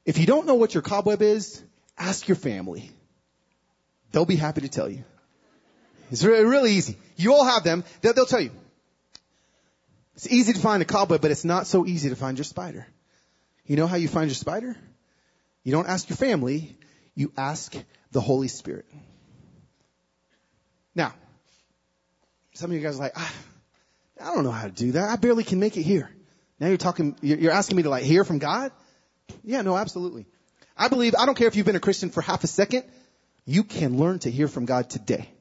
If 0.04 0.18
you 0.18 0.26
don't 0.26 0.46
know 0.46 0.54
what 0.54 0.74
your 0.74 0.82
cobweb 0.82 1.22
is, 1.22 1.62
ask 1.98 2.28
your 2.28 2.37
family. 2.37 2.90
They'll 4.12 4.26
be 4.26 4.37
happy 4.37 4.60
to 4.60 4.68
tell 4.68 4.88
you. 4.88 5.04
It's 6.14 6.22
really, 6.22 6.44
really 6.44 6.70
easy. 6.70 6.96
You 7.16 7.35
all 7.35 7.44
have 7.44 7.64
them. 7.64 7.83
They'll, 8.00 8.12
they'll 8.12 8.24
tell 8.24 8.40
you. 8.40 8.53
It's 10.14 10.31
easy 10.31 10.53
to 10.53 10.61
find 10.61 10.81
a 10.81 10.85
cobweb, 10.85 11.20
but 11.20 11.33
it's 11.33 11.44
not 11.44 11.66
so 11.66 11.85
easy 11.85 12.09
to 12.09 12.14
find 12.14 12.38
your 12.38 12.44
spider. 12.44 12.87
You 13.66 13.74
know 13.74 13.88
how 13.88 13.96
you 13.96 14.07
find 14.07 14.29
your 14.29 14.37
spider? 14.37 14.77
You 15.64 15.72
don't 15.72 15.88
ask 15.88 16.09
your 16.09 16.16
family. 16.16 16.79
You 17.16 17.33
ask 17.37 17.74
the 18.12 18.20
Holy 18.20 18.46
Spirit. 18.46 18.87
Now, 20.94 21.12
some 22.53 22.70
of 22.70 22.77
you 22.77 22.81
guys 22.81 22.94
are 22.94 23.03
like, 23.03 23.14
ah, 23.16 23.35
I 24.20 24.27
don't 24.37 24.44
know 24.44 24.53
how 24.53 24.68
to 24.68 24.72
do 24.72 24.92
that. 24.92 25.09
I 25.11 25.16
barely 25.16 25.42
can 25.42 25.59
make 25.59 25.77
it 25.77 25.83
here. 25.83 26.09
Now 26.61 26.68
you're 26.68 26.77
talking, 26.77 27.16
you're 27.22 27.50
asking 27.50 27.77
me 27.77 27.83
to 27.83 27.90
like 27.90 28.05
hear 28.05 28.22
from 28.22 28.38
God? 28.38 28.70
Yeah, 29.42 29.62
no, 29.62 29.77
absolutely. 29.77 30.27
I 30.77 30.87
believe, 30.87 31.16
I 31.18 31.27
don't 31.27 31.37
care 31.37 31.48
if 31.48 31.57
you've 31.57 31.66
been 31.66 31.74
a 31.74 31.81
Christian 31.81 32.11
for 32.11 32.20
half 32.20 32.44
a 32.44 32.46
second, 32.46 32.85
you 33.44 33.64
can 33.64 33.98
learn 33.98 34.20
to 34.20 34.31
hear 34.31 34.46
from 34.46 34.64
God 34.64 34.88
today. 34.88 35.34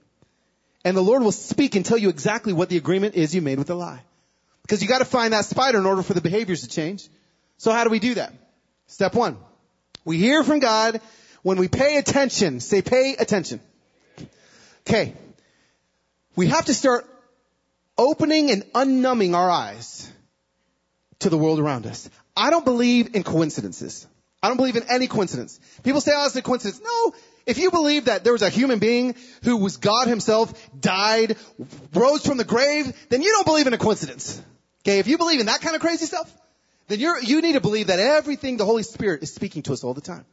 And 0.84 0.98
the 0.98 1.02
Lord 1.02 1.24
will 1.24 1.32
speak 1.32 1.76
and 1.76 1.86
tell 1.86 1.98
you 1.98 2.10
exactly 2.10 2.54
what 2.54 2.70
the 2.70 2.78
agreement 2.78 3.16
is 3.16 3.34
you 3.34 3.42
made 3.42 3.58
with 3.58 3.68
the 3.68 3.76
lie. 3.76 4.02
Because 4.64 4.82
you 4.82 4.88
gotta 4.88 5.06
find 5.06 5.34
that 5.34 5.46
spider 5.46 5.78
in 5.78 5.86
order 5.86 6.04
for 6.04 6.14
the 6.14 6.22
behaviors 6.22 6.62
to 6.62 6.68
change. 6.68 7.08
So 7.58 7.72
how 7.72 7.84
do 7.84 7.90
we 7.90 8.00
do 8.00 8.16
that? 8.16 8.34
Step 8.88 9.16
one. 9.16 9.38
We 10.06 10.18
hear 10.18 10.44
from 10.44 10.60
God 10.60 11.02
when 11.42 11.58
we 11.58 11.68
pay 11.68 11.98
attention. 11.98 12.60
Say 12.60 12.82
pay 12.82 13.16
attention. 13.18 13.60
Okay. 14.88 15.14
We 16.36 16.48
have 16.48 16.66
to 16.66 16.74
start 16.74 17.06
opening 17.98 18.52
and 18.52 18.64
unnumbing 18.74 19.36
our 19.36 19.50
eyes 19.50 20.12
to 21.20 21.30
the 21.30 21.38
world 21.38 21.60
around 21.60 21.86
us. 21.86 22.10
I 22.36 22.50
don't 22.50 22.66
believe 22.66 23.16
in 23.16 23.24
coincidences. 23.24 24.08
I 24.42 24.48
don't 24.48 24.58
believe 24.58 24.76
in 24.76 24.84
any 24.90 25.08
coincidence. 25.08 25.60
People 25.84 26.02
say, 26.02 26.12
oh, 26.16 26.26
it's 26.26 26.36
a 26.36 26.42
coincidence. 26.42 26.82
No. 26.84 27.14
If 27.46 27.58
you 27.58 27.72
believe 27.72 28.06
that 28.06 28.24
there 28.24 28.34
was 28.34 28.42
a 28.42 28.50
human 28.50 28.80
being 28.80 29.16
who 29.44 29.58
was 29.58 29.78
God 29.78 30.08
himself, 30.08 30.54
died, 30.80 31.36
rose 31.94 32.26
from 32.26 32.38
the 32.38 32.46
grave, 32.46 32.94
then 33.10 33.22
you 33.22 33.32
don't 33.32 33.46
believe 33.46 33.68
in 33.68 33.74
a 33.74 33.78
coincidence. 33.78 34.42
Okay, 34.82 35.00
if 35.00 35.08
you 35.08 35.18
believe 35.18 35.40
in 35.40 35.48
that 35.48 35.62
kind 35.62 35.76
of 35.76 35.82
crazy 35.82 36.06
stuff, 36.06 36.32
then 36.88 37.00
you're, 37.00 37.20
you 37.22 37.42
need 37.42 37.54
to 37.54 37.62
believe 37.62 37.88
that 37.88 38.00
everything 38.00 38.58
the 38.58 38.66
Holy 38.66 38.84
Spirit 38.84 39.24
is 39.24 39.34
speaking 39.34 39.62
to 39.64 39.74
us 39.74 39.84
all 39.84 39.94
the 39.94 40.02
time. 40.02 40.26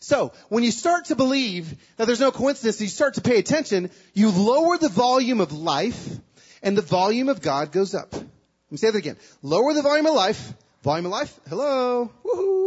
So, 0.00 0.32
when 0.48 0.64
you 0.64 0.70
start 0.70 1.06
to 1.06 1.16
believe 1.16 1.74
that 1.96 2.06
there's 2.06 2.20
no 2.20 2.30
coincidence, 2.30 2.80
you 2.80 2.88
start 2.88 3.14
to 3.14 3.22
pay 3.22 3.38
attention, 3.38 3.90
you 4.12 4.30
lower 4.30 4.76
the 4.76 4.90
volume 4.90 5.40
of 5.40 5.52
life, 5.52 6.08
and 6.62 6.76
the 6.76 6.82
volume 6.82 7.28
of 7.28 7.40
God 7.40 7.72
goes 7.72 7.94
up. 7.94 8.12
Let 8.12 8.22
me 8.70 8.76
say 8.76 8.90
that 8.90 8.98
again. 8.98 9.16
Lower 9.42 9.72
the 9.72 9.82
volume 9.82 10.06
of 10.06 10.14
life, 10.14 10.52
volume 10.82 11.06
of 11.06 11.12
life, 11.12 11.40
hello, 11.48 12.12
woohoo. 12.22 12.63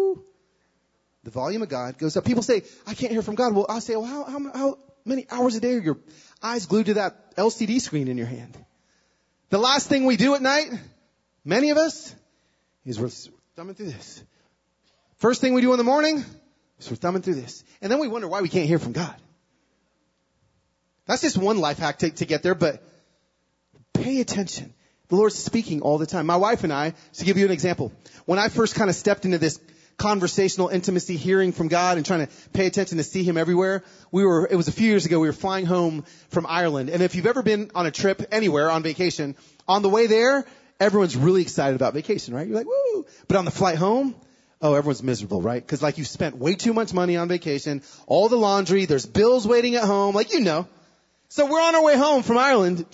The 1.27 1.31
volume 1.31 1.61
of 1.61 1.67
God 1.67 1.97
goes 1.97 2.15
up. 2.15 2.23
People 2.23 2.41
say, 2.41 2.63
I 2.85 2.93
can't 2.93 3.11
hear 3.11 3.21
from 3.21 3.35
God. 3.35 3.53
Well, 3.53 3.65
I'll 3.67 3.81
say, 3.81 3.97
well, 3.97 4.05
how, 4.05 4.23
how, 4.23 4.51
how 4.53 4.77
many 5.03 5.27
hours 5.29 5.57
a 5.57 5.59
day 5.59 5.73
are 5.73 5.79
your 5.79 5.97
eyes 6.41 6.67
glued 6.67 6.85
to 6.85 6.93
that 6.93 7.35
LCD 7.35 7.81
screen 7.81 8.07
in 8.07 8.17
your 8.17 8.27
hand? 8.27 8.57
The 9.49 9.57
last 9.57 9.89
thing 9.89 10.05
we 10.05 10.15
do 10.15 10.35
at 10.35 10.41
night, 10.41 10.69
many 11.43 11.71
of 11.71 11.77
us, 11.77 12.15
is 12.85 12.97
we're 12.97 13.09
thumbing 13.57 13.75
through 13.75 13.87
this. 13.87 14.23
First 15.17 15.41
thing 15.41 15.53
we 15.53 15.59
do 15.59 15.73
in 15.73 15.77
the 15.77 15.83
morning 15.83 16.23
is 16.79 16.89
we're 16.89 16.95
thumbing 16.95 17.23
through 17.23 17.35
this. 17.35 17.61
And 17.81 17.91
then 17.91 17.99
we 17.99 18.07
wonder 18.07 18.29
why 18.29 18.39
we 18.39 18.47
can't 18.47 18.65
hear 18.65 18.79
from 18.79 18.93
God. 18.93 19.15
That's 21.07 21.23
just 21.23 21.37
one 21.37 21.57
life 21.57 21.79
hack 21.79 21.97
to, 21.97 22.09
to 22.09 22.25
get 22.25 22.41
there, 22.41 22.55
but 22.55 22.81
pay 23.91 24.21
attention. 24.21 24.73
The 25.09 25.17
Lord's 25.17 25.35
speaking 25.35 25.81
all 25.81 25.97
the 25.97 26.05
time. 26.05 26.25
My 26.25 26.37
wife 26.37 26.63
and 26.63 26.71
I, 26.71 26.93
to 27.15 27.25
give 27.25 27.37
you 27.37 27.43
an 27.43 27.51
example, 27.51 27.91
when 28.25 28.39
I 28.39 28.47
first 28.47 28.75
kind 28.75 28.89
of 28.89 28.95
stepped 28.95 29.25
into 29.25 29.39
this 29.39 29.59
conversational 29.97 30.69
intimacy, 30.69 31.17
hearing 31.17 31.51
from 31.51 31.67
God 31.67 31.97
and 31.97 32.05
trying 32.05 32.27
to 32.27 32.33
pay 32.53 32.67
attention 32.67 32.97
to 32.97 33.03
see 33.03 33.23
Him 33.23 33.38
everywhere, 33.38 33.83
we 34.12 34.23
were, 34.25 34.47
it 34.49 34.55
was 34.55 34.67
a 34.67 34.71
few 34.71 34.88
years 34.88 35.05
ago, 35.05 35.19
we 35.19 35.27
were 35.27 35.33
flying 35.33 35.65
home 35.65 36.05
from 36.29 36.45
Ireland. 36.47 36.89
And 36.89 37.01
if 37.01 37.15
you've 37.15 37.25
ever 37.25 37.41
been 37.41 37.71
on 37.73 37.86
a 37.86 37.91
trip 37.91 38.21
anywhere 38.31 38.69
on 38.69 38.83
vacation, 38.83 39.36
on 39.67 39.81
the 39.81 39.89
way 39.89 40.07
there, 40.07 40.45
everyone's 40.79 41.17
really 41.17 41.41
excited 41.41 41.75
about 41.75 41.93
vacation, 41.93 42.33
right? 42.33 42.47
You're 42.47 42.57
like, 42.57 42.67
woo! 42.67 43.05
But 43.27 43.38
on 43.38 43.45
the 43.45 43.51
flight 43.51 43.77
home, 43.77 44.15
oh, 44.62 44.75
everyone's 44.75 45.01
miserable, 45.01 45.41
right? 45.41 45.65
Cause 45.65 45.81
like 45.81 45.97
you 45.97 46.03
spent 46.03 46.38
way 46.38 46.53
too 46.53 46.73
much 46.73 46.93
money 46.93 47.17
on 47.17 47.27
vacation, 47.27 47.81
all 48.05 48.29
the 48.29 48.38
laundry, 48.38 48.86
there's 48.86 49.05
bills 49.05 49.47
waiting 49.47 49.75
at 49.75 49.83
home, 49.83 50.13
like 50.13 50.31
you 50.31 50.41
know. 50.41 50.67
So 51.29 51.45
we're 51.45 51.62
on 51.62 51.75
our 51.75 51.83
way 51.83 51.97
home 51.97 52.23
from 52.23 52.38
Ireland, 52.38 52.86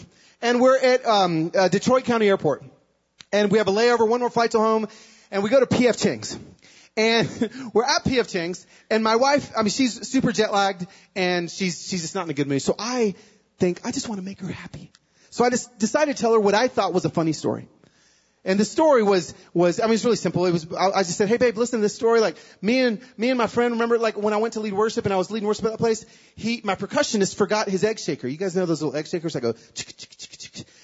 and 0.42 0.60
we're 0.60 0.78
at 0.78 1.06
um, 1.06 1.52
uh, 1.54 1.68
Detroit 1.68 2.06
County 2.06 2.28
Airport, 2.28 2.64
and 3.32 3.52
we 3.52 3.58
have 3.60 3.68
a 3.68 3.72
layover, 3.72 4.08
one 4.08 4.22
more 4.22 4.30
flight 4.30 4.52
to 4.52 4.60
home, 4.60 4.88
and 5.32 5.44
we 5.44 5.50
go 5.50 5.60
to 5.60 5.68
PF 5.68 6.02
Chang's. 6.02 6.38
And 6.96 7.28
we're 7.74 7.84
at 7.84 8.04
PF 8.04 8.30
Chang's, 8.30 8.66
and 8.90 9.04
my 9.04 9.16
wife, 9.16 9.52
I 9.58 9.62
mean, 9.62 9.70
she's 9.70 10.08
super 10.08 10.32
jet 10.32 10.52
lagged, 10.54 10.86
and 11.16 11.50
she's 11.50 11.88
she's 11.88 12.02
just 12.02 12.16
not 12.16 12.26
in 12.26 12.30
a 12.30 12.34
good 12.34 12.48
mood. 12.48 12.62
So 12.62 12.76
I 12.78 13.16
think 13.58 13.82
I 13.84 13.92
just 13.92 14.08
want 14.08 14.20
to 14.20 14.26
make 14.26 14.40
her 14.42 14.48
happy. 14.48 14.92
So 15.30 15.44
I 15.44 15.50
just 15.50 15.78
decided 15.80 16.16
to 16.16 16.22
tell 16.22 16.34
her 16.34 16.40
what 16.40 16.54
I 16.54 16.68
thought 16.68 16.94
was 16.94 17.06
a 17.06 17.10
funny 17.10 17.34
story. 17.34 17.68
And 18.46 18.60
the 18.60 18.66
story 18.66 19.04
was, 19.04 19.34
was, 19.54 19.80
I 19.80 19.86
mean, 19.86 19.94
it's 19.94 20.04
really 20.04 20.18
simple. 20.18 20.46
It 20.46 20.52
was, 20.52 20.68
I, 20.74 20.90
I 20.90 21.04
just 21.04 21.18
said, 21.18 21.30
hey 21.30 21.38
babe, 21.38 21.58
listen 21.58 21.80
to 21.80 21.82
this 21.82 21.96
story. 21.96 22.20
Like, 22.20 22.36
me 22.62 22.82
and, 22.82 23.00
me 23.16 23.30
and 23.30 23.38
my 23.38 23.48
friend, 23.48 23.72
remember, 23.74 23.98
like, 23.98 24.18
when 24.18 24.34
I 24.34 24.38
went 24.38 24.56
to 24.56 24.60
lead 24.60 24.74
worship 24.74 25.06
and 25.06 25.14
I 25.14 25.18
was 25.18 25.32
leading 25.32 25.48
worship 25.48 25.64
at 25.66 25.72
that 25.72 25.78
place, 25.78 26.06
he, 26.36 26.60
my 26.64 26.76
percussionist 26.76 27.36
forgot 27.36 27.70
his 27.70 27.86
egg 27.86 28.00
shaker. 28.00 28.28
You 28.28 28.36
guys 28.36 28.54
know 28.54 28.66
those 28.66 28.82
little 28.82 28.98
egg 28.98 29.08
shakers 29.08 29.34
that 29.34 29.42
go, 29.42 29.54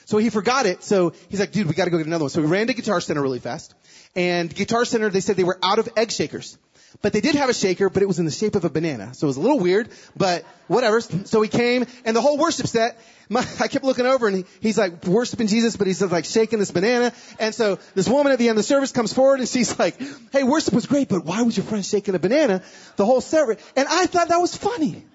so 0.05 0.17
he 0.17 0.29
forgot 0.29 0.67
it. 0.67 0.83
So 0.83 1.13
he's 1.27 1.41
like, 1.41 1.51
dude, 1.51 1.67
we 1.67 1.73
gotta 1.73 1.91
go 1.91 1.97
get 1.97 2.07
another 2.07 2.23
one. 2.23 2.29
So 2.29 2.41
we 2.41 2.47
ran 2.47 2.67
to 2.67 2.73
Guitar 2.73 3.01
Center 3.01 3.21
really 3.21 3.39
fast. 3.39 3.75
And 4.15 4.53
Guitar 4.53 4.85
Center, 4.85 5.09
they 5.09 5.21
said 5.21 5.35
they 5.35 5.43
were 5.43 5.59
out 5.63 5.79
of 5.79 5.89
egg 5.95 6.11
shakers. 6.11 6.57
But 7.01 7.13
they 7.13 7.21
did 7.21 7.35
have 7.35 7.49
a 7.49 7.53
shaker, 7.53 7.89
but 7.89 8.01
it 8.01 8.07
was 8.07 8.19
in 8.19 8.25
the 8.25 8.31
shape 8.31 8.55
of 8.55 8.65
a 8.65 8.69
banana. 8.69 9.13
So 9.13 9.27
it 9.27 9.29
was 9.29 9.37
a 9.37 9.41
little 9.41 9.59
weird, 9.59 9.89
but 10.17 10.43
whatever. 10.67 10.99
So 11.01 11.41
he 11.41 11.47
came, 11.47 11.85
and 12.03 12.15
the 12.15 12.21
whole 12.21 12.37
worship 12.37 12.67
set, 12.67 12.99
my, 13.29 13.41
I 13.59 13.67
kept 13.67 13.85
looking 13.85 14.07
over, 14.07 14.27
and 14.27 14.37
he, 14.37 14.45
he's 14.59 14.77
like 14.77 15.05
worshiping 15.05 15.47
Jesus, 15.47 15.77
but 15.77 15.85
he's 15.85 16.01
like 16.01 16.25
shaking 16.25 16.57
this 16.57 16.71
banana. 16.71 17.13
And 17.39 17.53
so 17.53 17.77
this 17.93 18.09
woman 18.09 18.31
at 18.31 18.39
the 18.39 18.49
end 18.49 18.57
of 18.57 18.57
the 18.57 18.63
service 18.63 18.91
comes 18.91 19.13
forward, 19.13 19.39
and 19.39 19.47
she's 19.47 19.77
like, 19.77 20.01
hey, 20.31 20.43
worship 20.43 20.73
was 20.73 20.87
great, 20.87 21.09
but 21.09 21.25
why 21.25 21.43
was 21.43 21.55
your 21.55 21.65
friend 21.65 21.85
shaking 21.85 22.15
a 22.15 22.19
banana 22.19 22.63
the 22.95 23.05
whole 23.05 23.21
service? 23.21 23.63
And 23.75 23.87
I 23.87 24.07
thought 24.07 24.29
that 24.29 24.39
was 24.39 24.55
funny. 24.55 25.05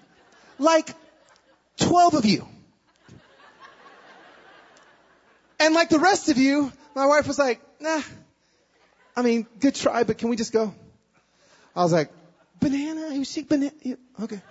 Like, 0.57 0.93
12 1.77 2.13
of 2.13 2.25
you. 2.25 2.47
And 5.59 5.73
like 5.73 5.89
the 5.89 5.99
rest 5.99 6.29
of 6.29 6.37
you, 6.37 6.71
my 6.95 7.05
wife 7.05 7.27
was 7.27 7.39
like, 7.39 7.61
nah, 7.79 8.01
I 9.15 9.21
mean, 9.21 9.47
good 9.59 9.75
try, 9.75 10.03
but 10.03 10.17
can 10.17 10.29
we 10.29 10.35
just 10.35 10.51
go? 10.51 10.73
I 11.75 11.83
was 11.83 11.93
like, 11.93 12.09
banana? 12.59 13.13
You 13.13 13.25
see 13.25 13.43
banana? 13.43 13.71
Okay. 14.21 14.41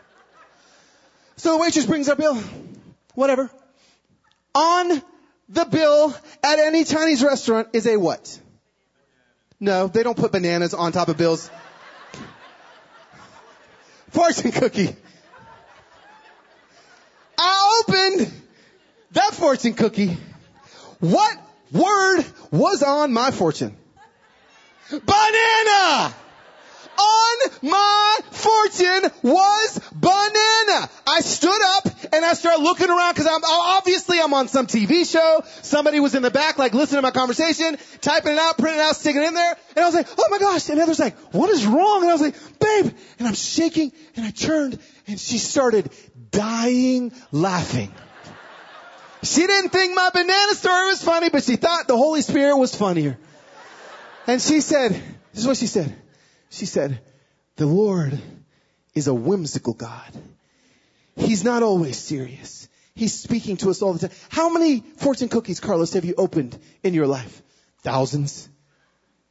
So 1.36 1.52
the 1.52 1.58
waitress 1.58 1.86
brings 1.86 2.08
our 2.08 2.16
bill. 2.16 2.42
Whatever. 3.14 3.50
On 4.54 5.02
the 5.48 5.64
bill 5.64 6.14
at 6.42 6.58
any 6.58 6.84
Chinese 6.84 7.22
restaurant 7.22 7.68
is 7.72 7.86
a 7.86 7.96
what? 7.96 8.38
No, 9.60 9.88
they 9.88 10.02
don't 10.02 10.16
put 10.16 10.32
bananas 10.32 10.74
on 10.74 10.92
top 10.92 11.08
of 11.08 11.16
bills. 11.16 11.50
Fortune 14.10 14.52
cookie. 14.52 14.94
I 17.36 17.82
opened 17.82 18.32
that 19.12 19.34
fortune 19.34 19.74
cookie. 19.74 20.16
What 21.00 21.36
word 21.72 22.24
was 22.50 22.82
on 22.82 23.12
my 23.12 23.30
fortune? 23.30 23.76
Banana! 24.90 26.14
on 26.96 27.50
my 27.62 28.18
fortune 28.30 29.10
was 29.22 29.80
banana. 29.92 30.88
I 31.06 31.20
stood 31.20 31.62
up 31.62 31.88
and 32.12 32.24
I 32.24 32.34
started 32.34 32.62
looking 32.62 32.88
around 32.88 33.14
because 33.14 33.26
I'm 33.26 33.42
obviously 33.44 34.20
I'm 34.20 34.34
on 34.34 34.48
some 34.48 34.66
TV 34.66 35.10
show. 35.10 35.42
Somebody 35.62 36.00
was 36.00 36.14
in 36.14 36.22
the 36.22 36.30
back, 36.30 36.58
like 36.58 36.74
listening 36.74 36.98
to 36.98 37.02
my 37.02 37.10
conversation, 37.10 37.76
typing 38.00 38.32
it 38.32 38.38
out, 38.38 38.58
printing 38.58 38.80
it 38.80 38.82
out, 38.82 38.96
sticking 38.96 39.22
it 39.22 39.28
in 39.28 39.34
there. 39.34 39.56
And 39.76 39.84
I 39.84 39.86
was 39.86 39.94
like, 39.94 40.08
oh 40.18 40.28
my 40.30 40.38
gosh. 40.38 40.68
And 40.68 40.78
Heather's 40.78 40.98
like, 40.98 41.16
what 41.32 41.50
is 41.50 41.66
wrong? 41.66 42.02
And 42.02 42.10
I 42.10 42.12
was 42.12 42.22
like, 42.22 42.36
babe. 42.58 42.94
And 43.18 43.28
I'm 43.28 43.34
shaking 43.34 43.92
and 44.16 44.24
I 44.24 44.30
turned 44.30 44.78
and 45.06 45.18
she 45.18 45.38
started 45.38 45.90
dying 46.30 47.12
laughing. 47.32 47.92
She 49.22 49.46
didn't 49.46 49.70
think 49.70 49.94
my 49.94 50.10
banana 50.12 50.54
story 50.54 50.88
was 50.88 51.02
funny, 51.02 51.30
but 51.30 51.42
she 51.44 51.56
thought 51.56 51.88
the 51.88 51.96
Holy 51.96 52.20
Spirit 52.20 52.58
was 52.58 52.74
funnier. 52.74 53.18
And 54.26 54.40
she 54.40 54.60
said, 54.60 54.92
this 55.32 55.42
is 55.42 55.46
what 55.46 55.56
she 55.56 55.66
said. 55.66 55.94
She 56.50 56.66
said, 56.66 57.00
the 57.56 57.66
Lord 57.66 58.18
is 58.94 59.06
a 59.06 59.14
whimsical 59.14 59.74
God. 59.74 60.10
He's 61.16 61.44
not 61.44 61.62
always 61.62 61.98
serious. 61.98 62.68
He's 62.94 63.12
speaking 63.12 63.56
to 63.58 63.70
us 63.70 63.82
all 63.82 63.92
the 63.92 64.08
time. 64.08 64.16
How 64.28 64.48
many 64.48 64.80
fortune 64.96 65.28
cookies, 65.28 65.60
Carlos, 65.60 65.92
have 65.94 66.04
you 66.04 66.14
opened 66.16 66.58
in 66.82 66.94
your 66.94 67.06
life? 67.06 67.42
Thousands. 67.82 68.48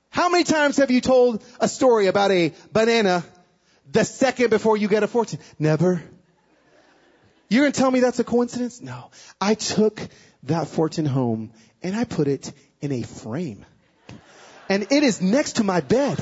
How 0.09 0.29
many 0.29 0.43
times 0.43 0.77
have 0.77 0.91
you 0.91 1.01
told 1.01 1.43
a 1.59 1.67
story 1.67 2.07
about 2.07 2.31
a 2.31 2.53
banana 2.71 3.23
the 3.91 4.03
second 4.03 4.49
before 4.49 4.77
you 4.77 4.87
get 4.87 5.03
a 5.03 5.07
fortune? 5.07 5.39
Never. 5.57 6.03
You're 7.49 7.63
going 7.63 7.71
to 7.71 7.79
tell 7.79 7.91
me 7.91 7.99
that's 7.99 8.19
a 8.19 8.23
coincidence? 8.23 8.81
No. 8.81 9.11
I 9.39 9.55
took 9.55 9.99
that 10.43 10.67
fortune 10.67 11.05
home 11.05 11.51
and 11.81 11.95
I 11.95 12.03
put 12.03 12.27
it 12.27 12.51
in 12.81 12.91
a 12.91 13.01
frame. 13.01 13.65
And 14.73 14.87
it 14.89 15.03
is 15.03 15.21
next 15.21 15.57
to 15.57 15.63
my 15.63 15.81
bed. 15.81 16.17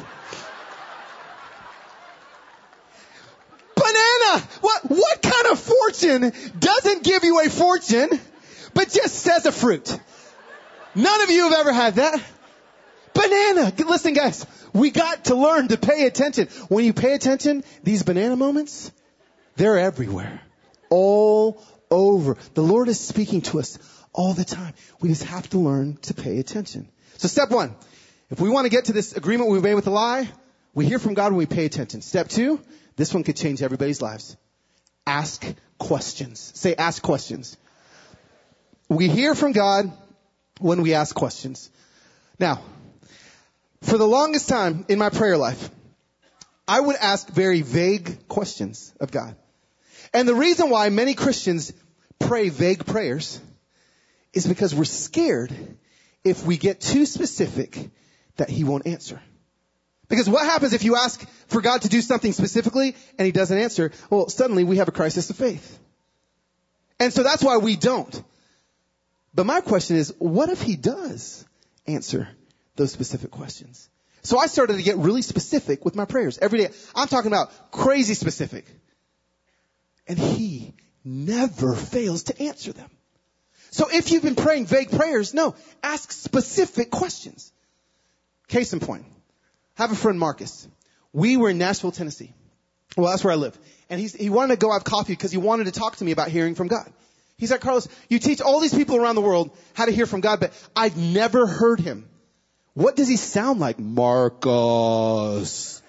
Banana! 3.75 4.43
What, 4.59 4.81
what 4.89 5.21
kind 5.21 5.47
of 5.51 5.57
fortune 5.57 6.33
doesn't 6.59 7.05
give 7.05 7.23
you 7.23 7.39
a 7.39 7.49
fortune, 7.49 8.09
but 8.73 8.89
just 8.89 9.15
says 9.15 9.45
a 9.45 9.53
fruit? 9.53 9.97
None 10.95 11.21
of 11.21 11.29
you 11.29 11.43
have 11.43 11.53
ever 11.61 11.71
had 11.71 11.95
that. 11.95 12.21
Banana! 13.13 13.71
Listen 13.87 14.13
guys, 14.15 14.45
we 14.73 14.89
got 14.89 15.23
to 15.25 15.35
learn 15.35 15.69
to 15.69 15.77
pay 15.77 16.05
attention. 16.05 16.49
When 16.67 16.83
you 16.83 16.91
pay 16.91 17.13
attention, 17.13 17.63
these 17.83 18.03
banana 18.03 18.35
moments, 18.35 18.91
they're 19.55 19.79
everywhere 19.79 20.41
all 20.89 21.63
over. 21.89 22.35
The 22.53 22.63
Lord 22.63 22.89
is 22.89 22.99
speaking 22.99 23.43
to 23.43 23.59
us 23.59 23.79
all 24.11 24.33
the 24.33 24.43
time. 24.43 24.73
We 24.99 25.07
just 25.07 25.23
have 25.23 25.49
to 25.51 25.57
learn 25.57 25.95
to 26.01 26.13
pay 26.13 26.39
attention. 26.39 26.89
So 27.15 27.29
step 27.29 27.49
one, 27.49 27.77
if 28.31 28.39
we 28.39 28.49
want 28.49 28.65
to 28.65 28.69
get 28.69 28.85
to 28.85 28.93
this 28.93 29.13
agreement 29.13 29.51
we've 29.51 29.61
made 29.61 29.75
with 29.75 29.83
the 29.83 29.91
lie, 29.91 30.29
we 30.73 30.85
hear 30.85 30.99
from 30.99 31.13
God 31.13 31.33
when 31.33 31.37
we 31.37 31.45
pay 31.45 31.65
attention. 31.65 32.01
Step 32.01 32.29
two, 32.29 32.61
this 32.95 33.13
one 33.13 33.23
could 33.23 33.35
change 33.35 33.61
everybody's 33.61 34.01
lives. 34.01 34.37
Ask 35.05 35.45
questions. 35.77 36.39
Say 36.55 36.73
ask 36.73 37.03
questions. 37.03 37.57
We 38.87 39.09
hear 39.09 39.35
from 39.35 39.51
God 39.51 39.91
when 40.59 40.81
we 40.81 40.93
ask 40.93 41.13
questions. 41.13 41.69
Now, 42.39 42.61
for 43.81 43.97
the 43.97 44.07
longest 44.07 44.47
time 44.47 44.85
in 44.87 44.97
my 44.97 45.09
prayer 45.09 45.37
life, 45.37 45.69
I 46.67 46.79
would 46.79 46.95
ask 46.95 47.29
very 47.29 47.61
vague 47.61 48.29
questions 48.29 48.93
of 49.01 49.11
God. 49.11 49.35
And 50.13 50.25
the 50.25 50.35
reason 50.35 50.69
why 50.69 50.87
many 50.87 51.15
Christians 51.15 51.73
pray 52.17 52.47
vague 52.47 52.85
prayers 52.85 53.41
is 54.31 54.47
because 54.47 54.73
we're 54.73 54.85
scared 54.85 55.53
if 56.23 56.45
we 56.45 56.55
get 56.55 56.79
too 56.79 57.05
specific 57.05 57.89
that 58.37 58.49
he 58.49 58.63
won't 58.63 58.87
answer. 58.87 59.21
Because 60.09 60.29
what 60.29 60.45
happens 60.45 60.73
if 60.73 60.83
you 60.83 60.97
ask 60.97 61.25
for 61.47 61.61
God 61.61 61.83
to 61.83 61.89
do 61.89 62.01
something 62.01 62.33
specifically 62.33 62.95
and 63.17 63.25
he 63.25 63.31
doesn't 63.31 63.57
answer? 63.57 63.91
Well, 64.09 64.27
suddenly 64.27 64.65
we 64.65 64.77
have 64.77 64.89
a 64.89 64.91
crisis 64.91 65.29
of 65.29 65.37
faith. 65.37 65.79
And 66.99 67.13
so 67.13 67.23
that's 67.23 67.43
why 67.43 67.57
we 67.57 67.77
don't. 67.77 68.23
But 69.33 69.45
my 69.45 69.61
question 69.61 69.95
is, 69.95 70.13
what 70.19 70.49
if 70.49 70.61
he 70.61 70.75
does 70.75 71.45
answer 71.87 72.27
those 72.75 72.91
specific 72.91 73.31
questions? 73.31 73.89
So 74.23 74.37
I 74.37 74.47
started 74.47 74.77
to 74.77 74.83
get 74.83 74.97
really 74.97 75.21
specific 75.21 75.83
with 75.83 75.95
my 75.95 76.05
prayers 76.05 76.37
every 76.37 76.59
day. 76.59 76.69
I'm 76.93 77.07
talking 77.07 77.31
about 77.31 77.71
crazy 77.71 78.13
specific. 78.13 78.65
And 80.07 80.19
he 80.19 80.73
never 81.03 81.73
fails 81.73 82.23
to 82.23 82.39
answer 82.41 82.73
them. 82.73 82.89
So 83.71 83.87
if 83.89 84.11
you've 84.11 84.23
been 84.23 84.35
praying 84.35 84.65
vague 84.65 84.91
prayers, 84.91 85.33
no, 85.33 85.55
ask 85.81 86.11
specific 86.11 86.91
questions. 86.91 87.51
Case 88.51 88.73
in 88.73 88.81
point, 88.81 89.05
have 89.75 89.93
a 89.93 89.95
friend 89.95 90.19
Marcus. 90.19 90.67
We 91.13 91.37
were 91.37 91.49
in 91.49 91.57
Nashville, 91.57 91.93
Tennessee. 91.93 92.33
Well, 92.97 93.09
that's 93.09 93.23
where 93.23 93.31
I 93.31 93.37
live. 93.37 93.57
And 93.89 93.97
he's, 93.97 94.13
he 94.13 94.29
wanted 94.29 94.59
to 94.59 94.65
go 94.65 94.73
have 94.73 94.83
coffee 94.83 95.13
because 95.13 95.31
he 95.31 95.37
wanted 95.37 95.67
to 95.67 95.71
talk 95.71 95.95
to 95.95 96.03
me 96.03 96.11
about 96.11 96.27
hearing 96.27 96.55
from 96.55 96.67
God. 96.67 96.91
He's 97.37 97.49
like, 97.49 97.61
Carlos, 97.61 97.87
you 98.09 98.19
teach 98.19 98.41
all 98.41 98.59
these 98.59 98.73
people 98.73 98.97
around 98.97 99.15
the 99.15 99.21
world 99.21 99.51
how 99.73 99.85
to 99.85 99.91
hear 99.93 100.05
from 100.05 100.19
God, 100.19 100.41
but 100.41 100.51
I've 100.75 100.97
never 100.97 101.47
heard 101.47 101.79
him. 101.79 102.09
What 102.73 102.97
does 102.97 103.07
he 103.07 103.15
sound 103.15 103.61
like? 103.61 103.79
Marcus. 103.79 105.81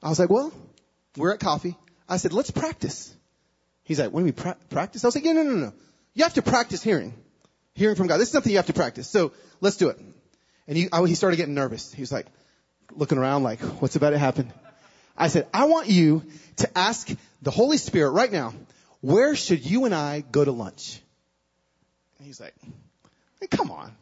I 0.00 0.08
was 0.08 0.20
like, 0.20 0.30
well, 0.30 0.52
we're 1.16 1.34
at 1.34 1.40
coffee. 1.40 1.76
I 2.08 2.18
said, 2.18 2.32
let's 2.32 2.52
practice. 2.52 3.12
He's 3.82 3.98
like, 3.98 4.12
what 4.12 4.20
do 4.20 4.26
mean 4.26 4.34
pra- 4.34 4.56
practice? 4.70 5.04
I 5.04 5.08
was 5.08 5.16
like, 5.16 5.24
yeah, 5.24 5.32
no, 5.32 5.42
no, 5.42 5.56
no. 5.56 5.72
You 6.14 6.22
have 6.22 6.34
to 6.34 6.42
practice 6.42 6.84
hearing. 6.84 7.14
Hearing 7.74 7.96
from 7.96 8.06
God. 8.06 8.18
This 8.18 8.28
is 8.28 8.32
something 8.32 8.52
you 8.52 8.58
have 8.58 8.66
to 8.66 8.72
practice. 8.72 9.10
So 9.10 9.32
let's 9.60 9.76
do 9.76 9.88
it. 9.88 9.98
And 10.66 10.76
he, 10.76 10.88
I, 10.92 11.04
he 11.06 11.14
started 11.14 11.36
getting 11.36 11.54
nervous. 11.54 11.92
He 11.92 12.00
was 12.02 12.12
like, 12.12 12.26
looking 12.92 13.18
around 13.18 13.42
like, 13.42 13.60
what's 13.60 13.96
about 13.96 14.10
to 14.10 14.18
happen? 14.18 14.52
I 15.16 15.28
said, 15.28 15.46
I 15.52 15.66
want 15.66 15.88
you 15.88 16.22
to 16.56 16.78
ask 16.78 17.08
the 17.42 17.50
Holy 17.50 17.76
Spirit 17.76 18.10
right 18.10 18.30
now, 18.30 18.54
where 19.00 19.36
should 19.36 19.64
you 19.64 19.84
and 19.84 19.94
I 19.94 20.20
go 20.20 20.44
to 20.44 20.50
lunch? 20.50 21.00
And 22.18 22.26
he's 22.26 22.40
like, 22.40 22.54
hey, 23.40 23.46
come 23.46 23.70
on. 23.70 23.94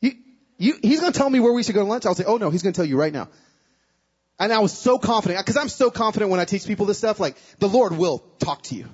You, 0.00 0.12
you, 0.56 0.74
he's 0.82 1.00
going 1.00 1.12
to 1.12 1.18
tell 1.18 1.30
me 1.30 1.40
where 1.40 1.52
we 1.52 1.62
should 1.62 1.74
go 1.74 1.82
to 1.82 1.88
lunch. 1.88 2.06
I'll 2.06 2.14
say, 2.14 2.24
oh 2.26 2.38
no, 2.38 2.50
he's 2.50 2.62
going 2.62 2.72
to 2.72 2.78
tell 2.78 2.88
you 2.88 2.98
right 2.98 3.12
now. 3.12 3.28
And 4.40 4.52
I 4.52 4.60
was 4.60 4.72
so 4.72 4.98
confident, 4.98 5.44
because 5.44 5.56
I'm 5.56 5.68
so 5.68 5.90
confident 5.90 6.30
when 6.30 6.38
I 6.40 6.44
teach 6.44 6.64
people 6.66 6.86
this 6.86 6.98
stuff, 6.98 7.18
like, 7.18 7.36
the 7.58 7.68
Lord 7.68 7.92
will 7.92 8.20
talk 8.38 8.62
to 8.64 8.76
you. 8.76 8.86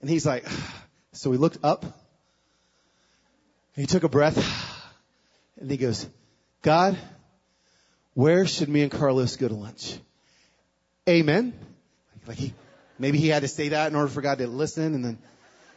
And 0.00 0.10
he's 0.10 0.26
like, 0.26 0.46
so 1.12 1.32
he 1.32 1.38
looked 1.38 1.58
up, 1.62 1.86
he 3.74 3.86
took 3.86 4.02
a 4.02 4.08
breath, 4.08 4.36
and 5.58 5.70
he 5.70 5.76
goes, 5.76 6.06
God, 6.62 6.98
where 8.14 8.46
should 8.46 8.68
me 8.68 8.82
and 8.82 8.90
Carlos 8.90 9.36
go 9.36 9.48
to 9.48 9.54
lunch? 9.54 9.98
Amen. 11.08 11.54
Like 12.26 12.36
he, 12.36 12.54
maybe 12.98 13.18
he 13.18 13.28
had 13.28 13.42
to 13.42 13.48
say 13.48 13.70
that 13.70 13.90
in 13.90 13.96
order 13.96 14.08
for 14.08 14.20
God 14.20 14.38
to 14.38 14.46
listen, 14.46 14.94
and 14.94 15.04
then 15.04 15.18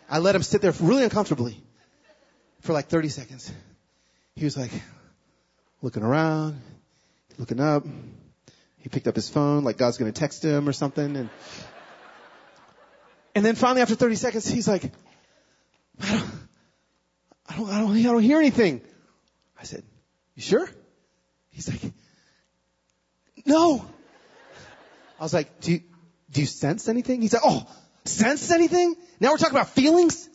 I 0.10 0.20
let 0.20 0.36
him 0.36 0.44
sit 0.44 0.62
there 0.62 0.74
really 0.80 1.04
uncomfortably 1.04 1.62
for 2.62 2.74
like 2.74 2.88
30 2.88 3.10
seconds. 3.10 3.52
He 4.36 4.46
was 4.46 4.58
like, 4.58 4.72
looking 5.82 6.04
around, 6.04 6.60
looking 7.38 7.60
up, 7.60 7.86
he 8.80 8.90
picked 8.90 9.08
up 9.08 9.16
his 9.16 9.30
phone, 9.30 9.64
like 9.64 9.78
God's 9.78 9.98
going 9.98 10.12
to 10.12 10.20
text 10.20 10.44
him 10.44 10.68
or 10.68 10.74
something. 10.74 11.16
And, 11.16 11.30
and 13.36 13.46
then 13.46 13.56
finally 13.56 13.82
after 13.82 13.96
30 13.96 14.16
seconds, 14.16 14.48
he's 14.48 14.68
like, 14.68 14.92
I 16.02 16.12
don't, 16.12 16.32
I 17.48 17.56
don't, 17.58 17.70
I 17.70 17.80
don't, 17.80 17.98
I 17.98 18.02
don't 18.02 18.22
hear 18.22 18.40
anything. 18.40 18.82
I 19.64 19.66
said, 19.66 19.84
you 20.36 20.42
sure? 20.42 20.70
He's 21.52 21.70
like, 21.70 21.94
no. 23.46 23.86
I 25.18 25.24
was 25.24 25.34
like, 25.34 25.62
do 25.62 25.72
you, 25.72 25.82
do 26.30 26.42
you 26.42 26.48
sense 26.48 26.90
anything? 26.90 27.22
He's 27.22 27.32
like, 27.32 27.44
oh, 27.46 27.66
sense 28.04 28.52
anything? 28.52 28.96
Now 29.22 29.32
we're 29.32 29.38
talking 29.38 29.56
about 29.56 29.70
feelings? 29.70 30.28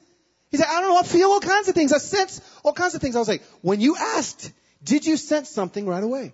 He's 0.51 0.61
like, 0.61 0.70
I 0.70 0.81
don't 0.81 0.89
know, 0.89 0.99
I 0.99 1.03
feel 1.03 1.29
all 1.29 1.41
kinds 1.41 1.68
of 1.68 1.74
things. 1.74 1.93
I 1.93 1.99
sense 1.99 2.41
all 2.64 2.72
kinds 2.72 2.95
of 2.95 3.03
things. 3.03 3.16
I 3.16 3.18
was 3.18 3.29
like, 3.29 3.43
when 3.61 3.83
you 3.83 3.97
asked, 3.97 4.51
did 4.83 5.05
you 5.05 5.18
sense 5.18 5.51
something 5.51 5.87
right 5.87 6.03
away? 6.03 6.33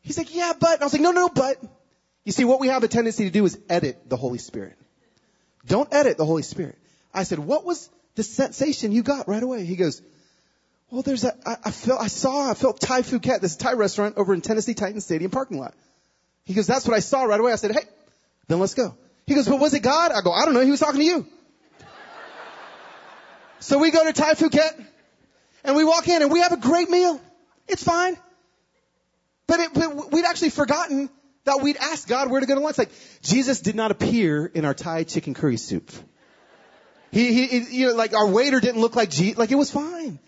He's 0.00 0.18
like, 0.18 0.34
yeah, 0.34 0.54
but. 0.58 0.80
I 0.80 0.84
was 0.84 0.92
like, 0.92 1.02
no, 1.02 1.12
no, 1.12 1.28
but. 1.28 1.62
You 2.24 2.32
see, 2.32 2.44
what 2.44 2.58
we 2.58 2.66
have 2.66 2.82
a 2.82 2.88
tendency 2.88 3.24
to 3.26 3.30
do 3.30 3.44
is 3.44 3.56
edit 3.70 4.08
the 4.08 4.16
Holy 4.16 4.38
Spirit. 4.38 4.76
Don't 5.66 5.94
edit 5.94 6.16
the 6.16 6.26
Holy 6.26 6.42
Spirit. 6.42 6.76
I 7.12 7.22
said, 7.22 7.38
what 7.38 7.64
was 7.64 7.88
the 8.16 8.24
sensation 8.24 8.90
you 8.90 9.04
got 9.04 9.28
right 9.28 9.42
away? 9.42 9.64
He 9.64 9.76
goes, 9.76 10.02
well, 10.90 11.02
there's 11.02 11.24
a, 11.24 11.34
I, 11.48 11.56
I 11.64 11.70
felt, 11.70 12.00
I 12.00 12.06
saw, 12.08 12.50
I 12.50 12.54
felt 12.54 12.80
Thai 12.80 13.02
Phuket, 13.02 13.40
this 13.40 13.56
Thai 13.56 13.72
restaurant 13.72 14.16
over 14.16 14.34
in 14.34 14.40
Tennessee 14.40 14.74
Titan 14.74 15.00
Stadium 15.00 15.30
parking 15.30 15.58
lot. 15.58 15.74
He 16.44 16.54
goes, 16.54 16.66
that's 16.66 16.86
what 16.86 16.94
I 16.94 17.00
saw 17.00 17.24
right 17.24 17.40
away. 17.40 17.52
I 17.52 17.56
said, 17.56 17.72
hey, 17.72 17.84
then 18.48 18.60
let's 18.60 18.74
go. 18.74 18.94
He 19.26 19.34
goes, 19.34 19.48
but 19.48 19.58
was 19.58 19.72
it 19.74 19.80
God? 19.80 20.12
I 20.12 20.20
go, 20.20 20.30
I 20.30 20.44
don't 20.44 20.54
know. 20.54 20.60
He 20.60 20.70
was 20.70 20.80
talking 20.80 21.00
to 21.00 21.06
you. 21.06 21.26
so 23.60 23.78
we 23.78 23.90
go 23.90 24.04
to 24.04 24.12
Thai 24.12 24.34
Phuket 24.34 24.84
and 25.64 25.76
we 25.76 25.84
walk 25.84 26.06
in 26.08 26.20
and 26.20 26.30
we 26.30 26.40
have 26.40 26.52
a 26.52 26.58
great 26.58 26.90
meal. 26.90 27.20
It's 27.66 27.82
fine. 27.82 28.16
But, 29.46 29.60
it, 29.60 29.74
but 29.74 30.12
we'd 30.12 30.24
actually 30.24 30.50
forgotten 30.50 31.08
that 31.44 31.60
we'd 31.62 31.76
asked 31.76 32.08
God 32.08 32.30
where 32.30 32.40
to 32.40 32.46
go 32.46 32.54
to 32.54 32.60
lunch. 32.60 32.78
Like, 32.78 32.90
Jesus 33.22 33.60
did 33.60 33.74
not 33.74 33.90
appear 33.90 34.46
in 34.46 34.64
our 34.64 34.74
Thai 34.74 35.04
chicken 35.04 35.34
curry 35.34 35.56
soup. 35.56 35.90
He, 37.10 37.46
he, 37.46 37.78
you 37.78 37.86
know, 37.88 37.94
like 37.94 38.12
our 38.12 38.26
waiter 38.26 38.60
didn't 38.60 38.80
look 38.80 38.96
like 38.96 39.10
G, 39.10 39.34
like 39.34 39.50
it 39.50 39.54
was 39.54 39.70
fine. 39.70 40.18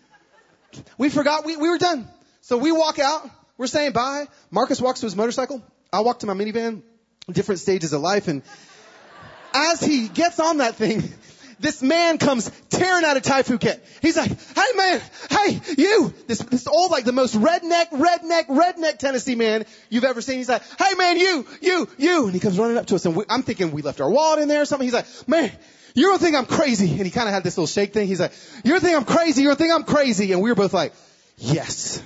We 0.98 1.08
forgot, 1.08 1.44
we, 1.44 1.56
we 1.56 1.68
were 1.68 1.78
done. 1.78 2.08
So 2.40 2.56
we 2.56 2.72
walk 2.72 2.98
out, 2.98 3.28
We're 3.58 3.66
saying 3.66 3.92
bye. 3.92 4.26
Marcus 4.50 4.80
walks 4.80 5.00
to 5.00 5.06
his 5.06 5.16
motorcycle. 5.16 5.62
I 5.92 6.00
walk 6.00 6.20
to 6.20 6.26
my 6.26 6.34
minivan, 6.34 6.82
different 7.30 7.60
stages 7.60 7.92
of 7.92 8.02
life. 8.02 8.28
And 8.28 8.42
as 9.54 9.80
he 9.80 10.08
gets 10.08 10.38
on 10.38 10.58
that 10.58 10.74
thing, 10.74 11.02
this 11.58 11.80
man 11.80 12.18
comes 12.18 12.50
tearing 12.68 13.04
out 13.04 13.16
of 13.16 13.22
Thai 13.22 13.42
Phuket. 13.42 13.80
He's 14.02 14.16
like, 14.16 14.30
hey 14.30 14.76
man, 14.76 15.00
hey, 15.30 15.60
you, 15.78 16.12
this, 16.26 16.38
this 16.40 16.66
old, 16.66 16.90
like 16.90 17.04
the 17.04 17.12
most 17.12 17.34
redneck, 17.34 17.88
redneck, 17.90 18.48
redneck 18.48 18.98
Tennessee 18.98 19.36
man 19.36 19.64
you've 19.88 20.04
ever 20.04 20.20
seen. 20.20 20.36
He's 20.36 20.50
like, 20.50 20.62
hey 20.78 20.94
man, 20.98 21.16
you, 21.18 21.46
you, 21.62 21.88
you. 21.96 22.24
And 22.26 22.34
he 22.34 22.40
comes 22.40 22.58
running 22.58 22.76
up 22.76 22.86
to 22.86 22.96
us 22.96 23.06
and 23.06 23.16
we, 23.16 23.24
I'm 23.30 23.42
thinking 23.42 23.70
we 23.70 23.80
left 23.80 24.02
our 24.02 24.10
wallet 24.10 24.40
in 24.40 24.48
there 24.48 24.60
or 24.60 24.66
something. 24.66 24.86
He's 24.86 24.92
like, 24.92 25.06
man, 25.26 25.50
you 25.96 26.02
don't 26.08 26.20
think 26.20 26.36
I'm 26.36 26.46
crazy. 26.46 26.90
And 26.90 27.04
he 27.04 27.10
kind 27.10 27.26
of 27.26 27.34
had 27.34 27.42
this 27.42 27.56
little 27.56 27.66
shake 27.66 27.94
thing. 27.94 28.06
He's 28.06 28.20
like, 28.20 28.32
you 28.62 28.70
don't 28.70 28.80
think 28.80 28.96
I'm 28.96 29.04
crazy. 29.04 29.42
You 29.42 29.48
don't 29.48 29.56
think 29.56 29.72
I'm 29.72 29.84
crazy. 29.84 30.30
And 30.32 30.42
we 30.42 30.50
were 30.50 30.54
both 30.54 30.74
like, 30.74 30.92
yes. 31.38 32.02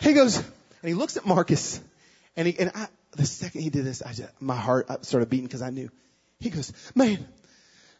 He 0.00 0.12
goes, 0.12 0.36
and 0.36 0.46
he 0.84 0.94
looks 0.94 1.16
at 1.16 1.26
Marcus 1.26 1.80
and 2.36 2.46
he, 2.46 2.58
and 2.58 2.70
I, 2.74 2.86
the 3.16 3.26
second 3.26 3.62
he 3.62 3.70
did 3.70 3.84
this, 3.84 4.00
I 4.00 4.12
just, 4.12 4.30
my 4.40 4.54
heart 4.54 4.88
uh, 4.88 4.98
started 5.02 5.28
beating 5.28 5.46
because 5.46 5.60
I 5.60 5.70
knew. 5.70 5.90
He 6.38 6.50
goes, 6.50 6.72
man, 6.94 7.26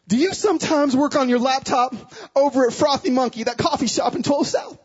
do 0.07 0.17
you 0.17 0.33
sometimes 0.33 0.95
work 0.95 1.15
on 1.15 1.27
your 1.27 1.39
laptop 1.39 1.93
over 2.35 2.65
at 2.65 2.73
Frothy 2.73 3.11
Monkey, 3.11 3.43
that 3.43 3.57
coffee 3.57 3.87
shop 3.87 4.15
in 4.15 4.23
12 4.23 4.47
South? 4.47 4.79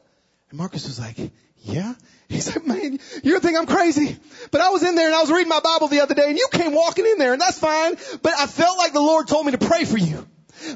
And 0.50 0.58
Marcus 0.58 0.86
was 0.86 0.98
like, 0.98 1.18
yeah. 1.62 1.94
He's 2.28 2.54
like, 2.54 2.66
man, 2.66 2.98
you 3.22 3.40
think 3.40 3.58
I'm 3.58 3.66
crazy. 3.66 4.16
But 4.50 4.60
I 4.60 4.70
was 4.70 4.82
in 4.82 4.94
there 4.94 5.06
and 5.06 5.14
I 5.14 5.20
was 5.20 5.30
reading 5.30 5.48
my 5.48 5.60
Bible 5.60 5.88
the 5.88 6.00
other 6.00 6.14
day 6.14 6.28
and 6.28 6.38
you 6.38 6.48
came 6.52 6.72
walking 6.72 7.06
in 7.06 7.18
there 7.18 7.32
and 7.32 7.40
that's 7.40 7.58
fine. 7.58 7.96
But 8.22 8.34
I 8.38 8.46
felt 8.46 8.78
like 8.78 8.92
the 8.92 9.00
Lord 9.00 9.28
told 9.28 9.46
me 9.46 9.52
to 9.52 9.58
pray 9.58 9.84
for 9.84 9.98
you. 9.98 10.26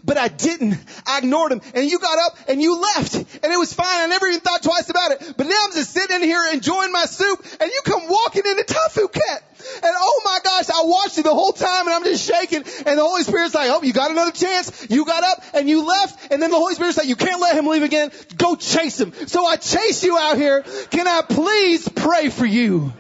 But 0.05 0.19
I 0.19 0.29
didn't. 0.29 0.79
I 1.07 1.19
ignored 1.19 1.53
him. 1.53 1.63
And 1.75 1.89
you 1.89 1.99
got 1.99 2.19
up 2.19 2.39
and 2.49 2.61
you 2.61 2.81
left. 2.81 3.15
And 3.15 3.53
it 3.53 3.59
was 3.59 3.73
fine. 3.73 3.87
I 3.87 4.07
never 4.07 4.27
even 4.27 4.41
thought 4.41 4.63
twice 4.63 4.91
about 4.91 5.13
it. 5.13 5.35
But 5.37 5.47
now 5.47 5.57
I'm 5.65 5.73
just 5.73 5.93
sitting 5.93 6.17
in 6.17 6.23
here 6.23 6.43
enjoying 6.53 6.93
my 6.93 7.07
soup 7.07 7.45
and 7.61 7.71
you 7.71 7.81
come 7.85 8.03
walking 8.09 8.43
in 8.45 8.51
into 8.51 8.65
Thai 8.65 8.89
Phuket. 8.91 9.43
And 9.83 9.95
oh 9.97 10.23
my 10.25 10.39
gosh, 10.43 10.71
I 10.71 10.83
watched 10.85 11.17
you 11.17 11.23
the 11.23 11.35
whole 11.35 11.53
time 11.53 11.87
and 11.87 11.95
I'm 11.95 12.05
just 12.05 12.27
shaking. 12.27 12.65
And 12.87 12.99
the 12.99 13.03
Holy 13.03 13.23
Spirit's 13.23 13.55
like, 13.55 13.71
oh, 13.71 13.83
you 13.83 13.93
got 13.93 14.11
another 14.11 14.33
chance. 14.33 14.87
You 14.91 15.05
got 15.05 15.23
up 15.23 15.45
and 15.55 15.69
you 15.69 15.87
left. 15.87 16.33
And 16.33 16.43
then 16.43 16.51
the 16.51 16.57
Holy 16.57 16.75
Spirit's 16.75 16.97
like, 16.97 17.09
you 17.09 17.17
can't 17.17 17.41
let 17.41 17.57
him 17.57 17.67
leave 17.67 17.83
again. 17.83 18.11
Go 18.37 18.57
chase 18.57 19.01
him. 19.01 19.13
So 19.27 19.45
I 19.45 19.57
chase 19.57 20.03
you 20.03 20.19
out 20.19 20.37
here. 20.37 20.63
Can 20.91 21.07
I 21.07 21.23
please 21.23 21.89
pray 21.89 22.29
for 22.29 22.47
you? 22.47 22.93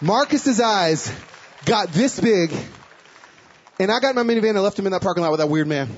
Marcus's 0.00 0.60
eyes 0.60 1.12
got 1.64 1.88
this 1.92 2.20
big, 2.20 2.52
and 3.78 3.90
I 3.90 4.00
got 4.00 4.10
in 4.10 4.16
my 4.16 4.22
minivan 4.22 4.50
and 4.50 4.62
left 4.62 4.78
him 4.78 4.86
in 4.86 4.92
that 4.92 5.02
parking 5.02 5.22
lot 5.22 5.30
with 5.30 5.40
that 5.40 5.48
weird 5.48 5.68
man. 5.68 5.88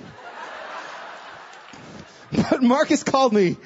But 2.51 2.63
Marcus 2.65 3.05
called 3.05 3.33
me 3.33 3.57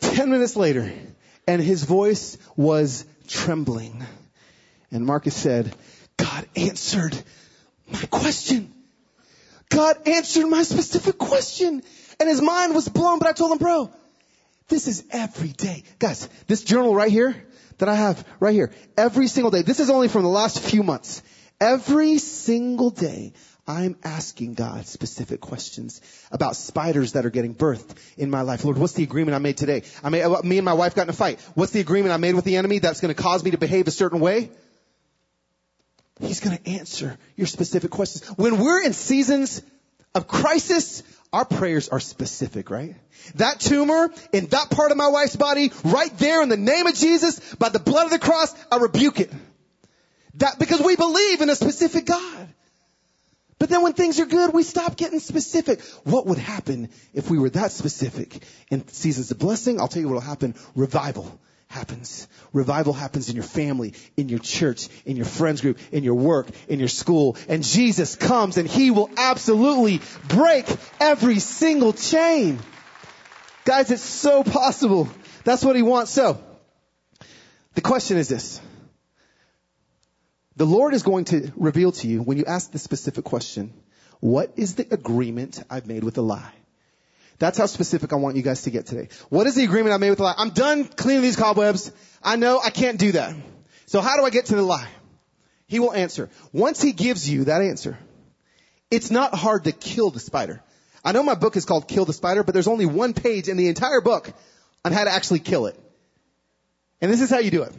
10 0.00 0.30
minutes 0.30 0.56
later, 0.56 0.90
and 1.46 1.60
his 1.60 1.84
voice 1.84 2.38
was 2.56 3.04
trembling. 3.28 4.02
And 4.90 5.04
Marcus 5.04 5.34
said, 5.34 5.74
God 6.16 6.46
answered 6.56 7.14
my 7.90 8.02
question. 8.10 8.72
God 9.68 10.08
answered 10.08 10.46
my 10.46 10.62
specific 10.62 11.18
question. 11.18 11.82
And 12.18 12.28
his 12.28 12.40
mind 12.40 12.74
was 12.74 12.88
blown, 12.88 13.18
but 13.18 13.28
I 13.28 13.32
told 13.32 13.52
him, 13.52 13.58
bro, 13.58 13.90
this 14.68 14.88
is 14.88 15.04
every 15.10 15.48
day. 15.48 15.84
Guys, 15.98 16.28
this 16.46 16.64
journal 16.64 16.94
right 16.94 17.10
here, 17.10 17.36
that 17.78 17.88
I 17.88 17.94
have 17.94 18.26
right 18.40 18.54
here. 18.54 18.72
Every 18.96 19.28
single 19.28 19.50
day. 19.50 19.62
This 19.62 19.80
is 19.80 19.90
only 19.90 20.08
from 20.08 20.22
the 20.22 20.28
last 20.28 20.60
few 20.60 20.82
months. 20.82 21.22
Every 21.60 22.18
single 22.18 22.90
day, 22.90 23.32
I'm 23.66 23.96
asking 24.04 24.54
God 24.54 24.86
specific 24.86 25.40
questions 25.40 26.00
about 26.30 26.54
spiders 26.54 27.12
that 27.12 27.26
are 27.26 27.30
getting 27.30 27.54
birthed 27.54 27.96
in 28.16 28.30
my 28.30 28.42
life. 28.42 28.64
Lord, 28.64 28.78
what's 28.78 28.92
the 28.92 29.02
agreement 29.02 29.34
I 29.34 29.38
made 29.38 29.56
today? 29.56 29.82
I 30.04 30.10
made, 30.10 30.24
me 30.44 30.58
and 30.58 30.64
my 30.64 30.74
wife 30.74 30.94
got 30.94 31.02
in 31.02 31.10
a 31.10 31.14
fight. 31.14 31.40
What's 31.54 31.72
the 31.72 31.80
agreement 31.80 32.12
I 32.12 32.18
made 32.18 32.34
with 32.34 32.44
the 32.44 32.56
enemy 32.56 32.78
that's 32.78 33.00
going 33.00 33.14
to 33.14 33.20
cause 33.20 33.42
me 33.42 33.50
to 33.52 33.58
behave 33.58 33.88
a 33.88 33.90
certain 33.90 34.20
way? 34.20 34.50
He's 36.20 36.40
going 36.40 36.56
to 36.56 36.70
answer 36.70 37.18
your 37.36 37.46
specific 37.46 37.90
questions. 37.90 38.26
When 38.38 38.58
we're 38.58 38.82
in 38.82 38.92
seasons 38.92 39.62
of 40.14 40.28
crisis, 40.28 41.02
our 41.32 41.44
prayers 41.44 41.88
are 41.88 42.00
specific, 42.00 42.70
right? 42.70 42.94
That 43.34 43.60
tumor 43.60 44.10
in 44.32 44.46
that 44.46 44.70
part 44.70 44.90
of 44.90 44.96
my 44.96 45.08
wife's 45.08 45.36
body, 45.36 45.72
right 45.84 46.16
there 46.18 46.42
in 46.42 46.48
the 46.48 46.56
name 46.56 46.86
of 46.86 46.94
Jesus, 46.94 47.38
by 47.54 47.68
the 47.68 47.78
blood 47.78 48.06
of 48.06 48.10
the 48.10 48.18
cross, 48.18 48.54
I 48.70 48.76
rebuke 48.76 49.20
it. 49.20 49.32
That, 50.34 50.58
because 50.58 50.80
we 50.80 50.96
believe 50.96 51.40
in 51.40 51.50
a 51.50 51.56
specific 51.56 52.06
God. 52.06 52.48
But 53.58 53.70
then 53.70 53.82
when 53.82 53.94
things 53.94 54.20
are 54.20 54.26
good, 54.26 54.52
we 54.52 54.62
stop 54.62 54.96
getting 54.96 55.18
specific. 55.18 55.80
What 56.04 56.26
would 56.26 56.38
happen 56.38 56.90
if 57.14 57.30
we 57.30 57.38
were 57.38 57.50
that 57.50 57.72
specific 57.72 58.42
in 58.70 58.86
seasons 58.88 59.30
of 59.30 59.38
blessing? 59.38 59.80
I'll 59.80 59.88
tell 59.88 60.02
you 60.02 60.08
what 60.08 60.14
will 60.14 60.20
happen. 60.20 60.54
Revival 60.74 61.40
happens. 61.68 62.28
Revival 62.52 62.92
happens 62.92 63.28
in 63.28 63.34
your 63.36 63.44
family, 63.44 63.94
in 64.16 64.28
your 64.28 64.38
church, 64.38 64.88
in 65.04 65.16
your 65.16 65.26
friends 65.26 65.60
group, 65.60 65.78
in 65.92 66.04
your 66.04 66.14
work, 66.14 66.48
in 66.68 66.78
your 66.78 66.88
school. 66.88 67.36
And 67.48 67.62
Jesus 67.62 68.16
comes 68.16 68.56
and 68.56 68.68
he 68.68 68.90
will 68.90 69.10
absolutely 69.16 70.00
break 70.28 70.66
every 71.00 71.38
single 71.38 71.92
chain. 71.92 72.58
Guys, 73.64 73.90
it's 73.90 74.02
so 74.02 74.44
possible. 74.44 75.08
That's 75.44 75.64
what 75.64 75.76
he 75.76 75.82
wants. 75.82 76.12
So, 76.12 76.42
the 77.74 77.80
question 77.80 78.16
is 78.16 78.28
this. 78.28 78.60
The 80.56 80.64
Lord 80.64 80.94
is 80.94 81.02
going 81.02 81.26
to 81.26 81.52
reveal 81.56 81.92
to 81.92 82.08
you 82.08 82.22
when 82.22 82.38
you 82.38 82.46
ask 82.46 82.72
the 82.72 82.78
specific 82.78 83.24
question, 83.24 83.74
what 84.20 84.52
is 84.56 84.76
the 84.76 84.86
agreement 84.90 85.62
I've 85.68 85.86
made 85.86 86.02
with 86.02 86.14
the 86.14 86.22
lie? 86.22 86.54
That's 87.38 87.58
how 87.58 87.66
specific 87.66 88.12
I 88.12 88.16
want 88.16 88.36
you 88.36 88.42
guys 88.42 88.62
to 88.62 88.70
get 88.70 88.86
today. 88.86 89.08
What 89.28 89.46
is 89.46 89.54
the 89.54 89.64
agreement 89.64 89.94
I 89.94 89.98
made 89.98 90.10
with 90.10 90.18
the 90.18 90.24
lie? 90.24 90.34
I'm 90.36 90.50
done 90.50 90.84
cleaning 90.84 91.22
these 91.22 91.36
cobwebs. 91.36 91.92
I 92.22 92.36
know 92.36 92.60
I 92.64 92.70
can't 92.70 92.98
do 92.98 93.12
that. 93.12 93.34
So 93.86 94.00
how 94.00 94.16
do 94.16 94.24
I 94.24 94.30
get 94.30 94.46
to 94.46 94.56
the 94.56 94.62
lie? 94.62 94.88
He 95.66 95.80
will 95.80 95.92
answer. 95.92 96.30
Once 96.52 96.80
he 96.80 96.92
gives 96.92 97.28
you 97.28 97.44
that 97.44 97.60
answer, 97.60 97.98
it's 98.90 99.10
not 99.10 99.34
hard 99.34 99.64
to 99.64 99.72
kill 99.72 100.10
the 100.10 100.20
spider. 100.20 100.62
I 101.04 101.12
know 101.12 101.22
my 101.22 101.34
book 101.34 101.56
is 101.56 101.64
called 101.64 101.86
Kill 101.86 102.04
the 102.04 102.12
Spider, 102.12 102.42
but 102.42 102.52
there's 102.52 102.66
only 102.66 102.84
one 102.84 103.14
page 103.14 103.48
in 103.48 103.56
the 103.56 103.68
entire 103.68 104.00
book 104.00 104.32
on 104.84 104.90
how 104.90 105.04
to 105.04 105.10
actually 105.10 105.38
kill 105.38 105.66
it. 105.66 105.78
And 107.00 107.12
this 107.12 107.20
is 107.20 107.30
how 107.30 107.38
you 107.38 107.52
do 107.52 107.62
it. 107.62 107.72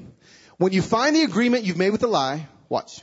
When 0.58 0.72
you 0.72 0.82
find 0.82 1.14
the 1.14 1.24
agreement 1.24 1.66
you've 1.66 1.78
made 1.78 1.90
with 1.90 2.00
the 2.00 2.08
lie, 2.08 2.48
watch. 2.70 3.02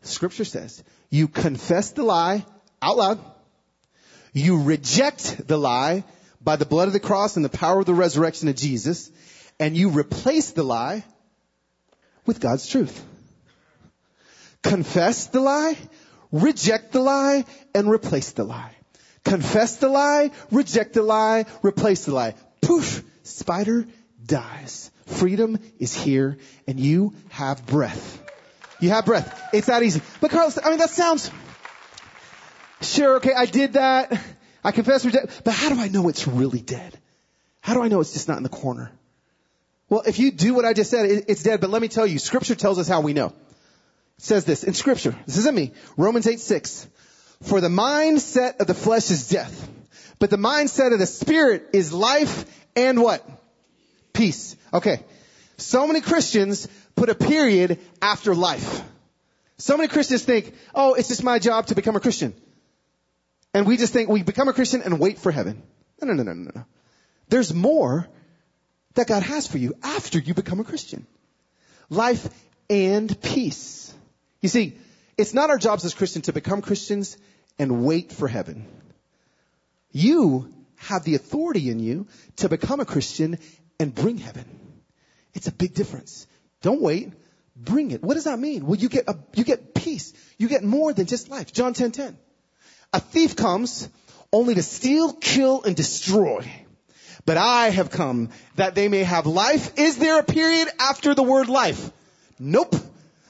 Scripture 0.00 0.46
says, 0.46 0.82
you 1.10 1.28
confess 1.28 1.90
the 1.90 2.02
lie 2.02 2.46
out 2.80 2.96
loud 2.96 3.20
you 4.36 4.62
reject 4.62 5.48
the 5.48 5.56
lie 5.56 6.04
by 6.42 6.56
the 6.56 6.66
blood 6.66 6.88
of 6.88 6.92
the 6.92 7.00
cross 7.00 7.36
and 7.36 7.44
the 7.44 7.48
power 7.48 7.80
of 7.80 7.86
the 7.86 7.94
resurrection 7.94 8.48
of 8.48 8.56
Jesus, 8.56 9.10
and 9.58 9.74
you 9.74 9.88
replace 9.88 10.50
the 10.50 10.62
lie 10.62 11.04
with 12.26 12.38
God's 12.38 12.68
truth. 12.68 13.02
Confess 14.62 15.28
the 15.28 15.40
lie, 15.40 15.76
reject 16.32 16.92
the 16.92 17.00
lie, 17.00 17.46
and 17.74 17.88
replace 17.88 18.32
the 18.32 18.44
lie. 18.44 18.72
Confess 19.24 19.76
the 19.76 19.88
lie, 19.88 20.30
reject 20.50 20.92
the 20.92 21.02
lie, 21.02 21.46
replace 21.62 22.04
the 22.04 22.14
lie. 22.14 22.34
Poof, 22.60 23.02
spider 23.22 23.86
dies. 24.24 24.90
Freedom 25.06 25.58
is 25.78 25.94
here, 25.94 26.36
and 26.66 26.78
you 26.78 27.14
have 27.30 27.64
breath. 27.64 28.22
You 28.80 28.90
have 28.90 29.06
breath. 29.06 29.48
It's 29.54 29.68
that 29.68 29.82
easy. 29.82 30.02
But 30.20 30.30
Carlos, 30.30 30.58
I 30.62 30.68
mean, 30.68 30.78
that 30.78 30.90
sounds, 30.90 31.30
Sure, 32.80 33.16
okay, 33.16 33.32
I 33.34 33.46
did 33.46 33.74
that. 33.74 34.12
I 34.62 34.72
confess, 34.72 35.04
reject, 35.04 35.42
but 35.44 35.54
how 35.54 35.68
do 35.68 35.80
I 35.80 35.88
know 35.88 36.08
it's 36.08 36.26
really 36.26 36.60
dead? 36.60 36.98
How 37.60 37.74
do 37.74 37.82
I 37.82 37.88
know 37.88 38.00
it's 38.00 38.12
just 38.12 38.28
not 38.28 38.36
in 38.36 38.42
the 38.42 38.48
corner? 38.48 38.90
Well, 39.88 40.02
if 40.06 40.18
you 40.18 40.32
do 40.32 40.54
what 40.54 40.64
I 40.64 40.72
just 40.72 40.90
said, 40.90 41.24
it's 41.28 41.42
dead, 41.42 41.60
but 41.60 41.70
let 41.70 41.80
me 41.80 41.88
tell 41.88 42.06
you, 42.06 42.18
scripture 42.18 42.56
tells 42.56 42.78
us 42.78 42.88
how 42.88 43.00
we 43.00 43.12
know. 43.12 43.26
It 43.26 43.32
says 44.18 44.44
this 44.44 44.64
in 44.64 44.74
scripture. 44.74 45.14
This 45.26 45.36
isn't 45.38 45.54
me. 45.54 45.72
Romans 45.96 46.26
8, 46.26 46.40
6. 46.40 46.88
For 47.42 47.60
the 47.60 47.68
mindset 47.68 48.58
of 48.58 48.66
the 48.66 48.74
flesh 48.74 49.10
is 49.10 49.28
death, 49.28 49.68
but 50.18 50.30
the 50.30 50.38
mindset 50.38 50.92
of 50.92 50.98
the 50.98 51.06
spirit 51.06 51.68
is 51.72 51.92
life 51.92 52.44
and 52.74 53.00
what? 53.00 53.24
Peace. 54.12 54.56
Okay. 54.72 55.00
So 55.58 55.86
many 55.86 56.00
Christians 56.00 56.66
put 56.96 57.08
a 57.08 57.14
period 57.14 57.78
after 58.02 58.34
life. 58.34 58.82
So 59.58 59.76
many 59.76 59.88
Christians 59.88 60.24
think, 60.24 60.54
oh, 60.74 60.94
it's 60.94 61.08
just 61.08 61.22
my 61.22 61.38
job 61.38 61.66
to 61.66 61.74
become 61.74 61.96
a 61.96 62.00
Christian. 62.00 62.34
And 63.56 63.66
we 63.66 63.78
just 63.78 63.94
think 63.94 64.10
we 64.10 64.22
become 64.22 64.48
a 64.48 64.52
Christian 64.52 64.82
and 64.82 65.00
wait 65.00 65.18
for 65.18 65.32
heaven. 65.32 65.62
No, 66.02 66.12
no, 66.12 66.22
no, 66.22 66.30
no, 66.30 66.34
no. 66.34 66.50
no. 66.54 66.64
There's 67.30 67.54
more 67.54 68.06
that 68.92 69.06
God 69.06 69.22
has 69.22 69.46
for 69.46 69.56
you 69.56 69.72
after 69.82 70.18
you 70.18 70.34
become 70.34 70.60
a 70.60 70.64
Christian. 70.64 71.06
Life 71.88 72.28
and 72.68 73.18
peace. 73.22 73.94
You 74.42 74.50
see, 74.50 74.76
it's 75.16 75.32
not 75.32 75.48
our 75.48 75.56
jobs 75.56 75.86
as 75.86 75.94
Christians 75.94 76.26
to 76.26 76.34
become 76.34 76.60
Christians 76.60 77.16
and 77.58 77.82
wait 77.86 78.12
for 78.12 78.28
heaven. 78.28 78.66
You 79.90 80.52
have 80.76 81.04
the 81.04 81.14
authority 81.14 81.70
in 81.70 81.80
you 81.80 82.08
to 82.36 82.50
become 82.50 82.80
a 82.80 82.84
Christian 82.84 83.38
and 83.80 83.94
bring 83.94 84.18
heaven. 84.18 84.44
It's 85.32 85.46
a 85.46 85.52
big 85.52 85.72
difference. 85.72 86.26
Don't 86.60 86.82
wait. 86.82 87.10
Bring 87.56 87.90
it. 87.90 88.02
What 88.02 88.14
does 88.14 88.24
that 88.24 88.38
mean? 88.38 88.66
Well, 88.66 88.76
you 88.76 88.90
get 88.90 89.08
a, 89.08 89.16
you 89.32 89.44
get 89.44 89.72
peace. 89.74 90.12
You 90.36 90.46
get 90.46 90.62
more 90.62 90.92
than 90.92 91.06
just 91.06 91.30
life. 91.30 91.54
John 91.54 91.72
10, 91.72 91.92
10. 91.92 92.18
A 92.92 93.00
thief 93.00 93.36
comes 93.36 93.88
only 94.32 94.54
to 94.54 94.62
steal, 94.62 95.12
kill, 95.12 95.62
and 95.62 95.76
destroy. 95.76 96.50
But 97.24 97.36
I 97.36 97.70
have 97.70 97.90
come 97.90 98.30
that 98.54 98.74
they 98.74 98.88
may 98.88 99.02
have 99.02 99.26
life. 99.26 99.78
Is 99.78 99.98
there 99.98 100.20
a 100.20 100.24
period 100.24 100.68
after 100.78 101.14
the 101.14 101.22
word 101.22 101.48
life? 101.48 101.90
Nope. 102.38 102.76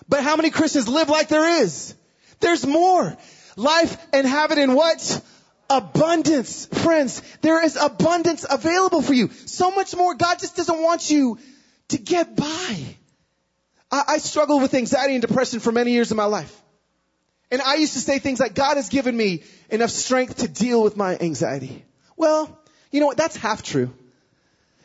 But 0.08 0.22
how 0.22 0.36
many 0.36 0.50
Christians 0.50 0.88
live 0.88 1.08
like 1.08 1.28
there 1.28 1.62
is? 1.62 1.94
There's 2.40 2.66
more. 2.66 3.16
Life 3.56 3.96
and 4.12 4.26
have 4.26 4.52
it 4.52 4.58
in 4.58 4.74
what? 4.74 5.22
Abundance. 5.70 6.66
Friends, 6.66 7.22
there 7.40 7.64
is 7.64 7.76
abundance 7.76 8.44
available 8.48 9.00
for 9.00 9.14
you. 9.14 9.30
So 9.46 9.70
much 9.70 9.96
more. 9.96 10.14
God 10.14 10.38
just 10.38 10.56
doesn't 10.56 10.82
want 10.82 11.10
you 11.10 11.38
to 11.88 11.98
get 11.98 12.36
by. 12.36 12.96
I, 13.90 14.02
I 14.08 14.18
struggled 14.18 14.62
with 14.62 14.74
anxiety 14.74 15.14
and 15.14 15.22
depression 15.22 15.60
for 15.60 15.72
many 15.72 15.92
years 15.92 16.10
of 16.10 16.16
my 16.16 16.24
life. 16.24 16.62
And 17.50 17.62
I 17.62 17.76
used 17.76 17.94
to 17.94 18.00
say 18.00 18.18
things 18.18 18.40
like, 18.40 18.54
God 18.54 18.76
has 18.76 18.88
given 18.88 19.16
me 19.16 19.44
enough 19.70 19.90
strength 19.90 20.38
to 20.38 20.48
deal 20.48 20.82
with 20.82 20.96
my 20.96 21.16
anxiety. 21.16 21.84
Well, 22.16 22.58
you 22.90 23.00
know 23.00 23.06
what? 23.06 23.16
That's 23.16 23.36
half 23.36 23.62
true. 23.62 23.92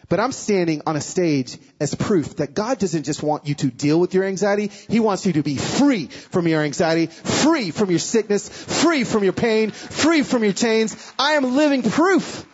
But 0.10 0.20
I'm 0.20 0.34
standing 0.34 0.82
on 0.86 0.98
a 0.98 1.02
stage 1.02 1.58
as 1.80 1.96
proof 1.96 2.36
that 2.36 2.54
God 2.54 2.80
doesn't 2.80 3.04
just 3.04 3.24
want 3.24 3.48
you 3.48 3.56
to 3.56 3.72
deal 3.72 3.98
with 3.98 4.14
your 4.14 4.26
anxiety. 4.26 4.70
He 4.90 5.00
wants 5.00 5.26
you 5.26 5.34
to 5.34 5.42
be 5.42 5.56
free 5.56 6.08
from 6.08 6.50
your 6.50 6.62
anxiety, 6.64 7.06
free 7.06 7.72
from 7.72 7.90
your 7.90 8.00
sickness, 8.00 8.50
free 8.50 9.06
from 9.06 9.24
your 9.24 9.32
pain, 9.32 9.72
free 9.72 10.22
from 10.24 10.44
your 10.44 10.52
chains. 10.52 11.14
I 11.18 11.34
am 11.34 11.56
living 11.56 11.82
proof. 11.82 12.46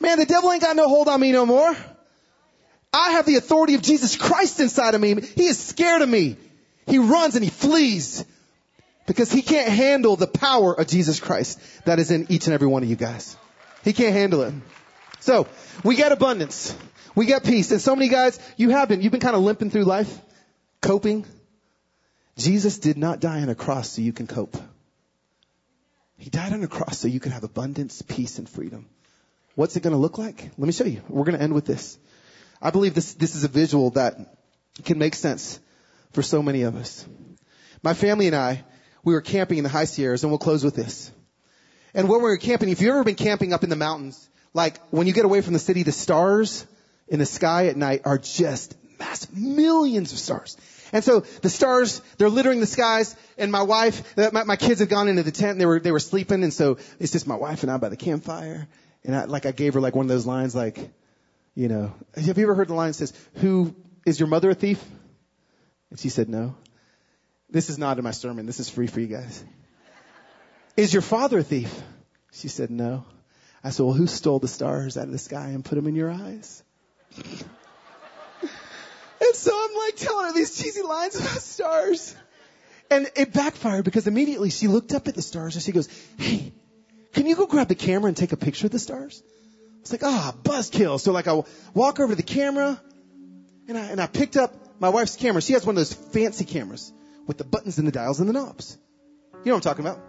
Man, 0.00 0.18
the 0.18 0.24
devil 0.24 0.50
ain't 0.50 0.62
got 0.62 0.76
no 0.76 0.88
hold 0.88 1.08
on 1.08 1.20
me 1.20 1.30
no 1.30 1.44
more. 1.44 1.76
I 2.90 3.10
have 3.10 3.26
the 3.26 3.36
authority 3.36 3.74
of 3.74 3.82
Jesus 3.82 4.16
Christ 4.16 4.58
inside 4.58 4.94
of 4.94 5.00
me. 5.00 5.20
He 5.20 5.44
is 5.44 5.58
scared 5.58 6.00
of 6.00 6.08
me. 6.08 6.38
He 6.86 6.96
runs 6.96 7.34
and 7.34 7.44
he 7.44 7.50
flees 7.50 8.24
because 9.08 9.32
he 9.32 9.40
can't 9.40 9.68
handle 9.68 10.16
the 10.16 10.26
power 10.26 10.78
of 10.78 10.86
Jesus 10.86 11.18
Christ 11.18 11.58
that 11.86 11.98
is 11.98 12.10
in 12.10 12.26
each 12.28 12.46
and 12.46 12.52
every 12.52 12.68
one 12.68 12.82
of 12.82 12.90
you 12.90 12.94
guys. 12.94 13.36
He 13.82 13.94
can't 13.94 14.12
handle 14.12 14.42
it. 14.42 14.54
So, 15.20 15.48
we 15.82 15.96
get 15.96 16.12
abundance. 16.12 16.76
We 17.14 17.24
get 17.24 17.42
peace. 17.42 17.72
And 17.72 17.80
so 17.80 17.96
many 17.96 18.08
guys, 18.08 18.38
you 18.58 18.68
have 18.68 18.90
been, 18.90 19.00
you've 19.00 19.10
been 19.10 19.20
kind 19.20 19.34
of 19.34 19.42
limping 19.42 19.70
through 19.70 19.84
life, 19.84 20.20
coping. 20.82 21.24
Jesus 22.36 22.78
did 22.78 22.98
not 22.98 23.18
die 23.18 23.40
on 23.40 23.48
a 23.48 23.54
cross 23.54 23.88
so 23.88 24.02
you 24.02 24.12
can 24.12 24.26
cope. 24.26 24.56
He 26.18 26.28
died 26.28 26.52
on 26.52 26.62
a 26.62 26.68
cross 26.68 26.98
so 26.98 27.08
you 27.08 27.18
can 27.18 27.32
have 27.32 27.44
abundance, 27.44 28.02
peace, 28.02 28.38
and 28.38 28.48
freedom. 28.48 28.88
What's 29.54 29.74
it 29.76 29.82
going 29.82 29.94
to 29.94 29.98
look 29.98 30.18
like? 30.18 30.50
Let 30.58 30.66
me 30.66 30.72
show 30.72 30.84
you. 30.84 31.00
We're 31.08 31.24
going 31.24 31.36
to 31.36 31.42
end 31.42 31.54
with 31.54 31.64
this. 31.64 31.98
I 32.60 32.70
believe 32.70 32.92
this, 32.92 33.14
this 33.14 33.34
is 33.34 33.44
a 33.44 33.48
visual 33.48 33.90
that 33.90 34.36
can 34.84 34.98
make 34.98 35.14
sense 35.14 35.58
for 36.12 36.22
so 36.22 36.42
many 36.42 36.62
of 36.62 36.76
us. 36.76 37.06
My 37.82 37.94
family 37.94 38.26
and 38.26 38.36
I, 38.36 38.64
we 39.04 39.14
were 39.14 39.20
camping 39.20 39.58
in 39.58 39.64
the 39.64 39.70
high 39.70 39.84
Sierras 39.84 40.22
and 40.22 40.30
we'll 40.30 40.38
close 40.38 40.64
with 40.64 40.74
this. 40.74 41.10
And 41.94 42.08
when 42.08 42.20
we 42.20 42.28
were 42.28 42.36
camping, 42.36 42.68
if 42.68 42.80
you've 42.80 42.90
ever 42.90 43.04
been 43.04 43.14
camping 43.14 43.52
up 43.52 43.64
in 43.64 43.70
the 43.70 43.76
mountains, 43.76 44.28
like 44.54 44.78
when 44.90 45.06
you 45.06 45.12
get 45.12 45.24
away 45.24 45.40
from 45.40 45.52
the 45.52 45.58
city, 45.58 45.82
the 45.82 45.92
stars 45.92 46.66
in 47.08 47.18
the 47.18 47.26
sky 47.26 47.68
at 47.68 47.76
night 47.76 48.02
are 48.04 48.18
just 48.18 48.76
massive, 48.98 49.36
millions 49.36 50.12
of 50.12 50.18
stars. 50.18 50.56
And 50.92 51.04
so 51.04 51.20
the 51.20 51.50
stars, 51.50 52.00
they're 52.16 52.30
littering 52.30 52.60
the 52.60 52.66
skies, 52.66 53.14
and 53.36 53.52
my 53.52 53.62
wife, 53.62 54.18
uh, 54.18 54.30
my, 54.32 54.44
my 54.44 54.56
kids 54.56 54.80
have 54.80 54.88
gone 54.88 55.08
into 55.08 55.22
the 55.22 55.32
tent, 55.32 55.52
and 55.52 55.60
they 55.60 55.66
were, 55.66 55.80
they 55.80 55.92
were 55.92 56.00
sleeping, 56.00 56.42
and 56.42 56.52
so 56.52 56.78
it's 56.98 57.12
just 57.12 57.26
my 57.26 57.36
wife 57.36 57.62
and 57.62 57.70
I 57.70 57.76
by 57.76 57.90
the 57.90 57.96
campfire. 57.96 58.66
And 59.04 59.14
I, 59.14 59.24
like 59.24 59.46
I 59.46 59.52
gave 59.52 59.74
her 59.74 59.80
like 59.80 59.94
one 59.94 60.06
of 60.06 60.08
those 60.08 60.26
lines 60.26 60.54
like, 60.54 60.90
you 61.54 61.68
know, 61.68 61.92
have 62.14 62.38
you 62.38 62.44
ever 62.44 62.54
heard 62.54 62.68
the 62.68 62.74
line 62.74 62.88
that 62.88 62.94
says, 62.94 63.12
who, 63.34 63.74
is 64.06 64.18
your 64.18 64.28
mother 64.28 64.50
a 64.50 64.54
thief? 64.54 64.82
And 65.90 65.98
she 65.98 66.08
said 66.08 66.28
no. 66.28 66.54
This 67.50 67.70
is 67.70 67.78
not 67.78 67.98
in 67.98 68.04
my 68.04 68.10
sermon. 68.10 68.46
This 68.46 68.60
is 68.60 68.68
free 68.68 68.86
for 68.86 69.00
you 69.00 69.06
guys. 69.06 69.42
Is 70.76 70.92
your 70.92 71.02
father 71.02 71.38
a 71.38 71.42
thief? 71.42 71.74
She 72.32 72.48
said 72.48 72.70
no. 72.70 73.04
I 73.64 73.70
said, 73.70 73.84
well, 73.84 73.94
who 73.94 74.06
stole 74.06 74.38
the 74.38 74.48
stars 74.48 74.96
out 74.96 75.04
of 75.04 75.12
the 75.12 75.18
sky 75.18 75.48
and 75.48 75.64
put 75.64 75.74
them 75.74 75.86
in 75.86 75.94
your 75.94 76.10
eyes? 76.10 76.62
and 77.16 77.24
so 79.34 79.50
I'm 79.52 79.76
like 79.76 79.96
telling 79.96 80.26
her 80.26 80.32
these 80.32 80.56
cheesy 80.62 80.82
lines 80.82 81.16
about 81.16 81.40
stars. 81.40 82.14
And 82.90 83.10
it 83.16 83.32
backfired 83.32 83.84
because 83.84 84.06
immediately 84.06 84.50
she 84.50 84.68
looked 84.68 84.92
up 84.92 85.08
at 85.08 85.14
the 85.14 85.22
stars 85.22 85.56
and 85.56 85.62
she 85.62 85.72
goes, 85.72 85.88
hey, 86.18 86.52
can 87.14 87.26
you 87.26 87.34
go 87.34 87.46
grab 87.46 87.68
the 87.68 87.74
camera 87.74 88.08
and 88.08 88.16
take 88.16 88.32
a 88.32 88.36
picture 88.36 88.66
of 88.66 88.72
the 88.72 88.78
stars? 88.78 89.22
I 89.24 89.80
was 89.80 89.92
like, 89.92 90.02
ah, 90.04 90.34
oh, 90.34 90.38
buzzkill. 90.42 91.00
So 91.00 91.12
like 91.12 91.26
I 91.26 91.42
walk 91.74 91.98
over 91.98 92.12
to 92.12 92.16
the 92.16 92.22
camera 92.22 92.80
and 93.66 93.76
I, 93.76 93.86
and 93.86 94.00
I 94.00 94.06
picked 94.06 94.36
up 94.36 94.54
my 94.80 94.90
wife's 94.90 95.16
camera. 95.16 95.42
She 95.42 95.54
has 95.54 95.66
one 95.66 95.74
of 95.74 95.80
those 95.80 95.92
fancy 95.92 96.44
cameras 96.44 96.92
with 97.28 97.38
the 97.38 97.44
buttons 97.44 97.78
and 97.78 97.86
the 97.86 97.92
dials 97.92 98.18
and 98.18 98.28
the 98.28 98.32
knobs. 98.32 98.76
You 99.32 99.50
know 99.50 99.52
what 99.52 99.66
I'm 99.66 99.70
talking 99.70 99.86
about? 99.86 100.00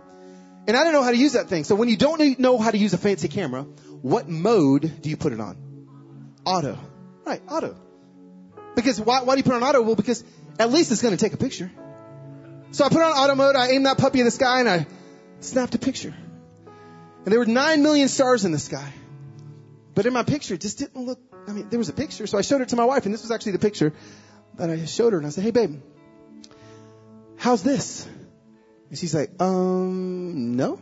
And 0.68 0.76
I 0.76 0.84
don't 0.84 0.94
know 0.94 1.04
how 1.04 1.12
to 1.12 1.18
use 1.18 1.34
that 1.34 1.48
thing. 1.48 1.64
So 1.66 1.76
when 1.76 1.90
you 1.90 1.98
don't 1.98 2.40
know 2.40 2.58
how 2.58 2.72
to 2.72 2.78
use 2.78 2.94
a 2.94 2.98
fancy 2.98 3.28
camera, 3.28 3.64
what 4.02 4.28
mode 4.28 5.02
do 5.02 5.10
you 5.10 5.18
put 5.18 5.34
it 5.34 5.40
on? 5.40 5.58
Auto. 6.46 6.80
Right, 7.26 7.42
auto. 7.48 7.76
Because 8.76 9.00
why, 9.00 9.22
why 9.24 9.36
do 9.36 9.40
you 9.40 9.44
put 9.44 9.54
on 9.54 9.64
auto? 9.64 9.82
Well, 9.82 9.96
because 9.96 10.24
at 10.58 10.72
least 10.72 10.92
it's 10.92 11.02
going 11.02 11.16
to 11.16 11.24
take 11.24 11.34
a 11.34 11.38
picture. 11.38 11.70
So 12.72 12.86
I 12.86 12.90
put 12.90 13.02
on 13.02 13.12
auto 13.12 13.36
mode, 13.36 13.56
I 13.56 13.70
aimed 13.72 13.86
that 13.86 13.98
puppy 13.98 14.20
in 14.20 14.26
the 14.26 14.32
sky, 14.32 14.60
and 14.62 14.70
I 14.70 14.88
snapped 15.40 15.76
a 15.76 15.80
picture. 15.80 16.14
And 17.26 17.34
there 17.34 17.40
were 17.40 17.46
nine 17.46 17.84
million 17.84 18.08
stars 18.08 18.46
in 18.46 18.52
the 18.52 18.60
sky. 18.60 18.94
But 19.96 20.06
in 20.06 20.14
my 20.14 20.24
picture, 20.24 20.54
it 20.54 20.62
just 20.62 20.78
didn't 20.78 21.04
look, 21.06 21.20
I 21.48 21.52
mean, 21.52 21.70
there 21.70 21.80
was 21.80 21.90
a 21.90 21.94
picture. 21.94 22.28
So 22.28 22.38
I 22.38 22.42
showed 22.42 22.62
it 22.62 22.70
to 22.70 22.76
my 22.78 22.86
wife, 22.86 23.06
and 23.06 23.14
this 23.14 23.24
was 23.24 23.32
actually 23.32 23.54
the 23.54 23.60
picture 23.60 23.94
that 24.56 24.70
I 24.70 24.86
showed 24.86 25.14
her. 25.14 25.20
And 25.20 25.28
I 25.28 25.32
said, 25.32 25.44
hey, 25.44 25.52
babe, 25.52 25.82
how's 27.40 27.64
this? 27.64 28.08
And 28.90 28.98
she's 28.98 29.16
like, 29.16 29.42
um, 29.42 30.56
no. 30.56 30.80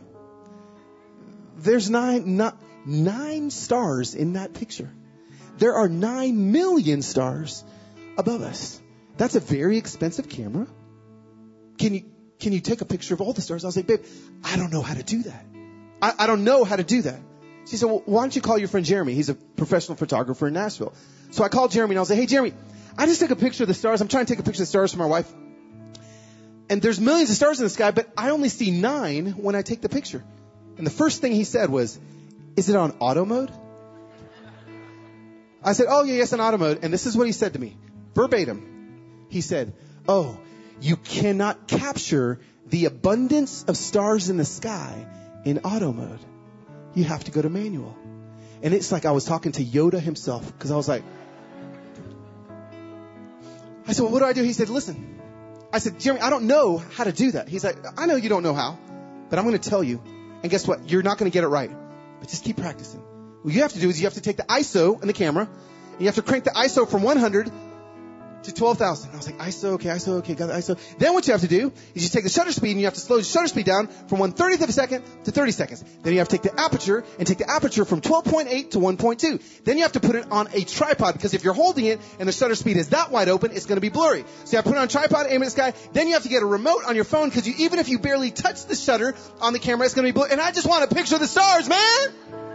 There's 1.56 1.88
nine, 1.88 2.36
not, 2.36 2.60
nine 2.84 3.50
stars 3.50 4.14
in 4.14 4.34
that 4.34 4.54
picture. 4.54 4.90
There 5.56 5.74
are 5.74 5.88
nine 5.88 6.52
million 6.52 7.02
stars 7.02 7.64
above 8.16 8.42
us. 8.42 8.80
That's 9.16 9.34
a 9.34 9.40
very 9.40 9.78
expensive 9.78 10.28
camera. 10.28 10.66
Can 11.78 11.94
you, 11.94 12.04
can 12.38 12.52
you 12.52 12.60
take 12.60 12.80
a 12.80 12.84
picture 12.84 13.14
of 13.14 13.20
all 13.20 13.32
the 13.32 13.40
stars? 13.40 13.64
I 13.64 13.68
was 13.68 13.76
like, 13.76 13.86
babe, 13.86 14.04
I 14.44 14.56
don't 14.56 14.72
know 14.72 14.82
how 14.82 14.94
to 14.94 15.02
do 15.02 15.22
that. 15.24 15.44
I, 16.00 16.12
I 16.20 16.26
don't 16.26 16.44
know 16.44 16.64
how 16.64 16.76
to 16.76 16.84
do 16.84 17.02
that. 17.02 17.20
She 17.66 17.76
said, 17.76 17.86
well, 17.86 18.02
why 18.06 18.22
don't 18.22 18.34
you 18.34 18.42
call 18.42 18.56
your 18.56 18.68
friend 18.68 18.86
Jeremy? 18.86 19.14
He's 19.14 19.28
a 19.28 19.34
professional 19.34 19.96
photographer 19.96 20.46
in 20.48 20.54
Nashville. 20.54 20.94
So 21.30 21.44
I 21.44 21.48
called 21.48 21.72
Jeremy 21.72 21.92
and 21.92 21.98
I 21.98 22.00
was 22.00 22.10
like, 22.10 22.18
hey, 22.18 22.26
Jeremy, 22.26 22.54
I 22.96 23.06
just 23.06 23.20
took 23.20 23.30
a 23.30 23.36
picture 23.36 23.64
of 23.64 23.68
the 23.68 23.74
stars. 23.74 24.00
I'm 24.00 24.08
trying 24.08 24.26
to 24.26 24.32
take 24.32 24.40
a 24.40 24.42
picture 24.42 24.62
of 24.62 24.66
the 24.68 24.70
stars 24.70 24.92
for 24.92 24.98
my 24.98 25.06
wife. 25.06 25.30
And 26.70 26.82
there's 26.82 27.00
millions 27.00 27.30
of 27.30 27.36
stars 27.36 27.60
in 27.60 27.64
the 27.64 27.70
sky, 27.70 27.90
but 27.90 28.10
I 28.16 28.30
only 28.30 28.48
see 28.48 28.70
nine 28.70 29.32
when 29.32 29.54
I 29.54 29.62
take 29.62 29.80
the 29.80 29.88
picture. 29.88 30.22
And 30.76 30.86
the 30.86 30.90
first 30.90 31.20
thing 31.20 31.32
he 31.32 31.44
said 31.44 31.70
was, 31.70 31.98
is 32.56 32.68
it 32.68 32.76
on 32.76 32.96
auto 33.00 33.24
mode? 33.24 33.50
I 35.62 35.72
said, 35.72 35.86
oh 35.88 36.04
yeah, 36.04 36.14
yes, 36.14 36.32
on 36.32 36.40
auto 36.40 36.58
mode. 36.58 36.80
And 36.82 36.92
this 36.92 37.06
is 37.06 37.16
what 37.16 37.26
he 37.26 37.32
said 37.32 37.54
to 37.54 37.58
me, 37.58 37.76
verbatim. 38.14 39.26
He 39.28 39.40
said, 39.40 39.72
oh, 40.06 40.38
you 40.80 40.96
cannot 40.96 41.66
capture 41.66 42.40
the 42.66 42.84
abundance 42.84 43.64
of 43.64 43.76
stars 43.76 44.28
in 44.28 44.36
the 44.36 44.44
sky 44.44 45.06
in 45.44 45.60
auto 45.60 45.92
mode. 45.92 46.20
You 46.94 47.04
have 47.04 47.24
to 47.24 47.30
go 47.30 47.42
to 47.42 47.48
manual. 47.48 47.96
And 48.62 48.74
it's 48.74 48.92
like 48.92 49.04
I 49.04 49.12
was 49.12 49.24
talking 49.24 49.52
to 49.52 49.64
Yoda 49.64 50.00
himself 50.00 50.46
because 50.46 50.70
I 50.70 50.76
was 50.76 50.88
like, 50.88 51.02
I 53.86 53.92
said, 53.92 54.02
well, 54.02 54.12
what 54.12 54.18
do 54.18 54.26
I 54.26 54.32
do? 54.32 54.42
He 54.42 54.52
said, 54.52 54.68
listen, 54.68 55.17
I 55.72 55.78
said, 55.78 56.00
Jeremy, 56.00 56.22
I 56.22 56.30
don't 56.30 56.46
know 56.46 56.78
how 56.78 57.04
to 57.04 57.12
do 57.12 57.32
that. 57.32 57.48
He's 57.48 57.64
like, 57.64 57.76
I 57.98 58.06
know 58.06 58.16
you 58.16 58.28
don't 58.28 58.42
know 58.42 58.54
how, 58.54 58.78
but 59.28 59.38
I'm 59.38 59.44
going 59.44 59.58
to 59.58 59.70
tell 59.70 59.84
you. 59.84 60.02
And 60.42 60.50
guess 60.50 60.66
what? 60.66 60.90
You're 60.90 61.02
not 61.02 61.18
going 61.18 61.30
to 61.30 61.34
get 61.34 61.44
it 61.44 61.48
right, 61.48 61.70
but 62.20 62.28
just 62.28 62.44
keep 62.44 62.56
practicing. 62.56 63.00
What 63.42 63.52
you 63.52 63.62
have 63.62 63.72
to 63.72 63.80
do 63.80 63.88
is 63.88 64.00
you 64.00 64.06
have 64.06 64.14
to 64.14 64.20
take 64.20 64.36
the 64.36 64.44
ISO 64.44 65.00
and 65.00 65.08
the 65.08 65.14
camera, 65.14 65.48
and 65.92 66.00
you 66.00 66.06
have 66.06 66.14
to 66.14 66.22
crank 66.22 66.44
the 66.44 66.50
ISO 66.50 66.88
from 66.88 67.02
100 67.02 67.50
to 68.44 68.54
12,000. 68.54 69.10
I 69.12 69.16
was 69.16 69.26
like, 69.26 69.38
ISO, 69.38 69.64
okay, 69.72 69.88
ISO, 69.88 70.08
okay, 70.18 70.34
got 70.34 70.46
the 70.46 70.54
ISO. 70.54 70.78
Then 70.98 71.14
what 71.14 71.26
you 71.26 71.32
have 71.32 71.40
to 71.42 71.48
do 71.48 71.72
is 71.94 72.02
you 72.02 72.08
take 72.08 72.24
the 72.24 72.30
shutter 72.30 72.52
speed 72.52 72.72
and 72.72 72.80
you 72.80 72.86
have 72.86 72.94
to 72.94 73.00
slow 73.00 73.18
the 73.18 73.24
shutter 73.24 73.48
speed 73.48 73.66
down 73.66 73.88
from 74.08 74.18
1 74.18 74.32
30th 74.32 74.62
of 74.62 74.68
a 74.68 74.72
second 74.72 75.04
to 75.24 75.30
30 75.30 75.52
seconds. 75.52 75.84
Then 76.02 76.12
you 76.12 76.18
have 76.20 76.28
to 76.28 76.38
take 76.38 76.52
the 76.54 76.60
aperture 76.60 77.04
and 77.18 77.26
take 77.26 77.38
the 77.38 77.50
aperture 77.50 77.84
from 77.84 78.00
12.8 78.00 78.70
to 78.72 78.78
1.2. 78.78 79.64
Then 79.64 79.76
you 79.76 79.82
have 79.82 79.92
to 79.92 80.00
put 80.00 80.16
it 80.16 80.30
on 80.30 80.48
a 80.52 80.64
tripod 80.64 81.14
because 81.14 81.34
if 81.34 81.44
you're 81.44 81.54
holding 81.54 81.86
it 81.86 82.00
and 82.18 82.28
the 82.28 82.32
shutter 82.32 82.54
speed 82.54 82.76
is 82.76 82.90
that 82.90 83.10
wide 83.10 83.28
open, 83.28 83.52
it's 83.52 83.66
going 83.66 83.76
to 83.76 83.80
be 83.80 83.88
blurry. 83.88 84.24
So 84.44 84.52
you 84.52 84.56
have 84.56 84.64
to 84.64 84.70
put 84.70 84.76
it 84.76 84.80
on 84.80 84.84
a 84.84 84.88
tripod, 84.88 85.26
aim 85.28 85.42
at 85.42 85.46
the 85.46 85.50
sky. 85.50 85.74
Then 85.92 86.06
you 86.06 86.14
have 86.14 86.22
to 86.22 86.28
get 86.28 86.42
a 86.42 86.46
remote 86.46 86.84
on 86.86 86.94
your 86.94 87.04
phone 87.04 87.28
because 87.28 87.46
you, 87.46 87.54
even 87.58 87.78
if 87.78 87.88
you 87.88 87.98
barely 87.98 88.30
touch 88.30 88.66
the 88.66 88.76
shutter 88.76 89.14
on 89.40 89.52
the 89.52 89.58
camera, 89.58 89.84
it's 89.86 89.94
going 89.94 90.06
to 90.06 90.12
be 90.12 90.16
blurry. 90.16 90.32
And 90.32 90.40
I 90.40 90.52
just 90.52 90.66
want 90.66 90.90
a 90.90 90.94
picture 90.94 91.16
of 91.16 91.20
the 91.20 91.28
stars, 91.28 91.68
man! 91.68 92.47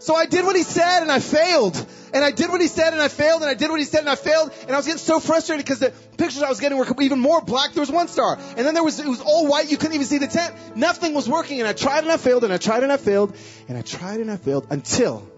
So 0.00 0.14
I 0.14 0.24
did 0.24 0.46
what 0.46 0.56
he 0.56 0.62
said 0.62 1.02
and 1.02 1.12
I 1.12 1.20
failed. 1.20 1.86
And 2.12 2.24
I 2.24 2.32
did 2.32 2.48
what 2.48 2.60
he 2.60 2.68
said 2.68 2.94
and 2.94 3.02
I 3.02 3.08
failed 3.08 3.42
and 3.42 3.50
I 3.50 3.54
did 3.54 3.70
what 3.70 3.78
he 3.78 3.84
said 3.84 4.00
and 4.00 4.08
I 4.08 4.14
failed. 4.14 4.50
And 4.62 4.72
I 4.72 4.76
was 4.76 4.86
getting 4.86 4.98
so 4.98 5.20
frustrated 5.20 5.64
because 5.64 5.78
the 5.78 5.92
pictures 6.16 6.42
I 6.42 6.48
was 6.48 6.58
getting 6.58 6.78
were 6.78 6.86
even 7.02 7.20
more 7.20 7.42
black. 7.42 7.74
There 7.74 7.82
was 7.82 7.90
one 7.90 8.08
star. 8.08 8.38
And 8.56 8.66
then 8.66 8.72
there 8.72 8.82
was, 8.82 8.98
it 8.98 9.06
was 9.06 9.20
all 9.20 9.46
white. 9.46 9.70
You 9.70 9.76
couldn't 9.76 9.94
even 9.94 10.06
see 10.06 10.16
the 10.16 10.26
tent. 10.26 10.54
Nothing 10.74 11.12
was 11.12 11.28
working. 11.28 11.60
And 11.60 11.68
I 11.68 11.74
tried 11.74 12.02
and 12.02 12.10
I 12.10 12.16
failed 12.16 12.44
and 12.44 12.52
I 12.52 12.56
tried 12.56 12.82
and 12.82 12.90
I 12.90 12.96
failed 12.96 13.36
and 13.68 13.76
I 13.76 13.82
tried 13.82 14.20
and 14.20 14.30
I 14.30 14.38
failed 14.38 14.66
until 14.70 15.30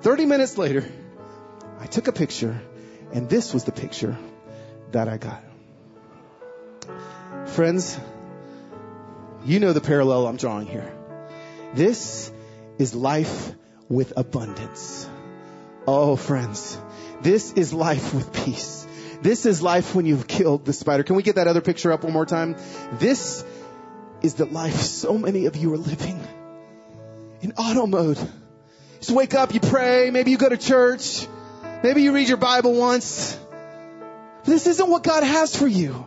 30 0.00 0.24
minutes 0.24 0.56
later, 0.56 0.90
I 1.78 1.86
took 1.86 2.08
a 2.08 2.12
picture 2.12 2.60
and 3.12 3.28
this 3.28 3.52
was 3.52 3.64
the 3.64 3.72
picture 3.72 4.16
that 4.92 5.06
I 5.08 5.18
got. 5.18 5.44
Friends, 7.44 7.98
you 9.44 9.60
know 9.60 9.74
the 9.74 9.82
parallel 9.82 10.26
I'm 10.26 10.38
drawing 10.38 10.66
here. 10.66 10.90
This 11.74 12.32
is 12.78 12.94
life 12.94 13.52
with 13.92 14.14
abundance. 14.16 15.06
Oh, 15.86 16.16
friends, 16.16 16.78
this 17.20 17.52
is 17.52 17.74
life 17.74 18.14
with 18.14 18.32
peace. 18.32 18.86
This 19.20 19.44
is 19.44 19.60
life 19.60 19.94
when 19.94 20.06
you've 20.06 20.26
killed 20.26 20.64
the 20.64 20.72
spider. 20.72 21.02
Can 21.02 21.14
we 21.14 21.22
get 21.22 21.34
that 21.34 21.46
other 21.46 21.60
picture 21.60 21.92
up 21.92 22.02
one 22.02 22.12
more 22.12 22.24
time? 22.24 22.56
This 22.94 23.44
is 24.22 24.34
the 24.34 24.46
life 24.46 24.76
so 24.76 25.18
many 25.18 25.44
of 25.44 25.56
you 25.56 25.74
are 25.74 25.76
living 25.76 26.26
in 27.42 27.52
auto 27.52 27.86
mode. 27.86 28.18
Just 29.00 29.10
wake 29.10 29.34
up, 29.34 29.52
you 29.52 29.60
pray, 29.60 30.10
maybe 30.10 30.30
you 30.30 30.38
go 30.38 30.48
to 30.48 30.56
church, 30.56 31.26
maybe 31.82 32.02
you 32.02 32.12
read 32.14 32.28
your 32.28 32.38
Bible 32.38 32.72
once. 32.72 33.38
This 34.44 34.66
isn't 34.66 34.88
what 34.88 35.02
God 35.02 35.22
has 35.22 35.54
for 35.54 35.66
you. 35.66 36.06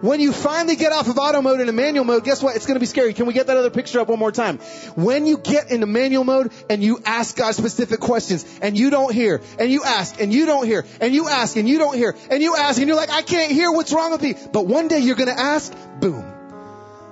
When 0.00 0.20
you 0.20 0.32
finally 0.32 0.76
get 0.76 0.92
off 0.92 1.08
of 1.08 1.18
auto 1.18 1.40
mode 1.42 1.60
into 1.60 1.72
manual 1.72 2.04
mode, 2.04 2.24
guess 2.24 2.42
what? 2.42 2.56
It's 2.56 2.66
going 2.66 2.74
to 2.74 2.80
be 2.80 2.86
scary. 2.86 3.14
Can 3.14 3.26
we 3.26 3.32
get 3.32 3.46
that 3.46 3.56
other 3.56 3.70
picture 3.70 4.00
up 4.00 4.08
one 4.08 4.18
more 4.18 4.32
time? 4.32 4.58
When 4.96 5.26
you 5.26 5.38
get 5.38 5.70
into 5.70 5.86
manual 5.86 6.24
mode 6.24 6.52
and 6.68 6.82
you 6.82 7.00
ask 7.04 7.36
God 7.36 7.54
specific 7.54 8.00
questions 8.00 8.44
and 8.60 8.78
you 8.78 8.90
don't 8.90 9.12
hear 9.12 9.40
and 9.58 9.70
you 9.70 9.82
ask 9.84 10.20
and 10.20 10.32
you 10.32 10.46
don't 10.46 10.66
hear 10.66 10.84
and 11.00 11.14
you 11.14 11.28
ask 11.28 11.56
and 11.56 11.68
you 11.68 11.78
don't 11.78 11.96
hear 11.96 12.16
and 12.30 12.42
you 12.42 12.56
ask 12.56 12.78
and 12.78 12.88
you're 12.88 12.96
like, 12.96 13.10
I 13.10 13.22
can't 13.22 13.52
hear 13.52 13.70
what's 13.70 13.92
wrong 13.92 14.12
with 14.12 14.22
me. 14.22 14.34
But 14.52 14.66
one 14.66 14.88
day 14.88 14.98
you're 14.98 15.16
going 15.16 15.34
to 15.34 15.40
ask, 15.40 15.72
boom, 16.00 16.24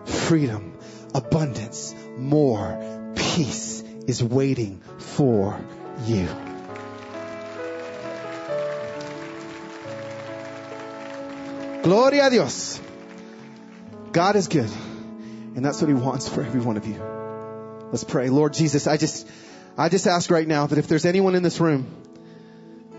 freedom, 0.04 0.78
abundance, 1.14 1.94
more 2.16 3.12
peace 3.16 3.82
is 4.06 4.22
waiting 4.22 4.80
for 4.98 5.58
you. 6.04 6.28
Gloria 11.82 12.28
a 12.28 12.30
Dios. 12.30 12.80
God 14.12 14.36
is 14.36 14.46
good. 14.46 14.70
And 15.54 15.64
that's 15.64 15.80
what 15.80 15.88
he 15.88 15.94
wants 15.94 16.28
for 16.28 16.42
every 16.42 16.60
one 16.60 16.76
of 16.76 16.86
you. 16.86 17.02
Let's 17.90 18.04
pray. 18.04 18.30
Lord 18.30 18.54
Jesus, 18.54 18.86
I 18.86 18.96
just, 18.96 19.28
I 19.76 19.88
just 19.88 20.06
ask 20.06 20.30
right 20.30 20.46
now 20.46 20.66
that 20.66 20.78
if 20.78 20.86
there's 20.86 21.04
anyone 21.04 21.34
in 21.34 21.42
this 21.42 21.60
room 21.60 21.86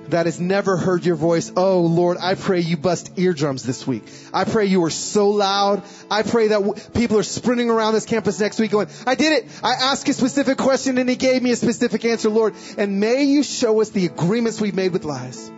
that 0.10 0.26
has 0.26 0.38
never 0.38 0.76
heard 0.76 1.06
your 1.06 1.16
voice, 1.16 1.52
oh 1.56 1.80
Lord, 1.82 2.18
I 2.20 2.36
pray 2.36 2.60
you 2.60 2.76
bust 2.76 3.18
eardrums 3.18 3.64
this 3.64 3.88
week. 3.88 4.04
I 4.34 4.44
pray 4.44 4.66
you 4.66 4.84
are 4.84 4.90
so 4.90 5.30
loud. 5.30 5.82
I 6.12 6.24
pray 6.24 6.50
that 6.50 6.62
w- 6.62 6.76
people 6.94 7.18
are 7.18 7.24
sprinting 7.24 7.70
around 7.70 7.94
this 7.94 8.06
campus 8.06 8.40
next 8.40 8.60
week 8.60 8.72
going, 8.72 8.90
I 9.08 9.16
did 9.16 9.32
it. 9.32 9.50
I 9.64 9.76
asked 9.76 10.10
a 10.10 10.14
specific 10.14 10.58
question 10.58 10.98
and 10.98 11.10
he 11.10 11.16
gave 11.16 11.42
me 11.42 11.52
a 11.52 11.56
specific 11.56 12.04
answer, 12.04 12.30
Lord. 12.30 12.54
And 12.78 13.00
may 13.00 13.24
you 13.24 13.44
show 13.44 13.80
us 13.82 13.92
the 13.92 14.06
agreements 14.06 14.60
we've 14.60 14.76
made 14.76 14.92
with 14.92 15.06
lies. 15.06 15.50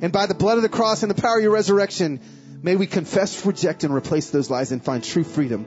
And 0.00 0.12
by 0.12 0.26
the 0.26 0.34
blood 0.34 0.58
of 0.58 0.62
the 0.62 0.68
cross 0.68 1.02
and 1.02 1.10
the 1.10 1.20
power 1.20 1.38
of 1.38 1.42
your 1.42 1.52
resurrection, 1.52 2.20
may 2.62 2.76
we 2.76 2.86
confess, 2.86 3.44
reject, 3.44 3.84
and 3.84 3.94
replace 3.94 4.30
those 4.30 4.50
lies 4.50 4.72
and 4.72 4.82
find 4.82 5.02
true 5.02 5.24
freedom 5.24 5.64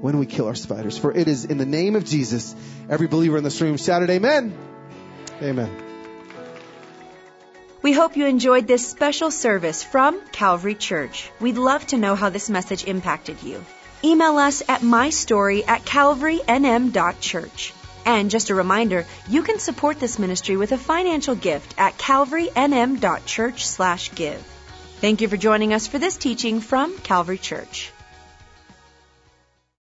when 0.00 0.18
we 0.18 0.26
kill 0.26 0.46
our 0.46 0.54
spiders. 0.54 0.96
For 0.98 1.12
it 1.12 1.28
is 1.28 1.44
in 1.44 1.58
the 1.58 1.66
name 1.66 1.96
of 1.96 2.04
Jesus, 2.04 2.54
every 2.88 3.06
believer 3.06 3.36
in 3.36 3.44
this 3.44 3.60
room 3.60 3.76
shouted, 3.76 4.10
Amen. 4.10 4.56
Amen. 5.42 5.70
We 7.82 7.92
hope 7.92 8.16
you 8.16 8.24
enjoyed 8.24 8.66
this 8.66 8.88
special 8.88 9.30
service 9.30 9.82
from 9.82 10.18
Calvary 10.28 10.74
Church. 10.74 11.30
We'd 11.38 11.58
love 11.58 11.86
to 11.88 11.98
know 11.98 12.14
how 12.14 12.30
this 12.30 12.48
message 12.48 12.84
impacted 12.84 13.42
you. 13.42 13.62
Email 14.02 14.38
us 14.38 14.62
at 14.68 14.80
mystory 14.80 15.68
at 15.68 15.84
calvarynm.church. 15.84 17.74
And 18.04 18.30
just 18.30 18.50
a 18.50 18.54
reminder, 18.54 19.06
you 19.28 19.42
can 19.42 19.58
support 19.58 19.98
this 19.98 20.18
ministry 20.18 20.58
with 20.58 20.72
a 20.72 20.78
financial 20.78 21.34
gift 21.34 21.74
at 21.78 21.96
calvarynm.church/give. 21.96 24.44
Thank 25.00 25.20
you 25.20 25.28
for 25.28 25.36
joining 25.36 25.72
us 25.72 25.86
for 25.86 25.98
this 25.98 26.16
teaching 26.16 26.60
from 26.60 26.98
Calvary 26.98 27.38
Church. 27.38 27.93